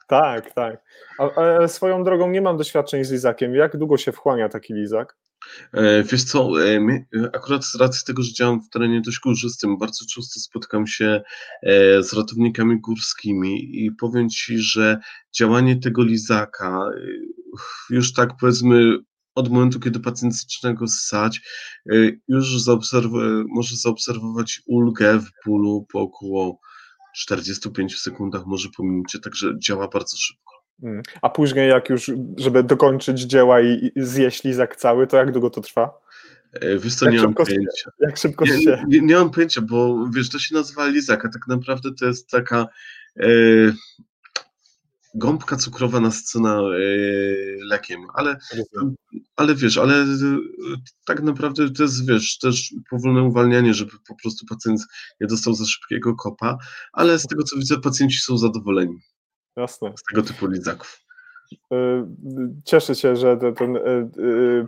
[0.09, 0.83] Tak, tak.
[1.19, 3.55] A, a, swoją drogą nie mam doświadczeń z lizakiem.
[3.55, 5.17] Jak długo się wchłania taki lizak?
[5.73, 9.79] E, wiesz co, e, e, akurat z racji tego, że działam w terenie dość górzystym,
[9.79, 11.23] bardzo często spotykam się
[12.01, 14.99] z ratownikami górskimi i powiem Ci, że
[15.39, 16.91] działanie tego lizaka
[17.91, 18.99] już tak powiedzmy
[19.35, 21.41] od momentu, kiedy pacjent zaczyna go ssać,
[22.29, 26.61] już zaobserw- może zaobserwować ulgę w bólu po około
[27.17, 30.62] 45 sekundach, może po minucie, także działa bardzo szybko.
[30.83, 31.03] Mm.
[31.23, 35.51] A później, jak już, żeby dokończyć dzieła i, i zjeść lizak cały, to jak długo
[35.51, 35.91] to trwa?
[36.53, 37.91] E, wiesz co, jak nie mam pojęcia.
[38.01, 38.85] Jak szybko nie, się...
[38.89, 42.31] Nie, nie, mam pojęcia, bo wiesz, to się nazywa lizak, a tak naprawdę to jest
[42.31, 42.67] taka
[43.21, 43.27] e,
[45.15, 46.85] gąbka cukrowa nasycona e,
[47.65, 48.37] lekiem, ale,
[49.37, 50.07] ale wiesz, ale e,
[51.07, 54.81] tak naprawdę to jest, wiesz, też powolne uwalnianie, żeby po prostu pacjent
[55.21, 56.59] nie dostał za szybkiego kopa,
[56.93, 58.99] ale z tego co widzę, pacjenci są zadowoleni.
[59.57, 59.93] Jasne.
[59.97, 61.03] Z tego typu lizaków.
[61.73, 62.07] E,
[62.65, 64.11] cieszę się, że ten, e, e,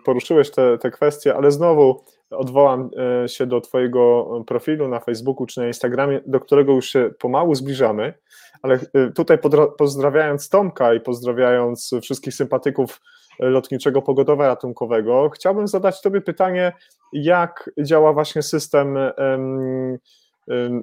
[0.05, 2.91] poruszyłeś te, te kwestie, ale znowu odwołam
[3.27, 8.15] się do Twojego profilu na Facebooku czy na Instagramie, do którego już się pomału zbliżamy,
[8.63, 8.81] ale
[9.15, 9.39] tutaj
[9.79, 13.01] pozdrawiając Tomka i pozdrawiając wszystkich sympatyków
[13.39, 16.73] Lotniczego Pogotowia Ratunkowego, chciałbym zadać Tobie pytanie,
[17.13, 18.99] jak działa właśnie system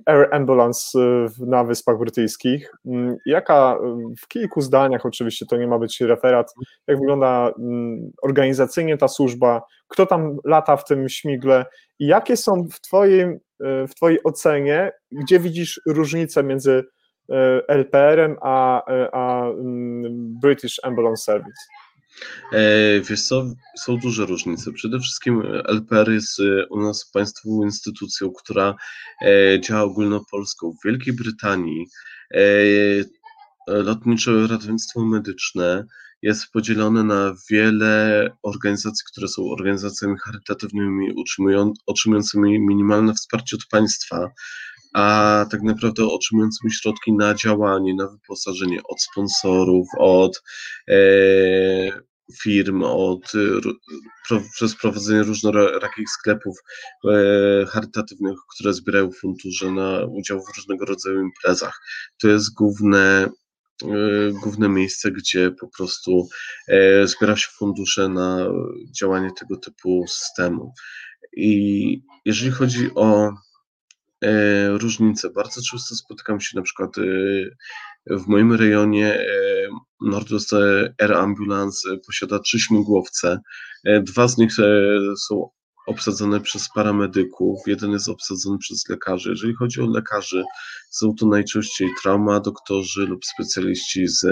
[0.06, 2.72] Air Ambulance y, na Wyspach Brytyjskich.
[2.86, 3.78] Mm, jaka,
[4.22, 6.54] w kilku zdaniach oczywiście, to nie ma być referat,
[6.88, 7.54] jak wygląda
[8.24, 11.66] organizacyjnie ta służba, kto tam lata w tym śmigle
[12.00, 13.40] i jakie są w Twojej, y,
[13.88, 17.34] w twojej ocenie, gdzie widzisz różnicę między y,
[17.68, 19.46] LPR-em a, a
[20.42, 21.62] British Ambulance Service?
[22.54, 23.46] E, wiesz co,
[23.78, 24.72] są duże różnice.
[24.72, 28.76] Przede wszystkim LPR jest e, u nas państwową instytucją, która
[29.26, 30.72] e, działa ogólnopolską.
[30.72, 31.88] W Wielkiej Brytanii
[33.68, 35.86] lotnicze ratownictwo medyczne
[36.22, 41.14] jest podzielone na wiele organizacji, które są organizacjami charytatywnymi,
[41.88, 44.32] otrzymującymi minimalne wsparcie od państwa,
[44.94, 50.44] a tak naprawdę otrzymującymi środki na działanie, na wyposażenie od sponsorów, od
[50.90, 50.96] e,
[52.44, 53.32] firm, od,
[54.54, 56.58] przez prowadzenie różnorakich sklepów
[57.70, 61.82] charytatywnych, które zbierają fundusze na udział w różnego rodzaju imprezach.
[62.22, 63.30] To jest główne
[64.44, 66.28] główne miejsce, gdzie po prostu
[67.04, 68.48] zbiera się fundusze na
[69.00, 70.74] działanie tego typu systemu.
[71.34, 73.34] I jeżeli chodzi o
[74.22, 77.02] e, różnice, bardzo często spotykam się na przykład e,
[78.18, 79.28] w moim rejonie e,
[80.02, 80.54] Northwest
[81.00, 83.40] Air Ambulance posiada trzy śmigłowce.
[84.02, 84.52] Dwa z nich
[85.18, 85.50] są
[85.88, 89.30] obsadzone przez paramedyków, jeden jest obsadzony przez lekarzy.
[89.30, 90.44] Jeżeli chodzi o lekarzy,
[90.90, 94.24] są to najczęściej trauma, doktorzy lub specjaliści z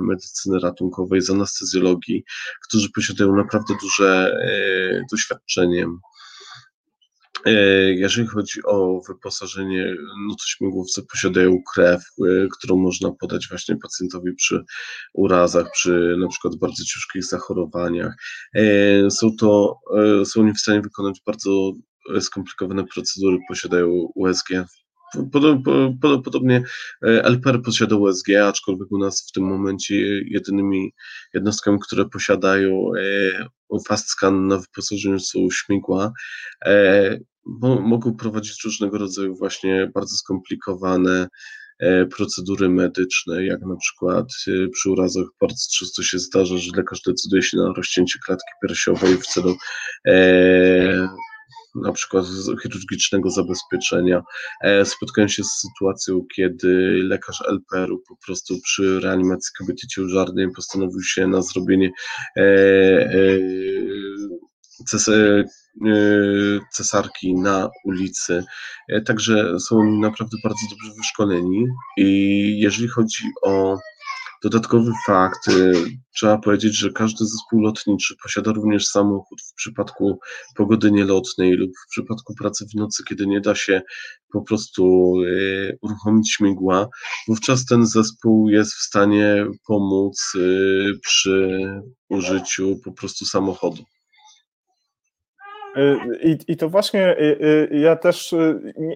[0.00, 2.24] medycyny ratunkowej, z anestezjologii,
[2.68, 4.36] którzy posiadają naprawdę duże
[5.10, 6.17] doświadczenie E,
[7.90, 9.94] jeżeli chodzi o wyposażenie,
[10.28, 14.64] no to śmigłowce posiadają krew, e, którą można podać właśnie pacjentowi przy
[15.14, 18.14] urazach, przy na przykład bardzo ciężkich zachorowaniach.
[18.54, 19.78] E, są to,
[20.24, 21.72] są oni w stanie wykonać bardzo
[22.20, 24.48] skomplikowane procedury, posiadają USG
[26.24, 26.62] Podobnie
[27.02, 29.94] LPR posiada USG, aczkolwiek u nas w tym momencie
[30.24, 30.92] jedynymi
[31.34, 32.90] jednostkami, które posiadają
[33.88, 36.12] fast scan na wyposażeniu są śmigła,
[37.80, 41.28] mogą prowadzić różnego rodzaju właśnie bardzo skomplikowane
[41.78, 47.02] e, procedury medyczne, jak na przykład e, przy urazach bardzo często się zdarza, że lekarz
[47.02, 49.56] decyduje się na rozcięcie klatki piersiowej w celu
[50.06, 51.08] e,
[51.82, 52.24] na przykład
[52.62, 54.22] chirurgicznego zabezpieczenia.
[54.84, 61.26] Spotkałem się z sytuacją, kiedy lekarz LPR-u po prostu przy reanimacji kobiety ciężarnej postanowił się
[61.26, 61.90] na zrobienie
[65.86, 68.44] Y, cesarki na ulicy.
[68.88, 73.78] E, także są oni naprawdę bardzo dobrze wyszkoleni i jeżeli chodzi o
[74.42, 75.72] dodatkowy fakt, y,
[76.14, 80.18] trzeba powiedzieć, że każdy zespół lotniczy posiada również samochód w przypadku
[80.56, 83.82] pogody nielotnej lub w przypadku pracy w nocy, kiedy nie da się
[84.32, 86.88] po prostu y, uruchomić śmigła,
[87.28, 90.32] wówczas ten zespół jest w stanie pomóc
[91.02, 91.64] przy
[92.08, 93.82] użyciu po prostu samochodu.
[95.78, 98.34] Y, I, I to właśnie y, y, ja też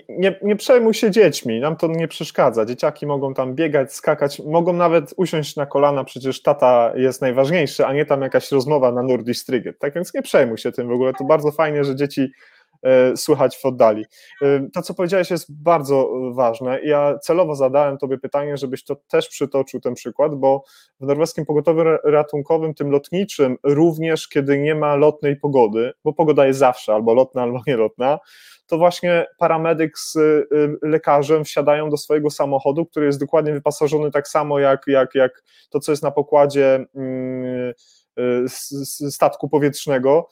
[0.09, 2.65] nie, nie przejmuj się dziećmi, nam to nie przeszkadza.
[2.65, 7.93] Dzieciaki mogą tam biegać, skakać, mogą nawet usiąść na kolana, przecież tata jest najważniejszy, a
[7.93, 9.79] nie tam jakaś rozmowa na Nordistryget.
[9.79, 11.13] Tak więc nie przejmuj się tym w ogóle.
[11.13, 12.33] To bardzo fajnie, że dzieci
[13.17, 14.05] słychać w oddali.
[14.43, 16.81] E, to, co powiedziałeś, jest bardzo ważne.
[16.85, 20.65] Ja celowo zadałem Tobie pytanie, żebyś to też przytoczył ten przykład, bo
[21.01, 26.59] w norweskim pogotowiu ratunkowym, tym lotniczym, również kiedy nie ma lotnej pogody, bo pogoda jest
[26.59, 28.19] zawsze albo lotna, albo nielotna,
[28.67, 30.47] to właśnie paramedyk z y,
[30.83, 35.81] lekarzem wsiadają do swojego samochodu, który jest dokładnie wyposażony tak samo jak, jak, jak to,
[35.81, 37.73] co jest na pokładzie mm,
[38.19, 40.29] y, statku powietrznego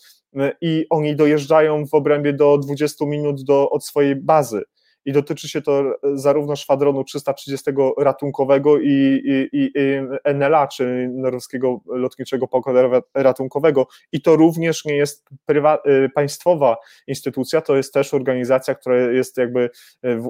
[0.60, 4.62] i oni dojeżdżają w obrębie do 20 minut do, od swojej bazy
[5.04, 9.22] i dotyczy się to zarówno szwadronu 330 ratunkowego i,
[9.52, 10.00] i, i
[10.34, 12.78] NLA, czy Norweskiego Lotniczego Pokładu
[13.14, 13.86] Ratunkowego.
[14.12, 19.36] I to również nie jest prywa- y, państwowa instytucja, to jest też organizacja, która jest
[19.36, 19.70] jakby
[20.02, 20.28] w,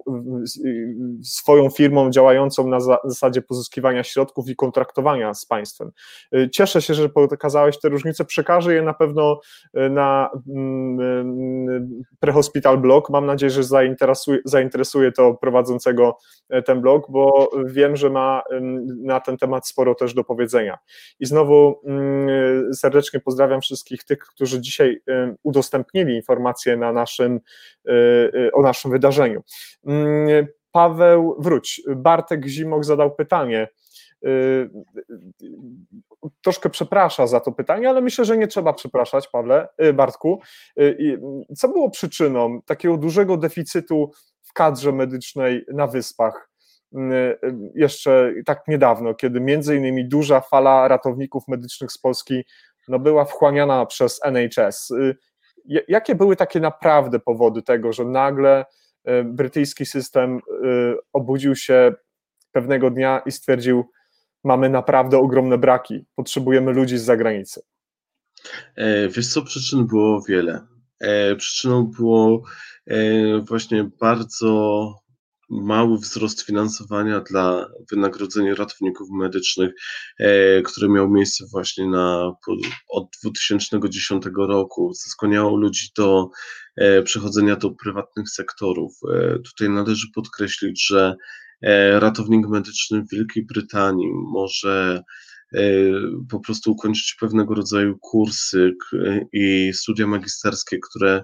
[1.22, 5.90] w, swoją firmą działającą na zasadzie pozyskiwania środków i kontraktowania z państwem.
[6.52, 9.40] Cieszę się, że pokazałeś te różnice, przekażę je na pewno
[9.74, 14.40] na mm, prehospital blog, mam nadzieję, że zainteresuje zainteresuje
[15.16, 16.18] to prowadzącego
[16.48, 18.42] e, ten blog, bo wiem, że ma
[19.02, 20.78] na ten temat sporo też do powiedzenia.
[21.20, 25.02] I znowu mm, serdecznie pozdrawiam wszystkich tych, którzy dzisiaj
[25.42, 27.40] udostępnili informacje na naszym,
[27.88, 27.92] e,
[28.46, 29.42] e, o naszym wydarzeniu.
[29.86, 31.82] Mm, Paweł, wróć.
[31.96, 33.68] Bartek Zimok zadał pytanie.
[36.42, 40.40] Troszkę przeprasza za to pytanie, ale myślę, że nie trzeba przepraszać, Pawle, Bartku.
[41.56, 44.10] Co było przyczyną takiego dużego deficytu
[44.50, 46.50] w kadrze medycznej na Wyspach
[46.94, 47.38] mm, y,
[47.74, 52.44] jeszcze tak niedawno, kiedy między innymi duża fala ratowników medycznych z Polski
[52.88, 54.90] no, była wchłaniana przez NHS.
[54.90, 55.16] Y,
[55.88, 58.64] jakie były takie naprawdę powody tego, że nagle
[59.08, 60.40] y, brytyjski system
[61.12, 61.92] obudził się
[62.52, 63.90] pewnego dnia i stwierdził,
[64.44, 67.60] mamy naprawdę ogromne braki, potrzebujemy ludzi z zagranicy?
[68.76, 70.66] E, wiesz co, przyczyn było wiele.
[71.00, 72.42] E, przyczyną było
[72.86, 74.94] e, właśnie bardzo
[75.50, 79.70] mały wzrost finansowania dla wynagrodzenia ratowników medycznych,
[80.18, 82.32] e, które miał miejsce właśnie na,
[82.88, 84.92] od 2010 roku.
[84.94, 86.30] Skłaniało ludzi do
[87.04, 88.92] przechodzenia do prywatnych sektorów.
[89.44, 91.16] Tutaj należy podkreślić, że
[91.98, 95.02] ratownik medyczny w Wielkiej Brytanii może
[96.30, 98.72] po prostu ukończyć pewnego rodzaju kursy
[99.32, 101.22] i studia magisterskie, które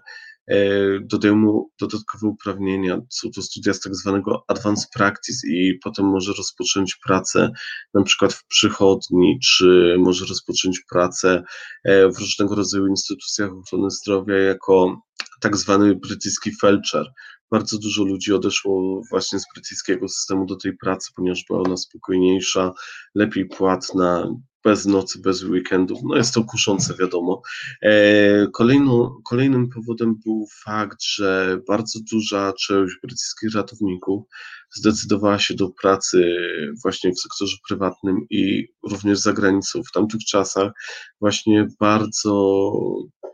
[0.51, 0.59] E,
[1.01, 3.01] dodają mu dodatkowe uprawnienia.
[3.11, 7.51] Są to studia z tak zwanego advanced practice i potem może rozpocząć pracę
[7.95, 11.43] na przykład w przychodni, czy może rozpocząć pracę
[11.85, 15.01] e, w różnego rodzaju instytucjach ochrony zdrowia jako
[15.41, 17.07] tak zwany brytyjski felczer.
[17.51, 22.73] Bardzo dużo ludzi odeszło właśnie z brytyjskiego systemu do tej pracy, ponieważ była ona spokojniejsza,
[23.15, 24.29] lepiej płatna,
[24.67, 25.99] bez nocy, bez weekendów.
[26.03, 27.43] No jest to kuszące, wiadomo.
[27.83, 34.23] E, kolejną, kolejnym powodem był fakt, że bardzo duża część brytyjskich ratowników
[34.71, 36.37] zdecydowała się do pracy
[36.83, 39.83] właśnie w sektorze prywatnym i również za granicą.
[39.83, 40.73] W tamtych czasach
[41.21, 42.73] właśnie bardzo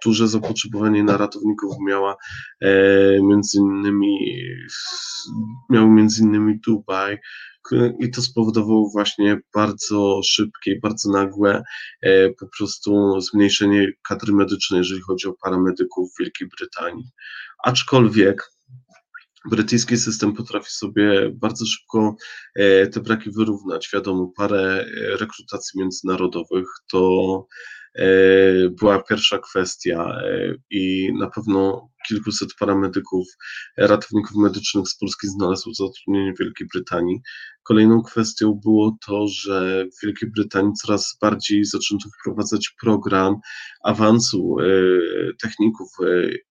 [0.05, 2.17] duże zapotrzebowanie na ratowników miała
[2.61, 2.69] e,
[3.23, 4.19] między innymi
[5.71, 7.19] miał między innymi Dubaj,
[7.99, 11.63] i to spowodowało właśnie bardzo szybkie, bardzo nagłe
[12.03, 17.05] e, po prostu zmniejszenie kadry medycznej, jeżeli chodzi o paramedyków w Wielkiej Brytanii.
[17.65, 18.51] Aczkolwiek
[19.51, 22.17] brytyjski system potrafi sobie bardzo szybko
[22.55, 23.91] e, te braki wyrównać.
[23.95, 27.47] Wiadomo, parę e, rekrutacji międzynarodowych to
[28.71, 30.21] była pierwsza kwestia
[30.71, 33.27] i na pewno kilkuset paramedyków,
[33.77, 37.21] ratowników medycznych z Polski znalazło zatrudnienie w Wielkiej Brytanii.
[37.63, 43.37] Kolejną kwestią było to, że w Wielkiej Brytanii coraz bardziej zaczęto wprowadzać program
[43.85, 44.65] awansu e,
[45.43, 45.89] techników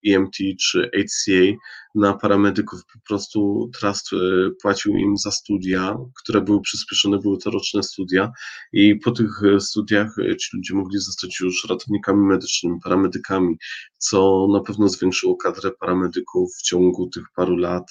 [0.08, 1.58] EMT e czy HCA
[1.96, 2.82] na paramedyków.
[2.94, 4.18] Po prostu trust e,
[4.62, 8.32] płacił im za studia, które były przyspieszone, były to roczne studia
[8.74, 13.58] i po tych studiach ci ludzie mogli zostać już ratownikami medycznymi, paramedykami,
[13.98, 17.84] co na pewno zwiększyło kadrę paramedyków w ciągu tych paru lat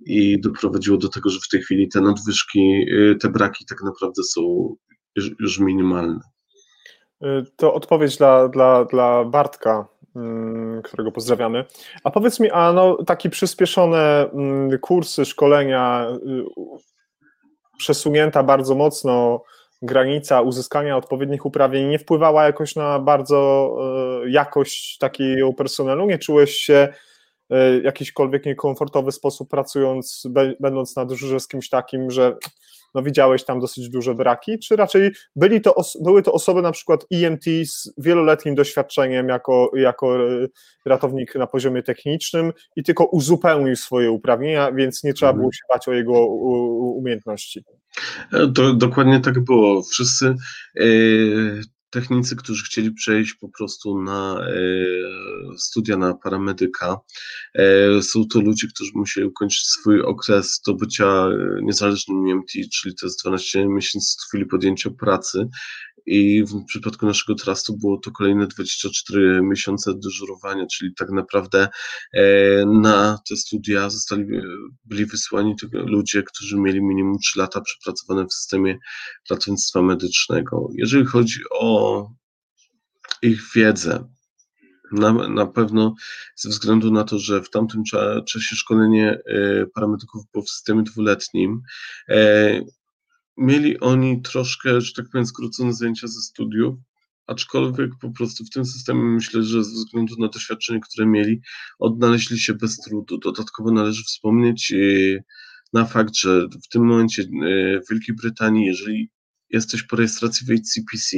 [0.00, 4.22] i doprowadziło do tego, że w tej chwili te nadwyżki, y, te braki tak naprawdę
[4.22, 4.74] są
[5.40, 6.20] już minimalne.
[7.24, 11.64] Y, to odpowiedź dla, dla, dla Bartka, mm, którego pozdrawiamy.
[12.04, 16.44] A powiedz mi, a no, takie przyspieszone mm, kursy, szkolenia, y,
[17.78, 19.42] przesunięta bardzo mocno
[19.82, 23.70] granica uzyskania odpowiednich uprawnień nie wpływała jakoś na bardzo
[24.24, 26.06] e, jakość takiego personelu?
[26.06, 26.88] Nie czułeś się
[27.82, 30.26] jakiśkolwiek niekomfortowy sposób pracując,
[30.60, 32.36] będąc na dyżurze z kimś takim, że
[32.94, 37.06] no widziałeś tam dosyć duże braki, czy raczej byli to, były to osoby na przykład
[37.12, 40.46] EMT z wieloletnim doświadczeniem jako, jako e,
[40.86, 45.52] ratownik na poziomie technicznym i tylko uzupełnił swoje uprawnienia, więc nie trzeba było mhm.
[45.52, 47.64] się bać o jego umiejętności?
[48.32, 49.82] E, to, dokładnie tak było.
[49.82, 50.34] Wszyscy
[50.80, 50.84] e,
[51.90, 54.52] technicy, którzy chcieli przejść po prostu na e,
[55.58, 56.96] studia na paramedyka,
[58.02, 61.28] są to ludzie, którzy musieli ukończyć swój okres do bycia
[61.62, 65.48] niezależnym EMT, czyli to jest 12 miesięcy z chwili podjęcia pracy
[66.06, 71.68] i w przypadku naszego trustu było to kolejne 24 miesiące dyżurowania, czyli tak naprawdę
[72.14, 72.22] e,
[72.66, 74.24] na te studia zostali,
[74.84, 78.78] byli wysłani ludzie, którzy mieli minimum 3 lata przepracowane w systemie
[79.30, 80.68] ratownictwa medycznego.
[80.74, 81.79] Jeżeli chodzi o
[83.22, 84.08] ich wiedzę,
[84.92, 85.94] na, na pewno
[86.36, 87.84] ze względu na to, że w tamtym
[88.26, 91.62] czasie szkolenie e, paramedyków było w systemie dwuletnim,
[92.08, 92.60] e,
[93.36, 96.74] mieli oni troszkę, że tak powiem, skrócone zajęcia ze studiów,
[97.26, 101.40] aczkolwiek po prostu w tym systemie myślę, że ze względu na doświadczenie, które mieli,
[101.78, 103.18] odnaleźli się bez trudu.
[103.18, 104.76] Dodatkowo należy wspomnieć e,
[105.72, 109.10] na fakt, że w tym momencie w Wielkiej Brytanii, jeżeli
[109.50, 111.16] jesteś po rejestracji w HCPC,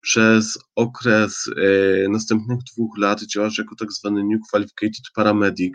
[0.00, 5.74] przez okres e, następnych dwóch lat działasz jako tak zwany New Qualificated Paramedic,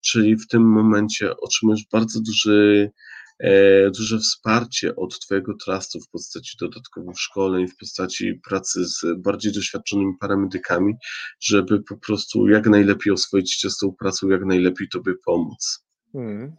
[0.00, 2.90] czyli w tym momencie otrzymujesz bardzo duży
[3.38, 9.52] E, duże wsparcie od Twojego trustu w postaci dodatkowych szkoleń, w postaci pracy z bardziej
[9.52, 10.94] doświadczonymi paramedykami,
[11.40, 15.84] żeby po prostu jak najlepiej oswoić się z tą pracą, jak najlepiej Tobie pomóc.
[16.12, 16.56] Hmm.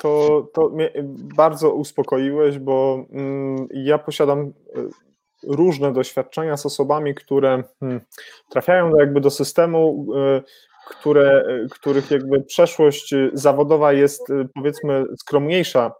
[0.00, 0.92] To, to mnie
[1.36, 4.52] bardzo uspokoiłeś, bo mm, ja posiadam e,
[5.46, 8.00] różne doświadczenia z osobami, które hmm,
[8.50, 10.42] trafiają jakby do systemu, e,
[10.90, 14.22] które, których jakby przeszłość zawodowa jest
[14.54, 15.92] powiedzmy skromniejsza.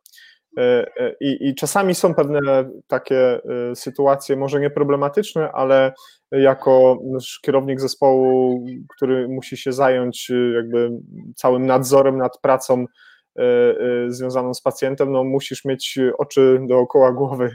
[0.59, 5.93] E, e, i, i czasami są pewne takie e, sytuacje, może nie problematyczne, ale
[6.33, 6.99] jako
[7.43, 8.65] kierownik zespołu,
[8.97, 10.91] który musi się zająć jakby
[11.37, 12.85] całym nadzorem nad pracą
[14.09, 17.51] związaną z pacjentem, no musisz mieć oczy dookoła głowy,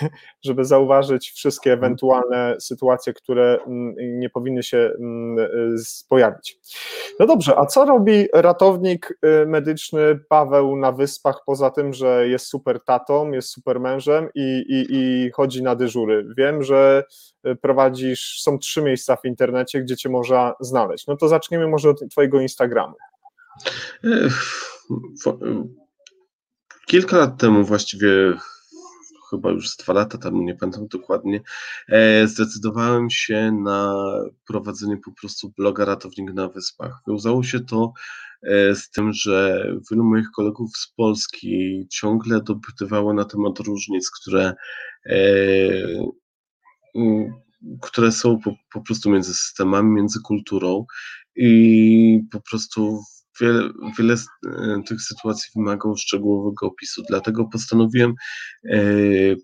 [0.44, 1.84] żeby zauważyć wszystkie mhm.
[1.84, 5.46] ewentualne sytuacje, które mm, nie powinny się mm,
[6.08, 6.58] pojawić.
[7.20, 12.84] No dobrze, a co robi ratownik medyczny Paweł na wyspach, poza tym, że jest super
[12.84, 16.26] tatą, jest super mężem i, i, i chodzi na dyżury?
[16.36, 17.04] Wiem, że
[17.60, 21.06] prowadzisz, są trzy miejsca w internecie, gdzie cię można znaleźć.
[21.06, 22.94] No to zaczniemy może od twojego Instagramu.
[26.86, 28.38] Kilka lat temu, właściwie
[29.30, 31.40] chyba już z dwa lata temu, nie pamiętam dokładnie,
[31.88, 33.94] e, zdecydowałem się na
[34.46, 37.02] prowadzenie po prostu bloga Ratownik na Wyspach.
[37.08, 37.92] Wiązało się to
[38.42, 44.54] e, z tym, że wielu moich kolegów z Polski ciągle dopytywało na temat różnic, które
[45.06, 45.16] e,
[47.80, 50.86] które są po, po prostu między systemami, między kulturą
[51.36, 53.00] i po prostu
[53.40, 57.02] wiele, wiele z e, tych sytuacji wymagało szczegółowego opisu.
[57.08, 58.14] Dlatego postanowiłem
[58.64, 58.80] e,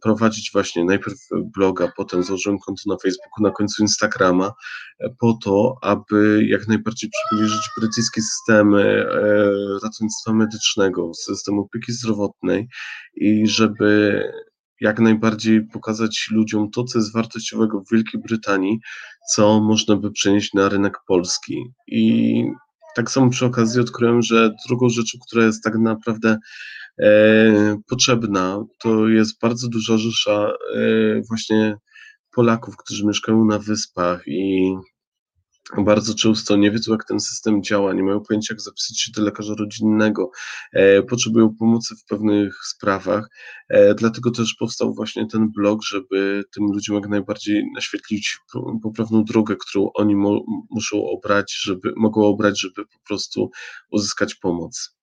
[0.02, 1.18] prowadzić właśnie najpierw
[1.55, 4.52] bloga, potem założyłem konto na Facebooku, na końcu Instagrama,
[5.01, 8.74] e, po to, aby jak najbardziej przybliżyć brytyjski system
[9.82, 12.68] ratownictwa medycznego, system opieki zdrowotnej
[13.14, 14.23] i żeby
[14.81, 18.78] jak najbardziej pokazać ludziom to, co jest wartościowego w Wielkiej Brytanii,
[19.35, 21.64] co można by przenieść na rynek polski.
[21.86, 22.44] I
[22.97, 26.39] tak samo przy okazji odkryłem, że drugą rzeczą, która jest tak naprawdę
[26.98, 31.77] e, potrzebna, to jest bardzo duża rzesza e, właśnie
[32.35, 34.74] Polaków, którzy mieszkają na wyspach i
[35.78, 39.22] bardzo często nie wiedzą, jak ten system działa, nie mają pojęcia, jak zapisać się do
[39.22, 40.30] lekarza rodzinnego,
[40.72, 43.30] e, potrzebują pomocy w pewnych sprawach.
[43.68, 48.38] E, dlatego też powstał właśnie ten blog, żeby tym ludziom jak najbardziej naświetlić
[48.82, 50.40] poprawną drogę, którą oni mo
[50.70, 53.51] muszą obrać, żeby mogą obrać, żeby po prostu
[53.90, 54.95] uzyskać pomoc.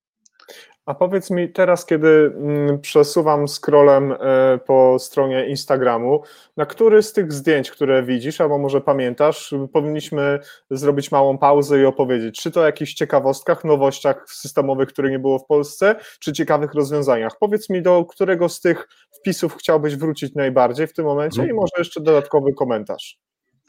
[0.85, 4.17] A powiedz mi teraz, kiedy mm, przesuwam scrollem e,
[4.65, 6.21] po stronie Instagramu,
[6.57, 10.39] na który z tych zdjęć, które widzisz, albo może pamiętasz, powinniśmy
[10.69, 15.39] zrobić małą pauzę i opowiedzieć, czy to o jakichś ciekawostkach, nowościach systemowych, których nie było
[15.39, 17.33] w Polsce, czy ciekawych rozwiązaniach.
[17.39, 18.87] Powiedz mi, do którego z tych
[19.19, 21.55] wpisów chciałbyś wrócić najbardziej w tym momencie i mhm.
[21.55, 23.19] może jeszcze dodatkowy komentarz.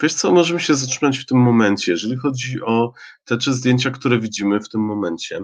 [0.03, 1.93] Wiesz co, możemy się zatrzymać w tym momencie.
[1.93, 2.93] Jeżeli chodzi o
[3.25, 5.41] te trzy zdjęcia, które widzimy w tym momencie,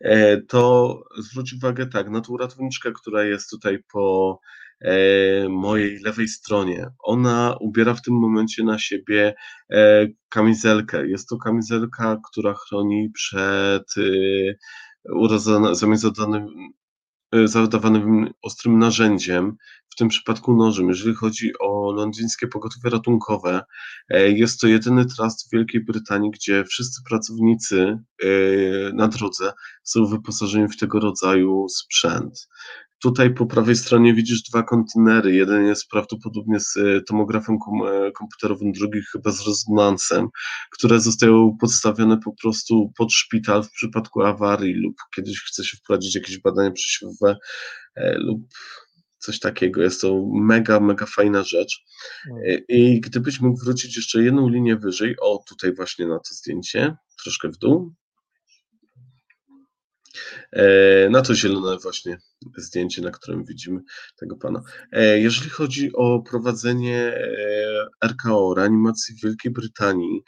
[0.00, 4.40] e, to zwróć uwagę tak, na tą ratowniczkę, która jest tutaj po
[4.80, 6.86] e, mojej lewej stronie.
[6.98, 9.34] Ona ubiera w tym momencie na siebie
[9.70, 11.08] e, kamizelkę.
[11.08, 13.94] Jest to kamizelka, która chroni przed
[15.96, 16.48] zadanym,
[17.46, 19.56] zadawanym ostrym narzędziem,
[19.96, 20.88] w tym przypadku nożem.
[20.88, 23.62] Jeżeli chodzi o londyńskie pogotowie ratunkowe,
[24.08, 28.28] e, jest to jedyny trust w Wielkiej Brytanii, gdzie wszyscy pracownicy e,
[28.92, 32.48] na drodze są wyposażeni w tego rodzaju sprzęt.
[33.06, 35.34] Tutaj po prawej stronie widzisz dwa kontenery.
[35.34, 37.58] Jeden jest prawdopodobnie z e, tomografem
[38.14, 40.28] komputerowym, drugi chyba z rezonansem,
[40.72, 46.14] które zostają podstawione po prostu pod szpital w przypadku awarii lub kiedyś chce się wprowadzić
[46.14, 47.36] jakieś badania przesiewowe
[48.16, 48.42] lub
[49.18, 49.82] coś takiego.
[49.82, 51.84] Jest to mega, mega fajna rzecz.
[52.30, 52.60] Mm.
[52.68, 57.48] I gdybyś mógł wrócić jeszcze jedną linię wyżej, o tutaj właśnie na to zdjęcie, troszkę
[57.48, 57.94] w dół,
[60.16, 60.45] E,
[61.10, 62.18] na to zielone właśnie
[62.56, 63.80] zdjęcie, na którym widzimy
[64.16, 64.62] tego pana.
[64.92, 70.22] E, jeżeli chodzi o prowadzenie e, RKO, reanimacji w Wielkiej Brytanii,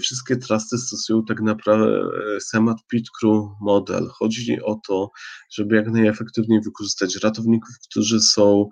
[0.00, 2.02] wszystkie trusty stosują tak naprawdę
[2.40, 4.08] SEMAT Pit Crew model.
[4.08, 5.10] Chodzi o to,
[5.50, 8.68] żeby jak najefektywniej wykorzystać ratowników, którzy są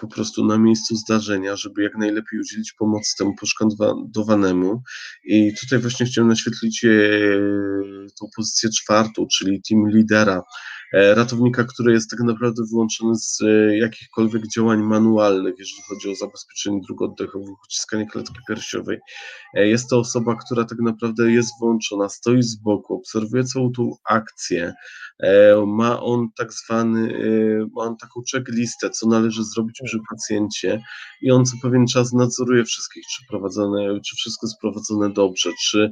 [0.00, 4.82] po prostu na miejscu zdarzenia, żeby jak najlepiej udzielić pomocy temu poszkodowanemu.
[5.24, 6.86] I tutaj właśnie chciałem naświetlić
[8.20, 10.42] tą pozycję czwartą, czyli team lidera,
[10.92, 16.80] ratownika, który jest tak naprawdę wyłączony z e, jakichkolwiek działań manualnych, jeżeli chodzi o zabezpieczenie
[16.86, 18.98] dróg oddechowych, uciskanie klatki piersiowej.
[19.54, 23.96] E, jest to osoba, która tak naprawdę jest włączona, stoi z boku, obserwuje całą tą
[24.08, 24.74] akcję.
[25.66, 27.18] Ma on tak zwany,
[27.76, 30.82] ma on taką checklistę, co należy zrobić przy pacjencie
[31.22, 35.90] i on co pewien czas nadzoruje wszystkich, czy prowadzone, czy wszystko jest prowadzone dobrze, czy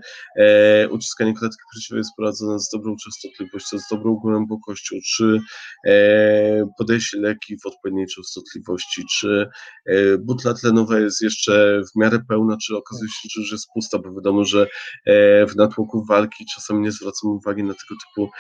[0.90, 5.38] uciskanie klatki piersiowej jest prowadzone z dobrą częstotliwością, z dobrą głębokością, czy
[5.86, 9.48] e, podaje się leki w odpowiedniej częstotliwości, czy
[9.86, 13.98] e, butla tlenowa jest jeszcze w miarę pełna, czy okazuje się, że już jest pusta,
[13.98, 14.66] bo wiadomo, że
[15.06, 18.30] e, w natłoku walki czasem nie zwracamy uwagi na tego typu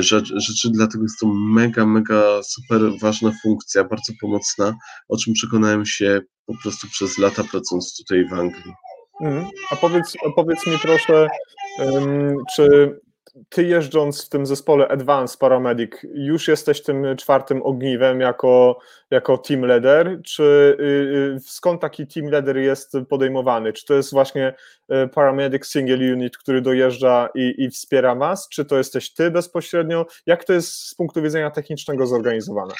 [0.00, 4.74] rzeczy, dlatego jest to mega, mega super ważna funkcja, bardzo pomocna,
[5.08, 8.72] o czym przekonałem się po prostu przez lata pracując tutaj w Anglii.
[9.20, 9.46] Mhm.
[9.70, 11.28] A powiedz, powiedz mi proszę,
[12.56, 12.98] czy
[13.48, 18.78] ty jeżdżąc w tym zespole Advanced Paramedic, już jesteś tym czwartym ogniwem jako,
[19.10, 20.84] jako team leader, czy y,
[21.36, 23.72] y, skąd taki team leader jest podejmowany?
[23.72, 24.54] Czy to jest właśnie
[25.04, 30.06] y, Paramedic Single Unit, który dojeżdża i, i wspiera was, czy to jesteś ty bezpośrednio?
[30.26, 32.74] Jak to jest z punktu widzenia technicznego zorganizowane?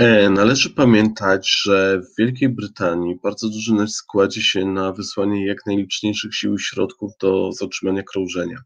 [0.00, 5.66] E, należy pamiętać, że w Wielkiej Brytanii bardzo duży nacisk kładzie się na wysłanie jak
[5.66, 8.62] najliczniejszych sił i środków do zatrzymania krążenia.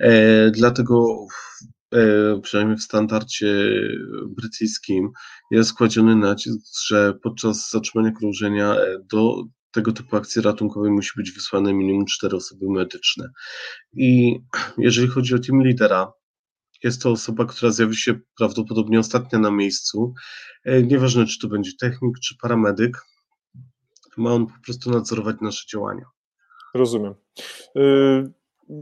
[0.00, 1.26] E, dlatego
[1.94, 3.80] e, przynajmniej w standardzie
[4.28, 5.10] brytyjskim
[5.50, 8.76] jest kładziony nacisk, że podczas zatrzymania krążenia
[9.12, 13.28] do tego typu akcji ratunkowej musi być wysłane minimum cztery osoby medyczne.
[13.92, 14.38] I
[14.78, 16.12] jeżeli chodzi o team lidera,
[16.86, 20.14] jest to osoba, która zjawi się prawdopodobnie ostatnia na miejscu.
[20.64, 23.02] E, nieważne, czy to będzie technik, czy paramedyk,
[24.16, 26.04] ma on po prostu nadzorować nasze działania.
[26.74, 27.14] Rozumiem.
[27.76, 28.32] Y,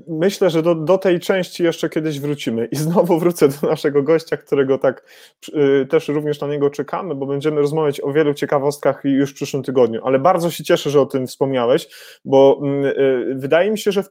[0.09, 2.69] myślę, że do, do tej części jeszcze kiedyś wrócimy.
[2.73, 5.05] I znowu wrócę do naszego gościa, którego tak
[5.49, 9.63] y, też również na niego czekamy, bo będziemy rozmawiać o wielu ciekawostkach już w przyszłym
[9.63, 10.01] tygodniu.
[10.05, 11.89] Ale bardzo się cieszę, że o tym wspomniałeś,
[12.25, 14.11] bo mm, y, wydaje mi się, że w,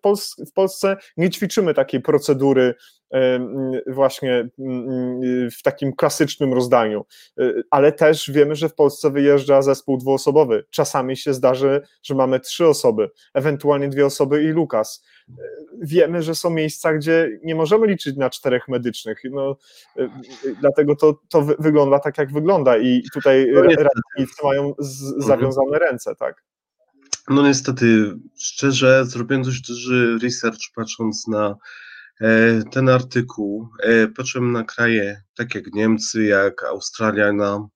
[0.49, 2.76] w Polsce nie ćwiczymy takiej procedury
[3.88, 4.49] właśnie
[5.52, 7.06] w takim klasycznym rozdaniu.
[7.40, 10.65] Y, ale też wiemy, że w Polsce wyjeżdża zespół dwuosobowy.
[10.69, 15.06] Czasami się zdarzy, że mamy trzy osoby, ewentualnie dwie osoby i Lukas.
[15.30, 15.34] Y,
[15.81, 19.22] wiemy, że są miejsca, gdzie nie możemy liczyć na czterech medycznych.
[19.31, 19.57] No,
[20.61, 26.15] dlatego to, to wygląda tak, jak wygląda i tutaj no ratownicy mają z, zawiązane ręce,
[26.15, 26.44] tak?
[27.30, 27.85] No niestety,
[28.38, 31.57] szczerze, zrobiłem dość duży research patrząc na E,
[32.72, 33.69] ten artykuł.
[33.80, 37.68] E, patrzyłem na kraje takie jak Niemcy, jak Australia, na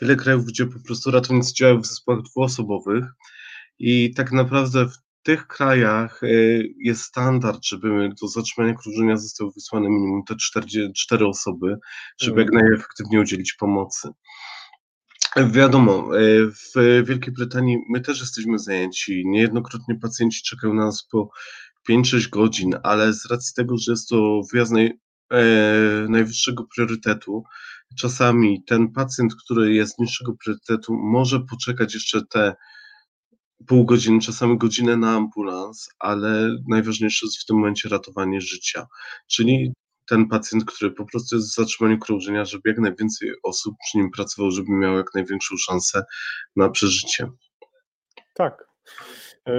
[0.00, 3.04] wiele krajów, gdzie po prostu ratownicy działają w zespołach dwuosobowych
[3.78, 6.28] i tak naprawdę w tych krajach e,
[6.78, 10.66] jest standard, żeby do zatrzymania krążenia zostały wysłane minimum te 4,
[10.96, 11.76] 4 osoby,
[12.20, 12.64] żeby jak mhm.
[12.64, 14.08] najefektywniej udzielić pomocy.
[15.50, 16.08] Wiadomo,
[16.74, 19.22] w Wielkiej Brytanii my też jesteśmy zajęci.
[19.26, 21.30] Niejednokrotnie pacjenci czekają na nas po
[21.90, 24.92] 5-6 godzin, ale z racji tego, że jest to wyjazd naj,
[25.32, 27.44] e, najwyższego priorytetu,
[27.98, 32.54] czasami ten pacjent, który jest niższego priorytetu, może poczekać jeszcze te
[33.66, 38.86] pół godziny, czasami godzinę na ambulans, ale najważniejsze jest w tym momencie ratowanie życia.
[39.28, 39.72] Czyli
[40.08, 44.10] ten pacjent, który po prostu jest w zatrzymaniu krążenia, żeby jak najwięcej osób przy nim
[44.10, 46.04] pracowało, żeby miał jak największą szansę
[46.56, 47.30] na przeżycie.
[48.34, 48.64] Tak,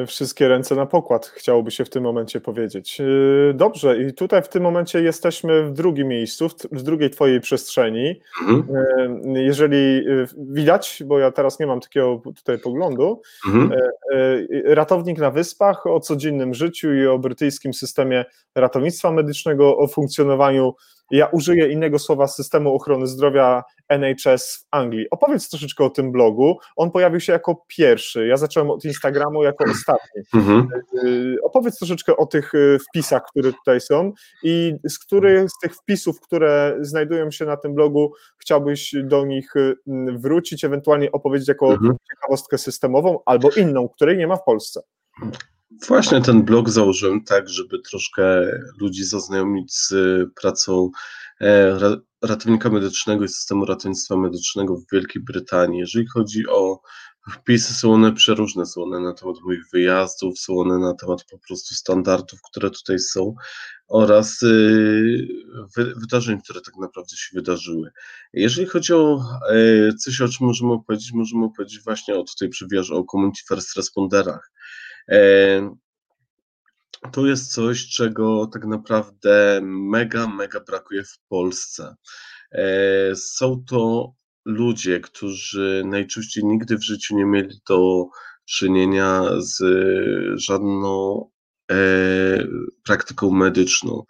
[0.08, 3.02] wszystkie ręce na pokład, chciałoby się w tym momencie powiedzieć.
[3.02, 8.22] E, dobrze, i tutaj w tym momencie jesteśmy w drugim miejscu, w drugiej Twojej przestrzeni.
[8.42, 8.68] Mhm.
[9.36, 10.06] E, jeżeli
[10.38, 13.72] widać, bo ja teraz nie mam takiego tutaj poglądu, mhm.
[14.66, 20.74] ratownik na wyspach o codziennym życiu i o brytyjskim systemie ratownictwa medycznego, o funkcjonowaniu
[21.12, 25.10] ja użyję innego słowa systemu ochrony zdrowia NHS w Anglii.
[25.10, 26.58] Opowiedz troszeczkę o tym blogu.
[26.76, 28.28] On pojawił się jako pierwszy.
[28.28, 30.22] Ja zacząłem od Instagramu jako ostatni.
[30.34, 30.68] Mhm.
[31.04, 34.12] Y, opowiedz troszeczkę o tych y, wpisach, które tutaj są
[34.44, 39.56] i z których z tych wpisów, które znajdują się na tym blogu, chciałbyś do nich
[39.56, 39.76] y,
[40.18, 41.96] wrócić, ewentualnie opowiedzieć jako mhm.
[42.10, 44.82] ciekawostkę systemową albo inną, której nie ma w Polsce.
[45.72, 48.24] Właśnie ten blog założyłem tak, żeby troszkę
[48.82, 49.94] ludzi zaznajomić z
[50.42, 50.90] pracą
[51.42, 51.80] e,
[52.22, 55.80] ratownika medycznego i systemu ratownictwa medycznego w Wielkiej Brytanii.
[55.80, 56.82] Jeżeli chodzi o
[57.32, 61.38] wpisy, są one przeróżne, są one na temat moich wyjazdów, są one na temat po
[61.48, 63.36] prostu standardów, które tutaj są
[63.88, 65.28] oraz y,
[65.78, 67.92] wydarzeń, które tak naprawdę się wydarzyły.
[68.34, 72.68] Jeżeli chodzi o e, coś, o czym możemy opowiedzieć, możemy opowiedzieć właśnie o tutaj przy
[72.94, 74.52] o Community First Responderach.
[75.12, 75.76] E,
[77.12, 81.96] to jest coś, czego tak naprawdę mega, mega brakuje w Polsce.
[82.52, 84.12] E, są to
[84.46, 88.06] ludzie, którzy najczęściej nigdy w życiu nie mieli do
[88.46, 89.62] czynienia z
[90.42, 91.22] żadną
[91.72, 91.78] e,
[92.84, 94.04] praktyką medyczną.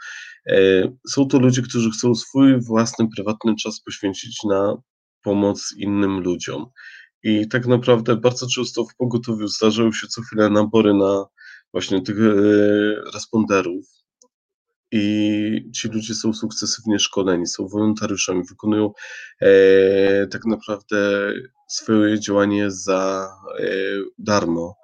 [1.08, 4.78] Są to ludzie, którzy chcą swój własny, prywatny czas poświęcić na
[5.24, 6.66] pomoc innym ludziom.
[7.24, 11.26] I tak naprawdę bardzo często w pogotowiu zdarzają się co chwilę nabory na
[11.74, 12.34] właśnie tych e,
[13.14, 13.86] responderów.
[14.92, 18.92] I ci ludzie są sukcesywnie szkoleni, są wolontariuszami, wykonują
[19.42, 21.32] e, tak naprawdę
[21.68, 23.30] swoje działanie za
[23.60, 23.66] e,
[24.18, 24.76] darmo.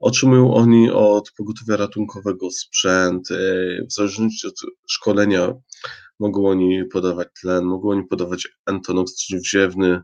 [0.00, 3.34] Otrzymują oni od pogotowia ratunkowego sprzęt, e,
[3.86, 4.54] w zależności od
[4.88, 5.54] szkolenia
[6.22, 10.00] mogą oni podawać tlen, mogą oni podawać entonox, czyli wziewny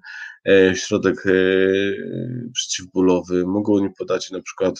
[0.48, 1.32] e, środek e,
[2.54, 4.78] przeciwbólowy, mogą oni podać na przykład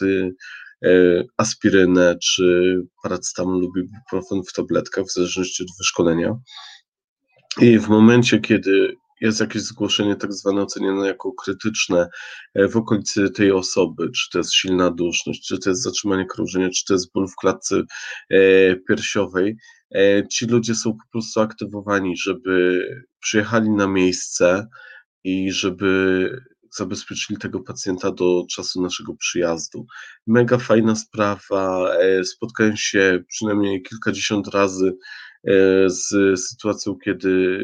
[1.37, 6.37] aspirynę czy paracetamol lub ibuprofen w tabletkach w zależności od wyszkolenia.
[7.61, 12.09] I w momencie, kiedy jest jakieś zgłoszenie tak zwane oceniane jako krytyczne
[12.55, 16.85] w okolicy tej osoby, czy to jest silna duszność, czy to jest zatrzymanie krążenia, czy
[16.85, 17.83] to jest ból w klatce
[18.89, 19.57] piersiowej,
[20.31, 22.85] ci ludzie są po prostu aktywowani, żeby
[23.21, 24.67] przyjechali na miejsce
[25.25, 26.31] i żeby
[26.77, 29.87] zabezpieczyli tego pacjenta do czasu naszego przyjazdu.
[30.27, 31.95] Mega fajna sprawa.
[31.95, 34.97] E, spotkałem się przynajmniej kilkadziesiąt razy
[35.45, 35.53] e,
[35.91, 36.09] z
[36.49, 37.63] sytuacją, kiedy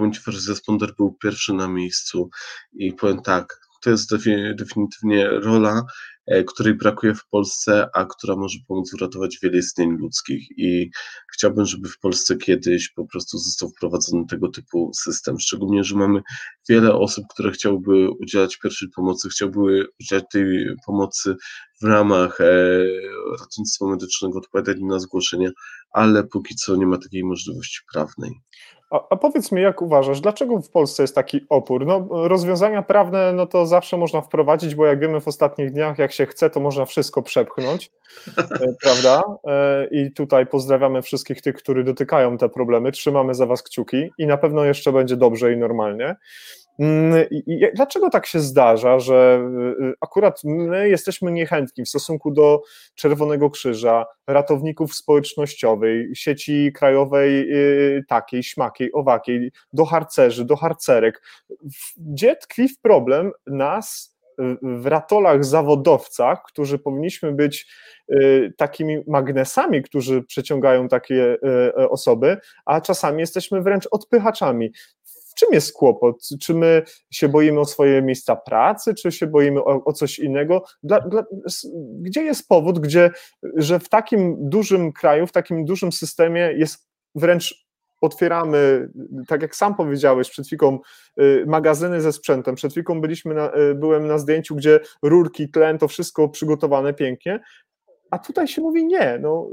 [0.00, 2.30] e, first responder był pierwszy na miejscu
[2.72, 4.10] i powiem tak, to jest
[4.56, 10.58] definitywnie rola, E, której brakuje w Polsce, a która może pomóc uratować wiele istnień ludzkich.
[10.58, 10.90] I
[11.32, 15.40] chciałbym, żeby w Polsce kiedyś po prostu został wprowadzony tego typu system.
[15.40, 16.20] Szczególnie, że mamy
[16.68, 21.36] wiele osób, które chciałyby udzielać pierwszej pomocy, chciałyby udzielać tej pomocy
[21.82, 22.84] w ramach e,
[23.40, 25.50] ratownictwa medycznego, odpowiadać na zgłoszenia,
[25.90, 28.30] ale póki co nie ma takiej możliwości prawnej.
[28.90, 31.86] A, a, powiedz mi, jak uważasz, dlaczego w Polsce jest taki opór?
[31.86, 36.12] No, rozwiązania prawne, no to zawsze można wprowadzić, bo jak wiemy w ostatnich dniach, jak
[36.12, 37.90] się chce, to można wszystko przepchnąć,
[38.38, 38.42] e,
[38.82, 39.22] prawda?
[39.46, 44.26] E, I tutaj pozdrawiamy wszystkich tych, którzy dotykają te problemy, trzymamy za was kciuki i
[44.26, 46.16] na pewno jeszcze będzie dobrze i normalnie.
[46.78, 47.26] Mm,
[47.74, 49.40] dlaczego tak się zdarza, że
[49.80, 52.62] y, y, akurat my jesteśmy niechętni w stosunku do
[52.94, 61.22] Czerwonego Krzyża, ratowników społecznościowej, sieci krajowej y, takiej, śmakiej, owakiej, do harcerzy, do harcerek?
[61.96, 64.18] Gdzie tkwi problem nas
[64.62, 67.66] w ratolach zawodowcach, którzy powinniśmy być
[68.56, 71.36] takimi magnesami, którzy przeciągają takie
[71.90, 74.72] osoby, a czasami jesteśmy wręcz odpychaczami
[75.38, 76.28] czym jest kłopot?
[76.40, 80.64] Czy my się boimy o swoje miejsca pracy, czy się boimy o, o coś innego?
[80.82, 81.24] Dla, dla,
[82.00, 83.10] gdzie jest powód, gdzie,
[83.54, 87.68] że w takim dużym kraju, w takim dużym systemie jest wręcz
[88.00, 88.88] otwieramy,
[89.28, 90.78] tak jak sam powiedziałeś, przed chwilą
[91.20, 92.54] y, magazyny ze sprzętem.
[92.54, 97.40] Przed chwilą byliśmy na, y, byłem na zdjęciu, gdzie rurki, tlen, to wszystko przygotowane pięknie,
[98.10, 99.18] a tutaj się mówi nie.
[99.20, 99.48] No,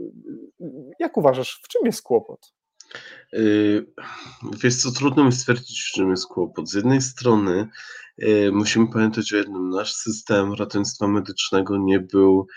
[0.99, 2.53] jak uważasz, w czym jest kłopot?
[3.34, 3.85] Yy,
[4.64, 6.69] wiesz co, trudno mi stwierdzić, czym jest kłopot.
[6.69, 7.68] Z jednej strony
[8.18, 12.47] yy, musimy pamiętać o jednym, nasz system ratownictwa medycznego nie był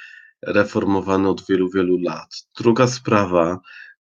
[0.43, 2.35] reformowany od wielu, wielu lat.
[2.59, 3.61] Druga sprawa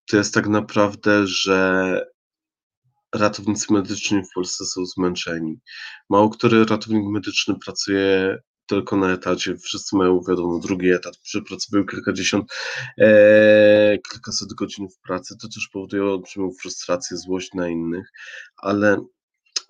[0.09, 2.01] to jest tak naprawdę, że
[3.15, 5.59] ratownicy medyczni w Polsce są zmęczeni.
[6.09, 8.37] Mało który ratownik medyczny pracuje
[8.67, 12.51] tylko na etacie, wszyscy mają, wiadomo, drugi etat, przepracowały kilkadziesiąt,
[12.97, 18.11] e, kilkaset godzin w pracy, to też powoduje olbrzymią frustrację, złość na innych,
[18.57, 19.05] ale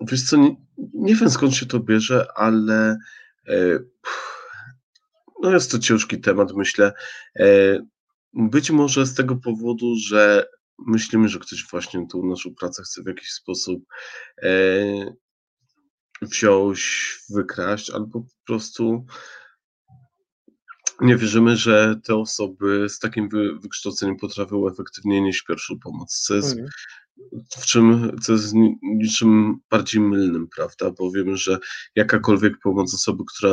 [0.00, 0.56] wiesz co, nie,
[0.94, 2.98] nie wiem skąd się to bierze, ale
[3.48, 3.78] e,
[5.42, 6.92] no jest to ciężki temat, myślę.
[7.36, 7.78] E,
[8.34, 10.48] być może z tego powodu, że
[10.86, 13.82] myślimy, że ktoś właśnie tą naszą pracę chce w jakiś sposób
[14.42, 14.48] e,
[16.22, 19.06] wziąć, wykraść, albo po prostu
[21.00, 23.28] nie wierzymy, że te osoby z takim
[23.62, 26.68] wykształceniem potrafią efektywnie nieść pierwszą pomoc, co jest, mhm.
[27.58, 31.58] w czym, co jest niczym bardziej mylnym, prawda, bo wiemy, że
[31.94, 33.52] jakakolwiek pomoc osoby, która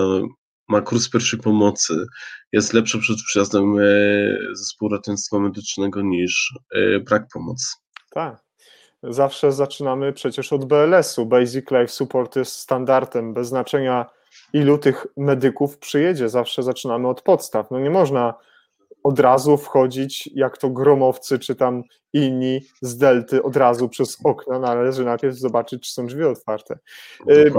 [0.68, 2.06] ma kurs pierwszej pomocy,
[2.52, 3.86] jest lepsza przed przyjazdem e,
[4.54, 7.68] zespołu ratownictwa medycznego niż e, brak pomocy.
[8.12, 8.45] Tak
[9.10, 11.26] zawsze zaczynamy przecież od BLS-u.
[11.26, 14.06] Basic Life Support jest standardem, bez znaczenia
[14.54, 17.72] ilu tych medyków przyjedzie, zawsze zaczynamy od podstaw.
[17.72, 18.34] No nie można
[19.04, 21.84] od razu wchodzić, jak to gromowcy czy tam
[22.14, 26.80] inni z delty od razu przez okna, należy najpierw zobaczyć, czy są drzwi otwarte.
[27.30, 27.52] Y,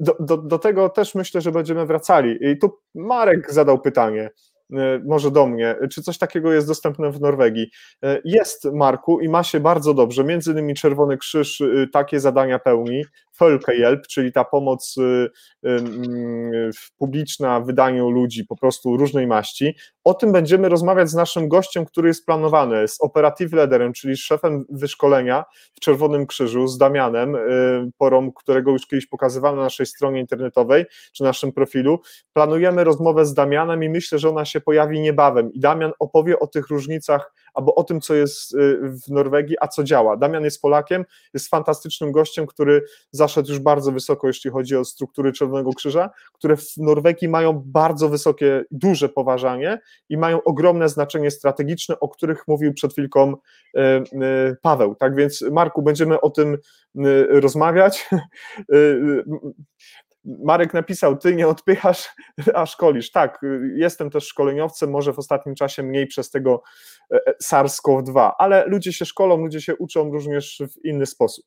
[0.00, 2.38] do, do, do, tego też myślę, że będziemy wracali.
[2.40, 4.30] I tu Marek zadał pytanie.
[4.72, 7.70] E, może do mnie, czy coś takiego jest dostępne w Norwegii.
[8.02, 10.24] E, jest, Marku, i ma się bardzo dobrze.
[10.24, 13.04] Między innymi Czerwony Krzyż y, takie zadania pełni.
[13.38, 15.30] Help, czyli ta pomoc y,
[16.98, 19.74] publiczna w wydaniu ludzi po prostu różnej maści.
[20.04, 24.64] O tym będziemy rozmawiać z naszym gościem, który jest planowany, z operative leaderem, czyli szefem
[24.70, 25.44] wyszkolenia
[25.74, 27.38] w Czerwonym Krzyżu, z Damianem y,
[27.98, 32.00] Porą, którego już kiedyś pokazywałem na naszej stronie internetowej, czy naszym profilu.
[32.32, 36.46] Planujemy rozmowę z Damianem i myślę, że ona się pojawi niebawem i Damian opowie o
[36.46, 40.16] tych różnicach albo o tym, co jest y, w Norwegii, a co działa.
[40.16, 41.04] Damian jest Polakiem,
[41.34, 46.56] jest fantastycznym gościem, który zaszedł już bardzo wysoko, jeśli chodzi o struktury Czerwonego Krzyża, które
[46.56, 52.74] w Norwegii mają bardzo wysokie, duże poważanie i mają ogromne znaczenie strategiczne, o których mówił
[52.74, 54.94] przed chwilką y, y, Paweł.
[54.94, 56.58] Tak więc, Marku, będziemy o tym
[57.28, 58.08] rozmawiać.
[60.44, 62.08] Marek napisał, ty nie odpychasz,
[62.54, 63.10] a szkolisz.
[63.10, 63.40] Tak,
[63.74, 66.62] jestem też szkoleniowcem, może w ostatnim czasie mniej przez tego
[67.12, 71.44] e, SARS-CoV-2, ale ludzie się szkolą, ludzie się uczą również w inny sposób.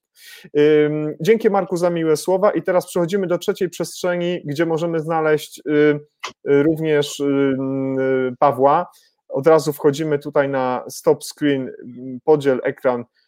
[1.22, 5.62] Dzięki Marku za miłe słowa i teraz przechodzimy do trzeciej przestrzeni, gdzie możemy znaleźć
[6.46, 7.22] również
[8.40, 8.88] Pawła.
[9.30, 11.72] Od razu wchodzimy tutaj na stop screen,
[12.24, 13.21] podziel ekran E,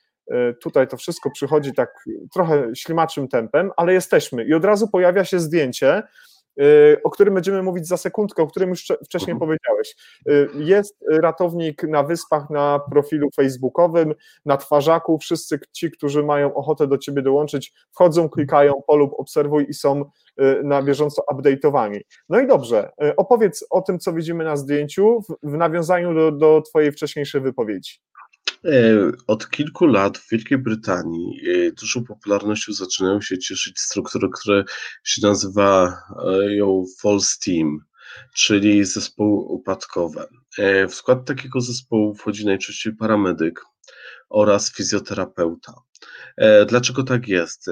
[0.62, 5.40] tutaj to wszystko przychodzi tak trochę ślimaczym tempem, ale jesteśmy i od razu pojawia się
[5.40, 6.04] zdjęcie,
[6.60, 6.64] e,
[7.04, 9.40] o którym będziemy mówić za sekundkę, o którym już wcześniej mhm.
[9.40, 9.96] powiedziałeś.
[10.30, 10.32] E,
[10.64, 14.14] jest ratownik na wyspach na profilu facebookowym,
[14.46, 19.74] na twarzaku, wszyscy ci, którzy mają ochotę do ciebie dołączyć, wchodzą, klikają polub, obserwuj i
[19.74, 20.06] są
[20.64, 22.00] na bieżąco update'owani.
[22.30, 26.92] No i dobrze, opowiedz o tym, co widzimy na zdjęciu w nawiązaniu do, do twojej
[26.92, 28.00] wcześniejszej wypowiedzi.
[28.66, 34.64] E, od kilku lat w Wielkiej Brytanii e, dużą popularnością zaczynają się cieszyć struktury, które
[35.04, 35.98] się nazywa
[36.70, 37.80] e, False Team,
[38.36, 40.28] czyli zespoły upadkowe.
[40.90, 43.62] W skład takiego zespołu wchodzi najczęściej paramedyk
[44.30, 45.74] oraz fizjoterapeuta.
[46.68, 47.66] Dlaczego tak jest?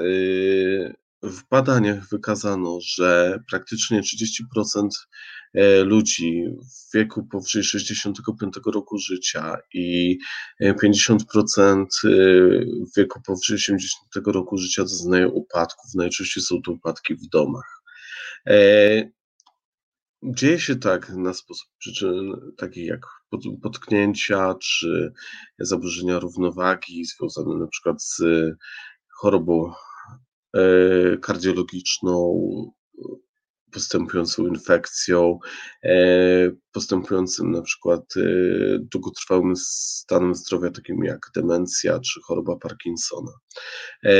[1.22, 5.41] W badaniach wykazano, że praktycznie 30% E,
[5.84, 10.18] ludzi w wieku powyżej 65 roku życia i
[10.62, 12.14] 50% e, e,
[12.86, 15.94] w wieku powyżej 80 roku życia doznają upadków.
[15.94, 17.82] Najczęściej są to upadki w domach.
[20.24, 23.00] Dzieje się tak na sposób przyczyn takich jak
[23.62, 25.12] potknięcia czy
[25.58, 28.22] zaburzenia równowagi związane na przykład z
[29.20, 29.72] chorobą
[31.22, 32.42] kardiologiczną,
[33.72, 35.38] postępującą infekcją,
[35.84, 35.96] e,
[36.72, 38.22] postępującym na przykład e,
[38.92, 43.32] długotrwałym stanem zdrowia, takim jak demencja czy choroba Parkinsona.
[44.04, 44.10] E,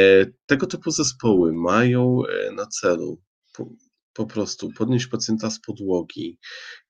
[0.46, 2.22] tego typu zespoły mają
[2.56, 3.20] na celu
[4.14, 6.38] po, prostu podnieść pacjenta z podłogi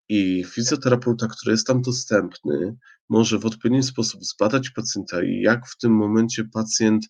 [0.09, 2.77] i fizjoterapeuta, który jest tam dostępny,
[3.09, 7.07] może w odpowiedni sposób zbadać pacjenta i jak w tym momencie pacjent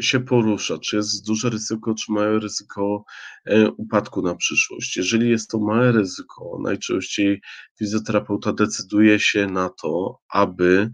[0.00, 3.04] się porusza, czy jest duże ryzyko, czy małe ryzyko
[3.46, 4.96] e, upadku na przyszłość.
[4.96, 7.40] Jeżeli jest to małe ryzyko, najczęściej
[7.78, 10.90] fizjoterapeuta decyduje się na to, aby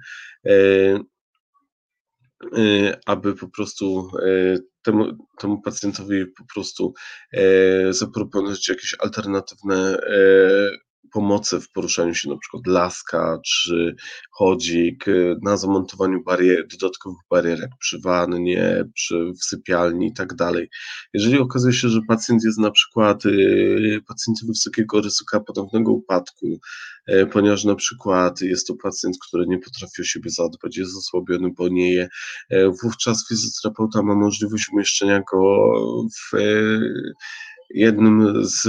[0.46, 0.54] e,
[2.56, 4.10] e, aby po prostu
[4.82, 6.94] temu, temu pacjentowi po prostu
[7.90, 10.00] zaproponować jakieś alternatywne
[11.12, 13.94] pomocy w poruszaniu się, na przykład laska czy
[14.30, 20.34] chodzik, y, na zamontowaniu barier, dodatkowych barier, jak przy wannie, przy w sypialni i tak
[20.34, 20.68] dalej.
[21.14, 26.46] Jeżeli okazuje się, że pacjent jest na przykład y, pacjentem wysokiego ryzyka ponownego upadku,
[27.08, 31.50] y, ponieważ na przykład jest to pacjent, który nie potrafi o siebie zadbać, jest osłabiony,
[31.56, 32.08] bo nie je,
[32.82, 35.72] wówczas fizjoterapeuta ma możliwość umieszczenia go
[36.14, 36.36] w
[37.70, 38.68] jednym z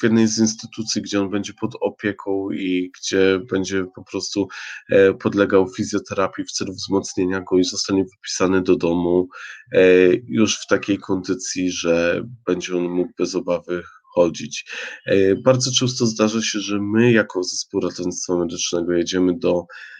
[0.00, 4.48] w jednej z instytucji, gdzie on będzie pod opieką i gdzie będzie po prostu
[4.90, 9.28] e, podlegał fizjoterapii w celu wzmocnienia go i zostanie wypisany do domu
[9.72, 9.80] e,
[10.28, 13.82] już w takiej kondycji, że będzie on mógł bez obawy
[14.14, 14.70] chodzić.
[15.06, 19.66] E, bardzo często zdarza się, że my jako zespół ratownictwa medycznego jedziemy do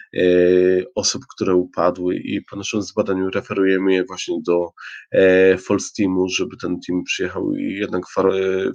[0.95, 4.71] osób, które upadły i ponosząc badaniu referujemy je właśnie do
[5.11, 8.03] e, False Teamu, żeby ten team przyjechał i jednak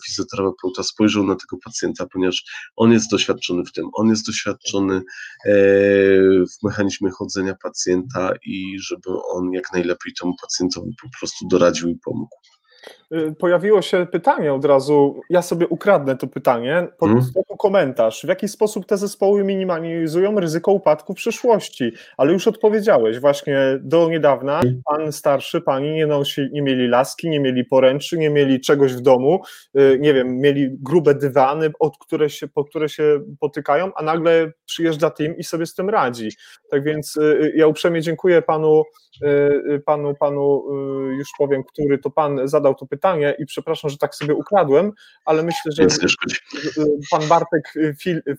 [0.06, 2.44] fizjoterapeuta spojrzał na tego pacjenta, ponieważ
[2.76, 5.02] on jest doświadczony w tym, on jest doświadczony e,
[6.44, 11.98] w mechanizmie chodzenia pacjenta i żeby on jak najlepiej temu pacjentowi po prostu doradził i
[12.04, 12.36] pomógł.
[13.14, 17.24] Y, pojawiło się pytanie od razu, ja sobie ukradnę to pytanie, pod hmm.
[17.58, 23.58] komentarz, w jaki sposób te zespoły minimalizują ryzyko upadku w przyszłości, ale już odpowiedziałeś, właśnie
[23.80, 24.82] do niedawna hmm.
[24.84, 29.00] pan starszy, pani nie nosi, nie mieli laski, nie mieli poręczy, nie mieli czegoś w
[29.00, 29.40] domu,
[29.78, 34.52] y, nie wiem, mieli grube dywany, od które się, po które się potykają, a nagle
[34.64, 36.28] przyjeżdża team i sobie z tym radzi.
[36.70, 38.82] Tak więc y, ja uprzejmie dziękuję panu
[39.84, 40.64] panu, panu
[41.18, 42.95] już powiem, który to pan zadał to pytanie
[43.38, 44.92] i przepraszam, że tak sobie ukradłem,
[45.24, 45.82] ale myślę, że
[47.10, 47.74] pan Bartek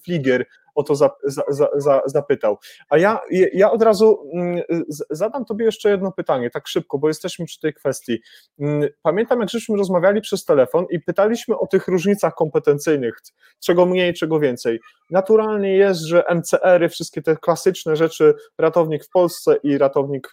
[0.04, 0.46] Fligier
[0.78, 2.58] o to za, za, za, zapytał.
[2.90, 3.20] A ja,
[3.54, 4.62] ja od razu mm,
[5.10, 8.22] zadam Tobie jeszcze jedno pytanie, tak szybko, bo jesteśmy przy tej kwestii.
[8.60, 13.18] Mm, pamiętam, jak żeśmy rozmawiali przez telefon i pytaliśmy o tych różnicach kompetencyjnych,
[13.60, 14.80] czego mniej, czego więcej.
[15.10, 20.32] Naturalnie jest, że MCR-y, wszystkie te klasyczne rzeczy, ratownik w Polsce i ratownik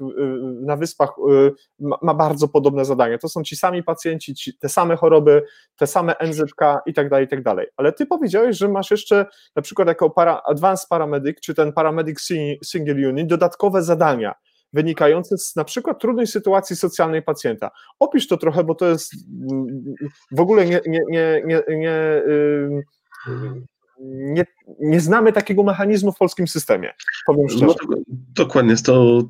[0.60, 1.52] na Wyspach y,
[2.02, 3.18] ma bardzo podobne zadania.
[3.18, 5.42] To są ci sami pacjenci, ci, te same choroby,
[5.76, 7.66] te same NZK i tak dalej, i tak dalej.
[7.76, 9.26] Ale Ty powiedziałeś, że masz jeszcze
[9.56, 12.20] na przykład jako para Advanced Paramedic, czy ten Paramedic
[12.64, 14.34] Single Unit, dodatkowe zadania.
[14.74, 17.70] wynikające z na przykład trudnej sytuacji socjalnej pacjenta.
[17.98, 19.12] Opisz to trochę, bo to jest
[20.32, 22.22] w ogóle nie, nie, nie, nie, nie
[24.00, 24.44] nie,
[24.80, 26.92] nie znamy takiego mechanizmu w polskim systemie.
[27.26, 27.66] Powiem szczerze.
[27.66, 29.22] No, dokładnie, jest to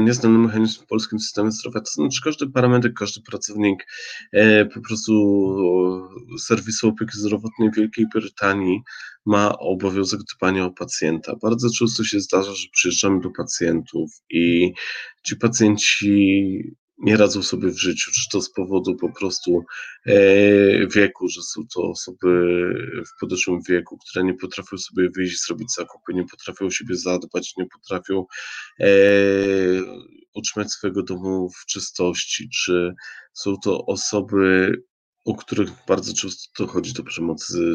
[0.00, 1.80] nieznany mechanizm w polskim systemie zdrowia.
[1.80, 3.86] To znaczy, każdy parametryk, każdy pracownik
[4.32, 5.12] e, po prostu
[6.38, 8.80] serwisu opieki zdrowotnej Wielkiej Brytanii
[9.26, 11.36] ma obowiązek dbania o pacjenta.
[11.42, 14.72] Bardzo często się zdarza, że przyjeżdżamy do pacjentów i
[15.22, 19.64] ci pacjenci nie radzą sobie w życiu, czy to z powodu po prostu
[20.06, 20.14] e,
[20.86, 22.28] wieku, że są to osoby
[23.06, 27.66] w podeszłym wieku, które nie potrafią sobie wyjść, zrobić zakupy, nie potrafią siebie zadbać, nie
[27.66, 28.24] potrafią
[28.80, 28.86] e,
[30.34, 32.94] utrzymać swojego domu w czystości, czy
[33.32, 34.72] są to osoby,
[35.24, 37.74] u których bardzo często dochodzi do przemocy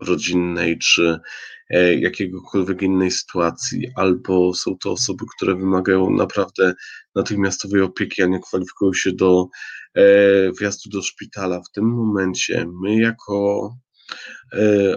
[0.00, 1.18] rodzinnej, czy
[1.70, 6.74] e, jakiegokolwiek innej sytuacji, albo są to osoby, które wymagają naprawdę
[7.14, 9.48] natychmiastowej opieki, a nie kwalifikują się do
[9.94, 10.02] e,
[10.60, 11.60] wjazdu do szpitala.
[11.60, 13.70] W tym momencie my jako
[14.52, 14.96] e,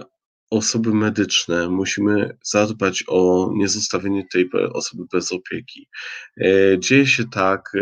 [0.50, 5.88] osoby medyczne musimy zadbać o niezostawienie tej osoby bez opieki.
[6.78, 7.72] Dzieje się tak,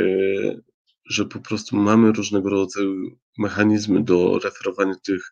[1.09, 2.95] że po prostu mamy różnego rodzaju
[3.39, 5.31] mechanizmy do referowania tych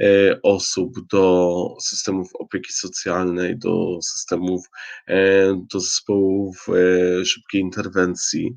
[0.00, 4.66] e, osób do systemów opieki socjalnej, do systemów,
[5.08, 8.54] e, do zespołów e, szybkiej interwencji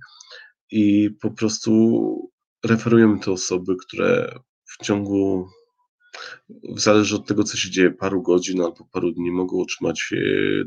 [0.72, 2.32] i po prostu
[2.66, 5.48] referujemy te osoby, które w ciągu
[6.76, 10.14] zależy od tego, co się dzieje, paru godzin albo paru dni mogą otrzymać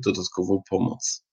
[0.05, 1.27] dodatkową pomoc.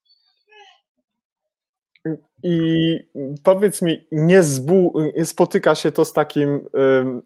[2.44, 3.00] I
[3.44, 4.94] powiedz mi, nie zbu,
[5.24, 6.60] spotyka się to z takim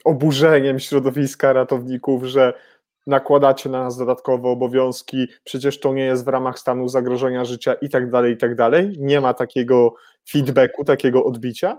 [0.05, 2.53] oburzeniem środowiska ratowników, że
[3.07, 7.89] nakładacie na nas dodatkowe obowiązki, przecież to nie jest w ramach stanu zagrożenia życia i
[7.89, 8.95] tak dalej, i tak dalej.
[8.99, 9.93] Nie ma takiego
[10.29, 11.77] feedbacku, takiego odbicia?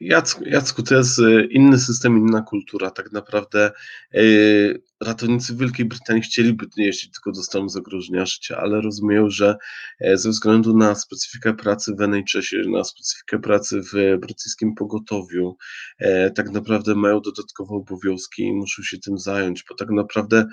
[0.00, 2.90] Jacku, Jacku, to jest e, inny system, inna kultura.
[2.90, 3.70] Tak naprawdę
[4.12, 9.56] yy, ratownicy Wielkiej Brytanii chcieliby jeździć tylko do stanu zagrożenia życia, ale rozumieją, że
[10.00, 15.56] e, ze względu na specyfikę pracy w NHS-ie, na specyfikę pracy w brytyjskim pogotowiu,
[16.00, 20.46] yy, tak naprawdę mają dodatkowe obowiązki i muszą się tym zająć, bo tak naprawdę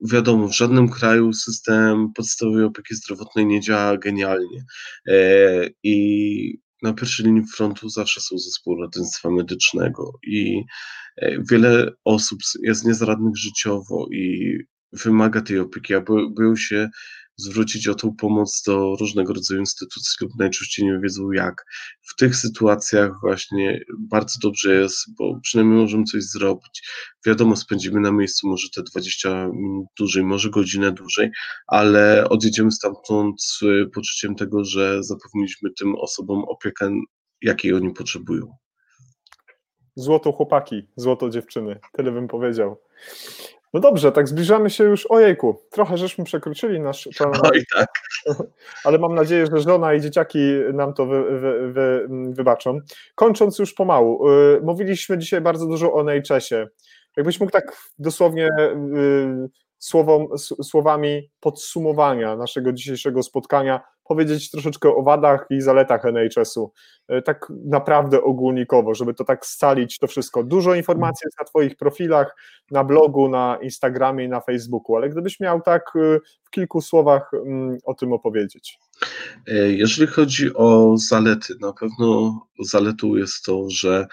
[0.00, 4.64] wiadomo, w żadnym kraju system podstawowej opieki zdrowotnej nie działa genialnie.
[5.82, 10.64] I na pierwszej linii frontu zawsze są zespoły ratownictwa medycznego i
[11.16, 14.56] e, wiele osób jest niezradnych życiowo i
[14.92, 16.00] wymaga tej opieki, a
[16.30, 16.88] boją się
[17.38, 21.64] zwrócić o tą pomoc do różnego rodzaju instytucji lub najczęściej nie wiedzą jak.
[22.02, 26.88] W tych sytuacjach właśnie bardzo dobrze jest, bo przynajmniej możemy coś zrobić.
[27.26, 31.30] Wiadomo, spędzimy na miejscu może te 20 minut dłużej, może godzinę dłużej,
[31.66, 33.60] ale odjedziemy stamtąd z
[33.94, 36.90] poczuciem tego, że zapewniliśmy tym osobom opiekę,
[37.42, 38.56] jakiej oni potrzebują.
[39.96, 42.80] Złoto chłopaki, złoto dziewczyny, tyle bym powiedział.
[43.74, 47.32] No dobrze, tak zbliżamy się już, ojejku, trochę żeśmy przekroczyli nasz plan.
[47.52, 47.88] Oj, tak.
[48.84, 50.38] Ale mam nadzieję, że żona i dzieciaki
[50.72, 52.78] nam to wy, wy, wy, wybaczą.
[53.14, 56.66] Kończąc już pomału, y, mówiliśmy dzisiaj bardzo dużo o NHS-ie.
[57.16, 65.46] Jakbyś mógł tak dosłownie y, słowom, słowami podsumowania naszego dzisiejszego spotkania powiedzieć troszeczkę o wadach
[65.50, 66.72] i zaletach NHS-u,
[67.08, 70.44] e, tak naprawdę ogólnikowo, żeby to tak scalić to wszystko.
[70.44, 72.36] Dużo informacji jest na Twoich profilach,
[72.70, 77.30] na blogu, na Instagramie i na Facebooku, ale gdybyś miał tak e, w kilku słowach
[77.34, 78.78] mm, o tym opowiedzieć.
[79.46, 84.06] E, jeżeli chodzi o zalety, na pewno zaletą jest to, że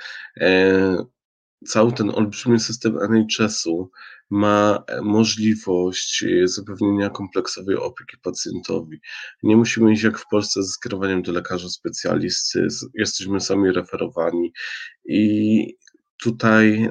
[1.67, 3.91] cały ten olbrzymi system NHS-u
[4.29, 8.99] ma możliwość e, zapewnienia kompleksowej opieki pacjentowi.
[9.43, 14.53] Nie musimy iść jak w Polsce z skierowaniem do lekarza specjalisty, jesteśmy sami referowani
[15.05, 15.77] i
[16.23, 16.89] tutaj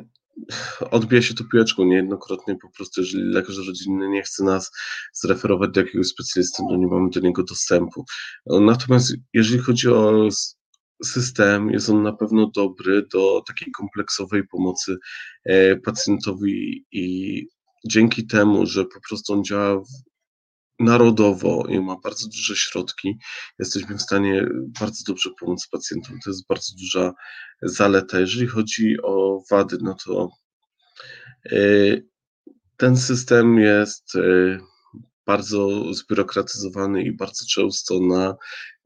[0.90, 4.70] odbija się to piłeczką niejednokrotnie po prostu, jeżeli lekarz rodzinny nie chce nas
[5.12, 8.04] zreferować do jakiegoś specjalisty, to nie mamy do niego dostępu.
[8.46, 10.28] Natomiast jeżeli chodzi o
[11.04, 14.96] system, jest on na pewno dobry do takiej kompleksowej pomocy
[15.44, 17.46] e, pacjentowi i
[17.86, 19.82] dzięki temu, że po prostu on działa
[20.78, 23.18] narodowo i ma bardzo duże środki,
[23.58, 24.46] jesteśmy w stanie
[24.80, 26.18] bardzo dobrze pomóc pacjentom.
[26.24, 27.12] To jest bardzo duża
[27.62, 28.20] zaleta.
[28.20, 30.30] Jeżeli chodzi o wady, no to
[31.52, 31.56] e,
[32.76, 34.58] ten system jest e,
[35.26, 38.36] bardzo zbiurokratyzowany i bardzo często na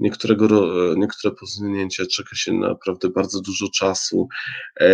[0.01, 0.49] niektórego,
[0.97, 4.29] niektóre posunięcia czeka się naprawdę bardzo dużo czasu.
[4.81, 4.89] E,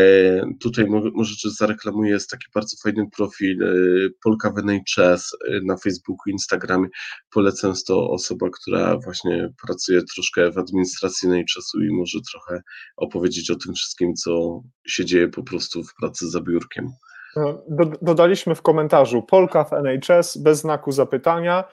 [0.60, 3.66] tutaj może zareklamuję, jest taki bardzo fajny profil e,
[4.22, 6.88] Polka w NHS e, na Facebooku, Instagramie.
[7.30, 12.62] Polecam, to osoba, która właśnie pracuje troszkę w administracji NHS-u i może trochę
[12.96, 16.88] opowiedzieć o tym wszystkim, co się dzieje po prostu w pracy za biurkiem.
[18.02, 21.64] Dodaliśmy w komentarzu Polka w NHS bez znaku zapytania.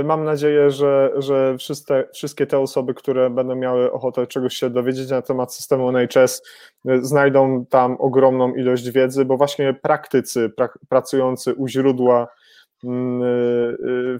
[0.00, 4.70] Y, mam nadzieję, że, że wszystkie, wszystkie te osoby, które będą miały ochotę czegoś się
[4.70, 6.42] dowiedzieć na temat systemu NHS,
[6.88, 10.52] y, znajdą tam ogromną ilość wiedzy, bo właśnie praktycy
[10.88, 12.28] pracujący u źródła
[12.84, 13.22] mm,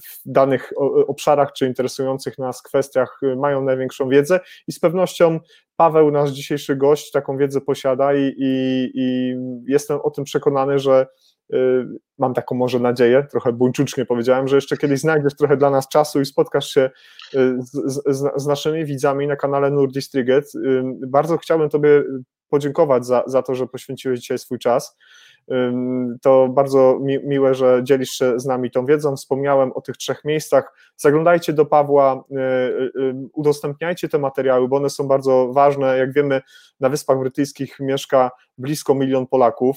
[0.02, 0.72] w danych
[1.06, 5.40] obszarach czy interesujących nas kwestiach mają największą wiedzę i z pewnością
[5.80, 9.34] Paweł, nasz dzisiejszy gość, taką wiedzę posiada i, i, i
[9.66, 11.06] jestem o tym przekonany, że
[11.54, 11.86] y,
[12.18, 16.20] mam taką może nadzieję, trochę buńczucznie powiedziałem, że jeszcze kiedyś znajdziesz trochę dla nas czasu
[16.20, 16.90] i spotkasz się
[17.34, 20.54] y, z, z, z naszymi widzami na kanale Nordistriget.
[20.54, 22.02] Y, bardzo chciałbym Tobie
[22.48, 24.96] podziękować za, za to, że poświęciłeś dzisiaj swój czas.
[26.22, 29.16] To bardzo mi, miłe, że dzielisz się z nami tą wiedzą.
[29.16, 30.72] Wspomniałem o tych trzech miejscach.
[30.96, 35.98] Zaglądajcie do Pawła, y, y, y, udostępniajcie te materiały, bo one są bardzo ważne.
[35.98, 36.40] Jak wiemy,
[36.80, 39.76] na Wyspach Brytyjskich mieszka blisko milion Polaków.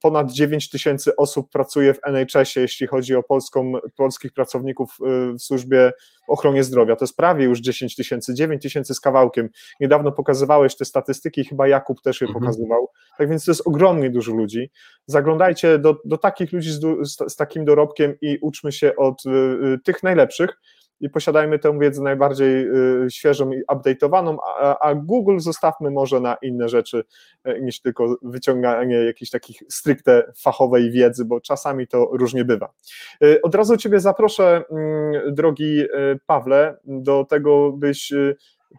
[0.00, 4.96] Ponad 9 tysięcy osób pracuje w NHS-ie, jeśli chodzi o polską, polskich pracowników
[5.38, 5.92] w służbie
[6.28, 6.96] ochronie zdrowia.
[6.96, 9.48] To jest prawie już 10 tysięcy, 9 tysięcy z kawałkiem.
[9.80, 12.44] Niedawno pokazywałeś te statystyki, chyba Jakub też je mhm.
[12.44, 12.88] pokazywał.
[13.18, 14.70] Tak więc to jest ogromnie dużo ludzi.
[15.06, 19.78] Zaglądajcie do, do takich ludzi z, z, z takim dorobkiem i uczmy się od y,
[19.84, 20.50] tych najlepszych
[21.00, 22.68] i posiadajmy tę wiedzę najbardziej
[23.04, 27.04] y, świeżą i update'owaną, a, a, Google zostawmy może na inne rzeczy
[27.48, 32.72] y, niż tylko wyciąganie jakiejś takich stricte fachowej wiedzy, bo czasami to różnie bywa.
[33.24, 35.82] Y, od razu Ciebie zaproszę, mm, drogi
[36.26, 38.12] Pawle, do tego, byś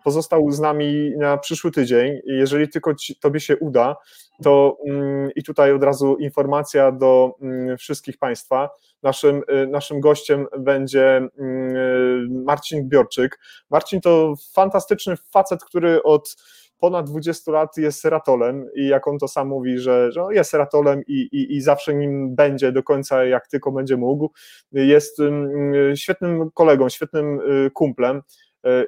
[0.03, 2.19] pozostał z nami na przyszły tydzień.
[2.25, 3.95] Jeżeli tylko ci, Tobie się uda,
[4.43, 8.69] to mm, i tutaj od razu informacja do mm, wszystkich Państwa.
[9.03, 13.39] Naszym, y, naszym gościem będzie mm, y, Marcin Biorczyk.
[13.69, 16.35] Marcin to fantastyczny facet, który od
[16.79, 21.01] ponad 20 lat jest seratolem i jak on to sam mówi, że, że jest seratolem
[21.07, 24.31] i, i, i zawsze nim będzie do końca, jak tylko będzie mógł.
[24.71, 25.17] Jest
[25.95, 28.21] świetnym kolegą, świetnym y, kumplem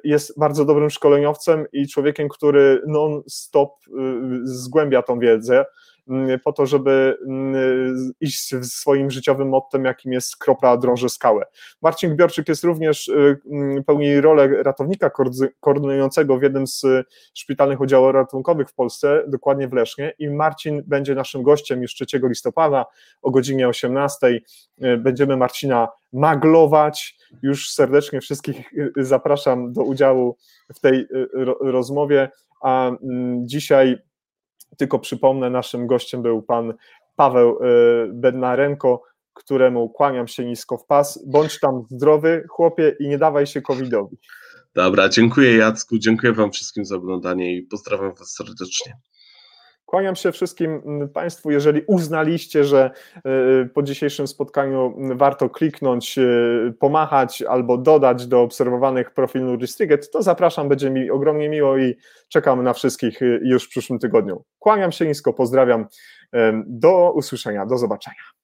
[0.04, 3.92] jest bardzo dobrym szkoleniowcem i człowiekiem, który non-stop y,
[4.44, 5.66] zgłębia tą wiedzę
[6.44, 11.46] po to, żeby mm, iść swoim życiowym mottem, jakim jest kropla drąży skałę.
[11.82, 15.12] Marcin Gbiorczyk jest również, y, mm, pełni rolę ratownika
[15.60, 16.86] koordynującego w jednym z
[17.34, 22.06] szpitalnych oddziałów ratunkowych w Polsce, dokładnie w Lesznie i Marcin będzie naszym gościem już 3
[22.24, 22.86] listopada
[23.22, 24.28] o godzinie 18.
[24.28, 27.18] Y, będziemy Marcina maglować.
[27.42, 30.38] Już serdecznie wszystkich y, zapraszam do udziału
[30.76, 31.08] w tej
[31.62, 32.30] rozmowie.
[32.62, 33.98] A mm, dzisiaj
[34.78, 36.74] tylko przypomnę, naszym gościem był pan
[37.16, 37.60] Paweł
[38.14, 39.02] Bednarenko,
[39.34, 41.26] któremu kłaniam się nisko w pas.
[41.28, 44.18] Bądź tam zdrowy, chłopie, i nie dawaj się covidowi.
[44.76, 48.94] Dobra, dziękuję Jacku, dziękuję wam wszystkim za oglądanie i pozdrawiam was serdecznie.
[49.86, 51.52] Kłaniam się wszystkim mm, Państwu.
[51.52, 59.12] Jeżeli uznaliście, że y, po dzisiejszym spotkaniu warto kliknąć, y, pomachać albo dodać do obserwowanych
[59.12, 61.96] profil Nuristiget, to zapraszam, będzie mi ogromnie miło i
[62.30, 64.44] czekamy na wszystkich y, już w przyszłym tygodniu.
[64.60, 65.86] Kłaniam się nisko, pozdrawiam.
[66.68, 68.35] Do usłyszenia, do zobaczenia.